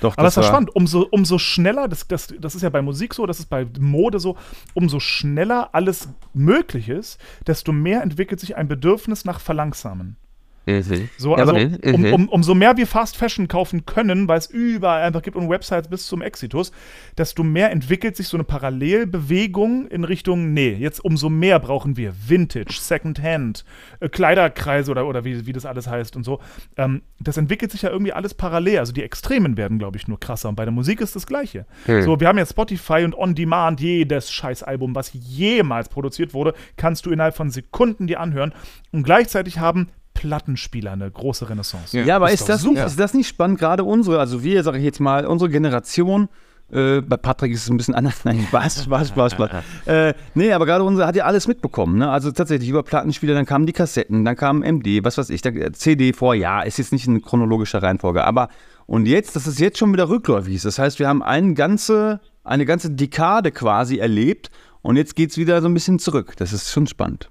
[0.00, 0.74] Doch, Aber das ist ja war- spannend.
[0.74, 4.18] Umso, umso schneller, das, das, das ist ja bei Musik so, das ist bei Mode
[4.18, 4.36] so,
[4.74, 10.16] umso schneller alles möglich ist, desto mehr entwickelt sich ein Bedürfnis nach Verlangsamen.
[10.66, 11.08] Mhm.
[11.18, 12.12] So, also um, mhm.
[12.12, 15.88] um, umso mehr wir Fast Fashion kaufen können, weil es überall einfach gibt und Websites
[15.88, 16.72] bis zum Exitus,
[17.18, 22.14] desto mehr entwickelt sich so eine Parallelbewegung in Richtung, nee, jetzt umso mehr brauchen wir
[22.28, 23.64] Vintage, Secondhand,
[24.00, 26.40] äh, Kleiderkreise oder, oder wie, wie das alles heißt und so.
[26.76, 28.78] Ähm, das entwickelt sich ja irgendwie alles parallel.
[28.78, 30.48] Also die Extremen werden, glaube ich, nur krasser.
[30.48, 31.66] Und bei der Musik ist das Gleiche.
[31.86, 32.02] Hm.
[32.02, 37.06] So, wir haben jetzt Spotify und On Demand, jedes Scheißalbum, was jemals produziert wurde, kannst
[37.06, 38.52] du innerhalb von Sekunden dir anhören.
[38.92, 41.98] Und gleichzeitig haben Plattenspieler eine große Renaissance.
[41.98, 42.86] Ja, aber Ist ist, das nicht, super.
[42.86, 43.58] ist das nicht spannend?
[43.58, 46.28] Gerade unsere, also wir, sage ich jetzt mal, unsere Generation,
[46.70, 48.20] äh, bei Patrick ist es ein bisschen anders.
[48.24, 49.50] Nein, Spaß, Spaß, Spaß, Spaß.
[49.86, 51.98] äh, nee, aber gerade unsere hat ja alles mitbekommen.
[51.98, 52.10] Ne?
[52.10, 55.54] Also tatsächlich über Plattenspieler, dann kamen die Kassetten, dann kam MD, was weiß ich, der
[55.54, 58.24] äh, CD vor, ja, ist jetzt nicht in chronologischer Reihenfolge.
[58.24, 58.48] Aber
[58.86, 60.60] und jetzt, das ist jetzt schon wieder rückläufig.
[60.62, 64.50] Das heißt, wir haben eine ganze, eine ganze Dekade quasi erlebt
[64.82, 66.34] und jetzt geht es wieder so ein bisschen zurück.
[66.36, 67.30] Das ist schon spannend.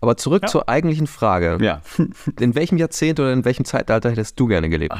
[0.00, 0.48] Aber zurück Ja.
[0.48, 1.58] zur eigentlichen Frage.
[1.60, 1.82] Ja.
[2.40, 4.96] In welchem Jahrzehnt oder in welchem Zeitalter hättest du gerne gelebt?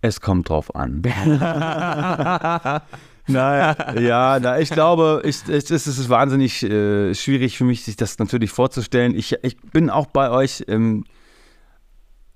[0.00, 1.02] Es kommt drauf an.
[3.26, 7.96] Nein, ja, na, ich glaube, ich, ich, es ist wahnsinnig äh, schwierig für mich, sich
[7.96, 9.14] das natürlich vorzustellen.
[9.16, 10.64] Ich, ich bin auch bei euch.
[10.68, 11.04] Ähm,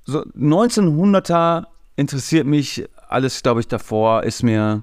[0.05, 1.65] so 1900er
[1.97, 4.83] interessiert mich alles, glaube ich, davor ist mir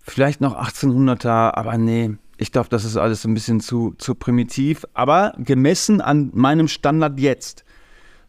[0.00, 4.84] vielleicht noch 1800er, aber nee, ich glaube, das ist alles ein bisschen zu, zu primitiv.
[4.94, 7.64] Aber gemessen an meinem Standard jetzt,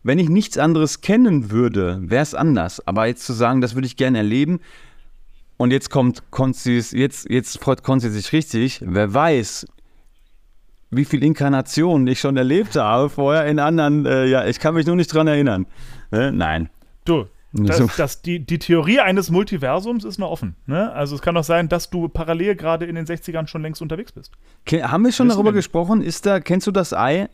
[0.04, 2.86] wenn ich nichts anderes kennen würde, wäre es anders.
[2.88, 4.60] Aber jetzt zu sagen, das würde ich gerne erleben,
[5.58, 8.82] und jetzt kommt Konzis, jetzt, jetzt freut Konzi sich richtig.
[8.86, 9.66] Wer weiß,
[10.92, 14.86] wie viel Inkarnationen ich schon erlebt habe vorher in anderen, äh, ja, ich kann mich
[14.86, 15.66] nur nicht dran erinnern.
[16.12, 16.32] Ne?
[16.32, 16.70] Nein.
[17.06, 17.90] Du, das, So.
[17.98, 20.56] das, die, die Theorie eines Multiversums ist noch offen.
[20.66, 20.92] Ne?
[20.92, 24.12] Also es kann doch sein, dass du parallel gerade in den 60ern schon längst unterwegs
[24.12, 24.32] bist.
[24.66, 26.02] Ke- Haben wir schon Wissen darüber wir gesprochen?
[26.02, 27.30] Ist da, kennst du das Ei?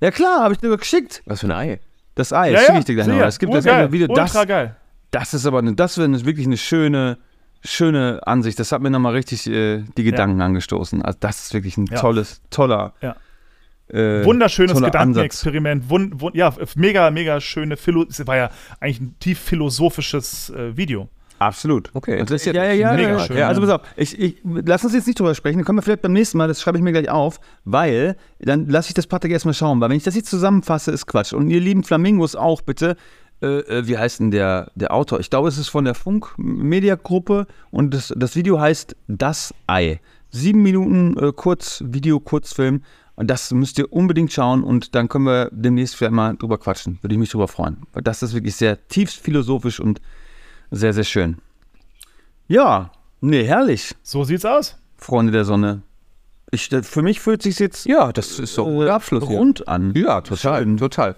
[0.00, 1.22] Ja klar, habe ich dir geschickt.
[1.26, 1.80] Was für ein Ei.
[2.14, 3.20] Das Ei, das schicke ich dir gleich noch.
[3.20, 4.06] Es gibt das eine Video.
[4.08, 4.76] Das, Ultra geil.
[5.10, 7.16] das ist aber eine, das wäre eine, wirklich eine schöne,
[7.64, 8.58] schöne Ansicht.
[8.60, 11.02] Das hat mir nochmal richtig äh, die Gedanken angestoßen.
[11.02, 11.98] Also das ist wirklich ein Ja.
[12.00, 12.92] tolles, toller.
[13.00, 13.16] Ja.
[13.90, 15.88] Äh, Wunderschönes Gedankenexperiment.
[15.88, 18.50] Wun, wun, ja, mega, mega schöne Philo es war ja
[18.80, 21.08] eigentlich ein tief philosophisches äh, Video.
[21.38, 21.90] Absolut.
[21.94, 22.80] Okay, Und das, ja, interessiert ja, mich.
[22.80, 23.48] ja, Mega ja, schön, ja.
[23.48, 23.66] Also ja.
[23.66, 26.12] pass auf, ich, ich, lass uns jetzt nicht drüber sprechen, dann können wir vielleicht beim
[26.12, 29.54] nächsten Mal, das schreibe ich mir gleich auf, weil dann lasse ich das Patrick erstmal
[29.54, 31.32] schauen, weil wenn ich das jetzt zusammenfasse, ist Quatsch.
[31.32, 32.96] Und ihr lieben Flamingos auch bitte,
[33.40, 35.20] äh, äh, wie heißt denn der, der Autor?
[35.20, 40.00] Ich glaube, es ist von der Funk-Media-Gruppe und das, das Video heißt Das Ei.
[40.30, 42.82] Sieben Minuten äh, Kurz, Video, Kurzfilm.
[43.18, 46.98] Und das müsst ihr unbedingt schauen und dann können wir demnächst vielleicht mal drüber quatschen.
[47.02, 47.78] Würde ich mich drüber freuen.
[47.92, 50.00] Weil das ist wirklich sehr tiefst philosophisch und
[50.70, 51.38] sehr, sehr schön.
[52.46, 54.76] Ja, nee, herrlich, So sieht's aus.
[54.96, 55.82] Freunde der Sonne.
[56.52, 59.36] Ich, für mich fühlt sich jetzt Ja, das ist so äh, Abschluss hier.
[59.36, 59.92] rund an.
[59.96, 61.16] Ja, total, total.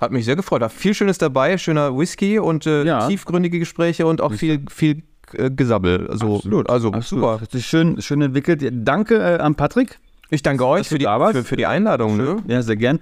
[0.00, 0.62] Hat mich sehr gefreut.
[0.70, 3.08] Viel Schönes dabei, schöner Whisky und äh, Ja.
[3.08, 5.02] tiefgründige Gespräche und auch viel, viel
[5.32, 6.08] äh, Gesabbel.
[6.08, 7.40] Also, also super.
[7.40, 8.62] Hat sich schön, schön entwickelt.
[8.72, 9.98] Danke äh, an Patrick.
[10.30, 12.16] Ich danke euch für die, für, für die Einladung.
[12.16, 12.36] Ne?
[12.46, 13.00] Ja, sehr gern.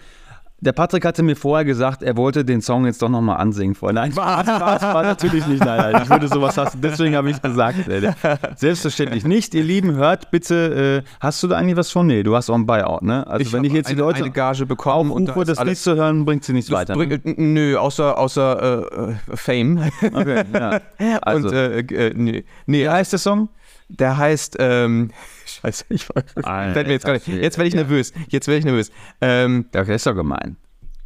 [0.65, 3.95] Der Patrick hatte mir vorher gesagt, er wollte den Song jetzt doch nochmal ansingen vorher.
[3.95, 5.65] Nein, Spaß, Spaß war natürlich nicht.
[5.65, 6.81] Nein, nein, ich würde sowas hassen.
[6.81, 7.89] Deswegen habe ich gesagt.
[7.89, 8.13] Äh,
[8.55, 9.55] selbstverständlich nicht.
[9.55, 11.03] Ihr Lieben, hört bitte.
[11.05, 12.07] Äh, hast du da eigentlich was von?
[12.07, 13.27] Nee, du hast auch ein Buyout, ne?
[13.27, 15.97] Also, wenn ich jetzt die eine, Leute eine Gage bekommen und ist das Lied zu
[15.97, 16.95] hören, bringt sie nichts das weiter.
[16.97, 17.07] Ne?
[17.09, 19.91] bringt- äh, Nö, außer, außer äh, äh, Fame.
[20.01, 20.81] Okay, ja.
[21.23, 23.49] Also, und, äh, äh, nee, nee, wie heißt der Song?
[23.99, 25.11] Der heißt, ähm,
[25.47, 26.07] scheiße, ich
[26.45, 27.43] Alter, fällt mir jetzt gerade nicht.
[27.43, 28.13] Jetzt werde ich nervös.
[28.29, 28.91] Jetzt werde ich nervös.
[29.21, 30.57] Ähm, Ja, Okay, ist doch gemein.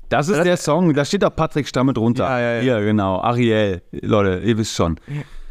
[0.08, 2.24] Das ist der Song, da steht auch Patrick Stamme drunter.
[2.24, 2.60] Ja, ja, ja.
[2.62, 3.20] Hier, genau.
[3.20, 3.82] Ariel.
[3.90, 5.00] Leute, ihr wisst schon.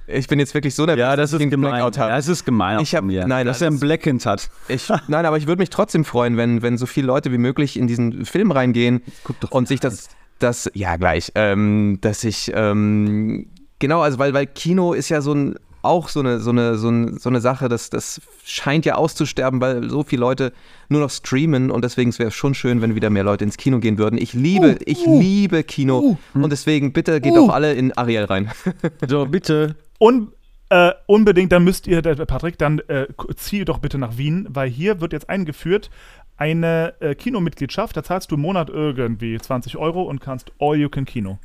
[0.08, 1.72] ich bin jetzt wirklich so nervös, Ja, das dass ich ist den gemein.
[1.72, 2.12] Blackout habe.
[2.12, 2.80] Das ist gemein.
[2.80, 3.28] Ich hab- mir.
[3.28, 4.50] nein, dass das er einen Blackend hat.
[4.70, 7.78] Ich, nein, aber ich würde mich trotzdem freuen, wenn, wenn so viele Leute wie möglich
[7.78, 9.02] in diesen Film reingehen
[9.50, 10.08] und sich das,
[10.40, 13.48] das ja gleich, ähm, dass ich, ähm,
[13.80, 15.56] genau, also weil, weil Kino ist ja so ein,
[15.86, 19.62] auch so eine, so eine, so eine, so eine Sache, das, das scheint ja auszusterben,
[19.62, 20.54] weil so viele Leute
[20.90, 23.80] nur noch streamen und deswegen wäre es schon schön, wenn wieder mehr Leute ins Kino
[23.80, 24.18] gehen würden.
[24.18, 28.52] Ich liebe, ich liebe Kino und deswegen bitte geht doch alle in Ariel rein.
[29.08, 29.76] So, bitte.
[30.00, 30.30] Und
[30.70, 34.70] äh, unbedingt, dann müsst ihr, der Patrick, dann äh, zieh doch bitte nach Wien, weil
[34.70, 35.90] hier wird jetzt eingeführt
[36.38, 37.96] eine äh, Kinomitgliedschaft.
[37.96, 41.40] Da zahlst du im Monat irgendwie 20 Euro und kannst All You Can Kino.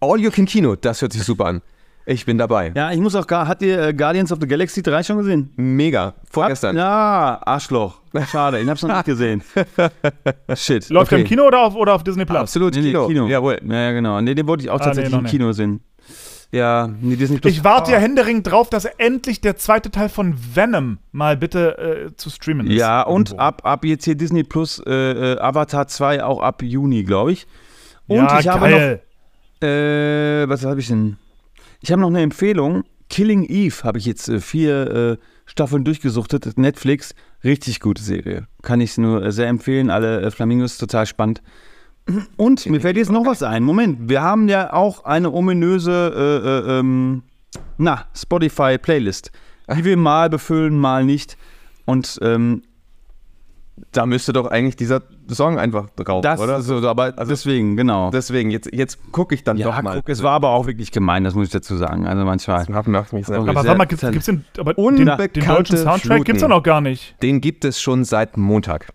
[0.00, 1.62] All You Can Kino, das hört sich super an.
[2.06, 2.70] Ich bin dabei.
[2.76, 3.48] Ja, ich muss auch gar.
[3.48, 5.50] Hat ihr äh, Guardians of the Galaxy 3 schon gesehen?
[5.56, 6.14] Mega.
[6.30, 6.76] Vorgestern.
[6.76, 8.00] Ja, Arschloch.
[8.30, 9.42] Schade, ich hab's noch nicht gesehen.
[10.54, 10.90] Shit.
[10.90, 11.22] Läuft okay.
[11.22, 12.38] im Kino oder auf, oder auf Disney Plus?
[12.38, 13.06] Absolut Nee, Kino.
[13.06, 13.26] Kino.
[13.26, 13.58] Jawohl.
[13.66, 14.20] Ja, genau.
[14.20, 15.24] Nee, den wollte ich auch Ah, tatsächlich nee, im.
[15.24, 15.80] Kino sehen.
[16.52, 17.52] Ja, nee, Disney Plus.
[17.52, 22.16] Ich warte ja händeringend drauf, dass endlich der zweite Teil von Venom mal bitte äh,
[22.16, 22.78] zu streamen ist.
[22.78, 23.42] Ja, und Irgendwo.
[23.42, 27.46] ab, ab jetzt hier Disney Plus äh, äh, Avatar 2 auch ab Juni, glaube ich.
[28.06, 29.00] Und ja, ich habe geil.
[29.60, 31.16] noch, äh, was habe ich denn?
[31.84, 32.84] Ich habe noch eine Empfehlung.
[33.10, 36.56] Killing Eve habe ich jetzt äh, vier äh, Staffeln durchgesuchtet.
[36.56, 38.48] Netflix, richtig gute Serie.
[38.62, 39.90] Kann ich nur äh, sehr empfehlen.
[39.90, 41.42] Alle äh, Flamingos, total spannend.
[42.38, 43.62] Und mir fällt jetzt noch was ein.
[43.62, 47.22] Moment, wir haben ja auch eine ominöse, äh, äh, ähm,
[48.14, 49.30] Spotify-Playlist,
[49.76, 51.36] die wir mal befüllen, mal nicht.
[51.84, 52.62] Und ähm,
[53.90, 56.62] Da müsste doch eigentlich dieser Song einfach drauf, das, oder?
[56.62, 58.10] So, aber deswegen, genau.
[58.12, 59.96] Deswegen, jetzt, jetzt gucke ich dann ja, doch mal.
[59.96, 62.06] guck, es war aber auch wirklich gemein, das muss ich dazu sagen.
[62.06, 62.64] Also manchmal.
[62.66, 63.36] Das macht mich sehr.
[63.38, 66.24] Aber sehr- warte mal, gibt's, gibt's den, aber den, deutschen Soundtrack Fluten.
[66.24, 67.20] gibt's doch noch gar nicht.
[67.22, 68.92] Den gibt es schon seit Montag.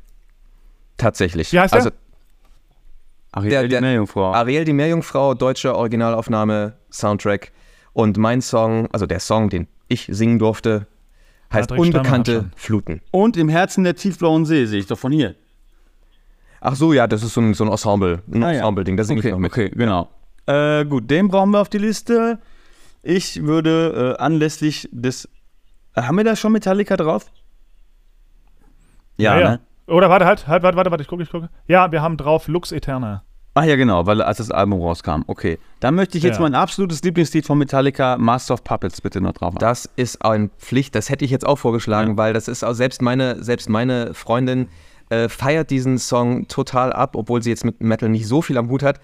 [0.97, 1.51] Tatsächlich.
[1.51, 1.79] Wie heißt der?
[1.79, 1.91] also,
[3.31, 4.33] Ariel, Der- die der- Meerjungfrau.
[4.33, 7.51] Ariel die Meerjungfrau, deutsche Originalaufnahme, Soundtrack.
[7.93, 10.87] Und mein Song, also der Song, den ich singen durfte,
[11.51, 12.49] heißt Patrick Unbekannte.
[12.55, 13.01] Fluten.
[13.11, 15.35] Und im Herzen der tiefblauen See, sehe ich doch von hier.
[16.61, 18.59] Ach so, ja, das ist so ein, so ein Ensemble, ein Ah, ja.
[18.59, 19.51] Ensemble-Ding, da singe Okay, ich noch mit.
[19.51, 20.09] okay, genau.
[20.45, 22.39] Äh, gut, den brauchen wir auf die Liste.
[23.01, 25.29] Ich würde äh, anlässlich des.
[25.95, 27.31] Äh, haben wir da schon Metallica drauf?
[29.17, 29.59] Ja, ne?
[29.87, 31.49] Oder warte, halt, halt, warte, warte, warte, ich gucke, ich gucke.
[31.67, 33.23] Ja, wir haben drauf Lux Eterna.
[33.55, 35.23] Ach ja, genau, weil als das Album rauskam.
[35.27, 35.57] Okay.
[35.79, 36.41] Dann möchte ich jetzt Ja.
[36.43, 39.59] mein absolutes Lieblingslied von Metallica, Master of Puppets, bitte noch drauf haben.
[39.59, 43.01] Das ist eine Pflicht, das hätte ich jetzt auch vorgeschlagen, weil das ist auch selbst
[43.01, 44.67] meine, selbst meine Freundin
[45.09, 48.69] äh, feiert diesen Song total ab, obwohl sie jetzt mit Metal nicht so viel am
[48.69, 48.99] Hut hat,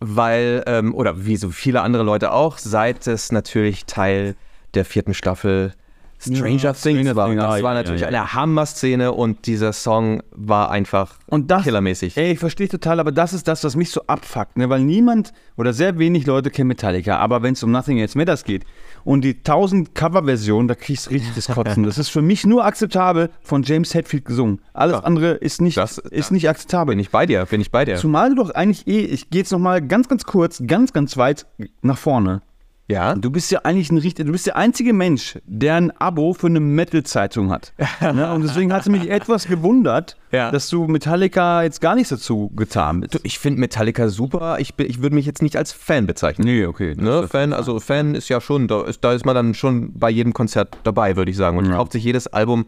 [0.00, 4.34] weil, ähm, oder wie so viele andere Leute auch, seit es natürlich Teil
[4.74, 5.72] der vierten Staffel
[6.18, 7.26] Stranger Ja, Things Stranger war.
[7.28, 8.08] Things, Das ja, war ja, natürlich ja.
[8.08, 12.16] eine Hammer-Szene und dieser Song war einfach Und das, killermäßig.
[12.16, 14.68] Ey, ich verstehe total, aber das ist das, was mich so abfuckt, ne?
[14.70, 18.44] weil niemand oder sehr wenig Leute kennen Metallica, aber wenn es um Nothing Else Matters
[18.44, 18.64] geht
[19.04, 21.82] und die 1000 Coverversionen, da kriegst du richtig das Kotzen.
[21.84, 24.60] Das ist für mich nur akzeptabel von James Hetfield gesungen.
[24.72, 25.04] Alles Ja.
[25.04, 26.34] andere ist nicht, Das- ist ja.
[26.34, 26.92] nicht akzeptabel.
[26.92, 27.96] Bin ich bei dir, bin ich bei dir.
[27.96, 31.46] Zumal du doch eigentlich eh, ich gehe jetzt nochmal ganz, ganz kurz, ganz, ganz weit
[31.82, 32.42] nach vorne.
[32.88, 36.34] Ja, Du bist ja eigentlich ein richtig, du bist der einzige Mensch, der ein Abo
[36.34, 37.72] für eine Metal-Zeitung hat.
[38.00, 38.32] ne?
[38.32, 40.52] Und deswegen hat es mich etwas gewundert, Ja.
[40.52, 43.14] dass du Metallica jetzt gar nicht dazu getan bist.
[43.14, 44.58] Du, ich finde Metallica super.
[44.60, 46.46] Ich, ich würde mich jetzt nicht als Fan bezeichnen.
[46.46, 46.94] Nee, okay.
[46.96, 50.08] Ne, Fan, also Fan ist ja schon, da ist, da ist man dann schon bei
[50.10, 51.58] jedem Konzert dabei, würde ich sagen.
[51.58, 51.76] Und Ja.
[51.76, 52.66] kauft sich jedes Album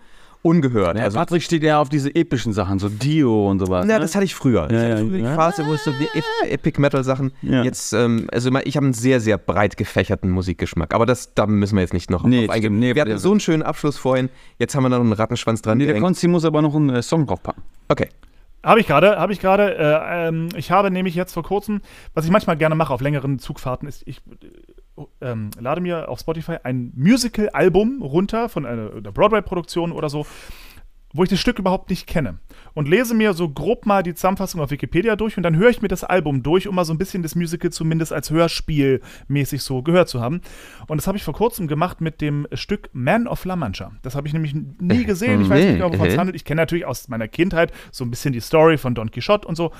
[0.48, 0.96] ungehört.
[0.96, 3.84] Ja, also, Patrick steht ja auf diese epischen Sachen, so Dio und sowas.
[3.86, 4.00] na, ne?
[4.00, 4.62] das hatte ich früher.
[4.62, 5.34] Ja, ich ja, hatte früher die ja.
[5.34, 7.32] Phase, wo es so die Ep- Epic Metal Sachen.
[7.42, 7.62] Ja.
[7.62, 10.94] Jetzt, ähm, also ich habe einen sehr, sehr breit gefächerten Musikgeschmack.
[10.94, 12.78] Aber das, da müssen wir jetzt nicht noch Nee, drauf eingehen.
[12.78, 14.28] nee, wir hatten so einen schönen Abschluss vorhin.
[14.58, 16.00] Jetzt haben wir noch einen Rattenschwanz dran nee, der.
[16.00, 17.62] Konsti muss aber noch einen äh, Song draufpacken.
[17.88, 18.08] Okay.
[18.64, 19.76] Habe ich gerade, habe ich gerade.
[19.76, 21.80] Äh, ähm, ich habe nämlich jetzt vor kurzem,
[22.14, 24.20] was ich manchmal gerne mache auf längeren Zugfahrten, ist, ich
[25.20, 30.26] ähm, lade mir auf Spotify ein Musical-Album runter von einer, einer Broadway-Produktion oder so,
[31.14, 32.38] wo ich das Stück überhaupt nicht kenne.
[32.74, 35.80] Und lese mir so grob mal die Zusammenfassung auf Wikipedia durch und dann höre ich
[35.80, 39.62] mir das Album durch, um mal so ein bisschen das Musical zumindest als Hörspiel mäßig
[39.62, 40.42] so gehört zu haben.
[40.86, 43.92] Und das habe ich vor kurzem gemacht mit dem Stück Man of La Mancha.
[44.02, 45.40] Das habe ich nämlich nie gesehen.
[45.40, 46.18] Ich weiß nicht genau, wovon es Mhm.
[46.20, 46.36] handelt.
[46.36, 49.54] Ich kenne natürlich aus meiner Kindheit so ein bisschen die Story von Don Quixote und
[49.56, 49.72] so,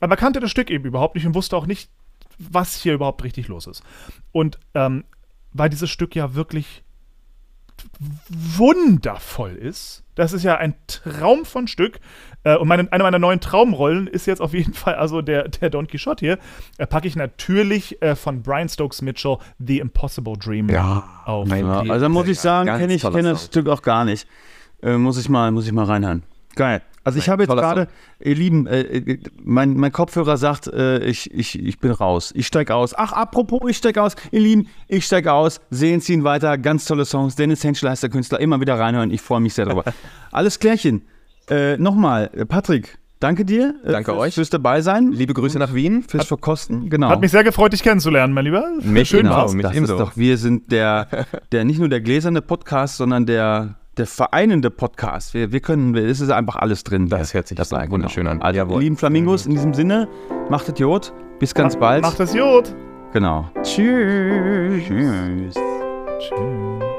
[0.00, 1.90] aber kannte das Stück eben überhaupt nicht und wusste auch nicht,
[2.40, 3.82] was hier überhaupt richtig los ist.
[4.32, 5.04] Und ähm,
[5.52, 6.82] weil dieses Stück ja wirklich
[8.38, 10.04] wundervoll ist.
[10.14, 12.00] Das ist ja ein Traum von Stück.
[12.44, 15.70] Äh, und meine, eine meiner neuen Traumrollen ist jetzt auf jeden Fall also der, der
[15.70, 16.38] Don Quixote hier.
[16.78, 21.48] Äh, packe ich natürlich äh, von Brian Stokes Mitchell The Impossible Dream Ja, auf.
[21.48, 23.46] Ja, also muss ich sagen, kenne ich kenn das.
[23.46, 24.26] Stück auch gar nicht.
[24.82, 26.22] Äh, muss, ich mal, muss ich mal reinhören.
[26.56, 26.82] Geil.
[27.02, 27.88] Also ich Nein, habe jetzt gerade,
[28.20, 32.30] ihr Lieben, äh, äh, mein, mein Kopfhörer sagt, äh, ich, ich, ich bin raus.
[32.36, 32.94] Ich steige aus.
[32.94, 34.16] Ach, apropos, ich steige aus.
[34.32, 35.60] Ihr Lieben, ich steige aus.
[35.70, 36.58] Sehen Sie ihn weiter.
[36.58, 37.36] Ganz tolle Songs.
[37.36, 38.38] Dennis Henschel heißt der Künstler.
[38.40, 39.10] Immer wieder reinhören.
[39.10, 39.84] Ich freue mich sehr darüber.
[40.30, 41.02] Alles klärchen.
[41.48, 43.74] Äh, Nochmal, äh, Patrick, danke dir.
[43.82, 44.34] äh, Danke fürs, euch.
[44.34, 45.10] Fürs dabei sein.
[45.10, 46.02] Liebe Grüße nach Wien.
[46.06, 46.90] Fürs Verkosten.
[46.90, 47.08] Genau.
[47.08, 48.68] Hat mich sehr gefreut, dich kennenzulernen, mein Lieber.
[48.82, 49.36] Mich Schön genau.
[49.36, 49.54] war's.
[49.54, 49.94] mich das ebenso.
[49.94, 51.08] ist doch, wir sind der,
[51.50, 55.34] der nicht nur der gläserne Podcast, sondern der, der vereinende Podcast.
[55.34, 57.08] Wir, wir können, es ist einfach alles drin.
[57.08, 58.40] Das hört sich dabei, wunderschön an.
[58.40, 58.80] Also, Jawohl.
[58.80, 60.08] lieben Flamingos, in diesem Sinne,
[60.48, 61.12] macht es Jod.
[61.38, 62.02] Bis ganz bald.
[62.02, 62.74] Macht das gut.
[63.12, 63.50] Genau.
[63.62, 64.84] Tschüss.
[64.86, 65.54] Tschüss.
[66.18, 66.89] Tschüss.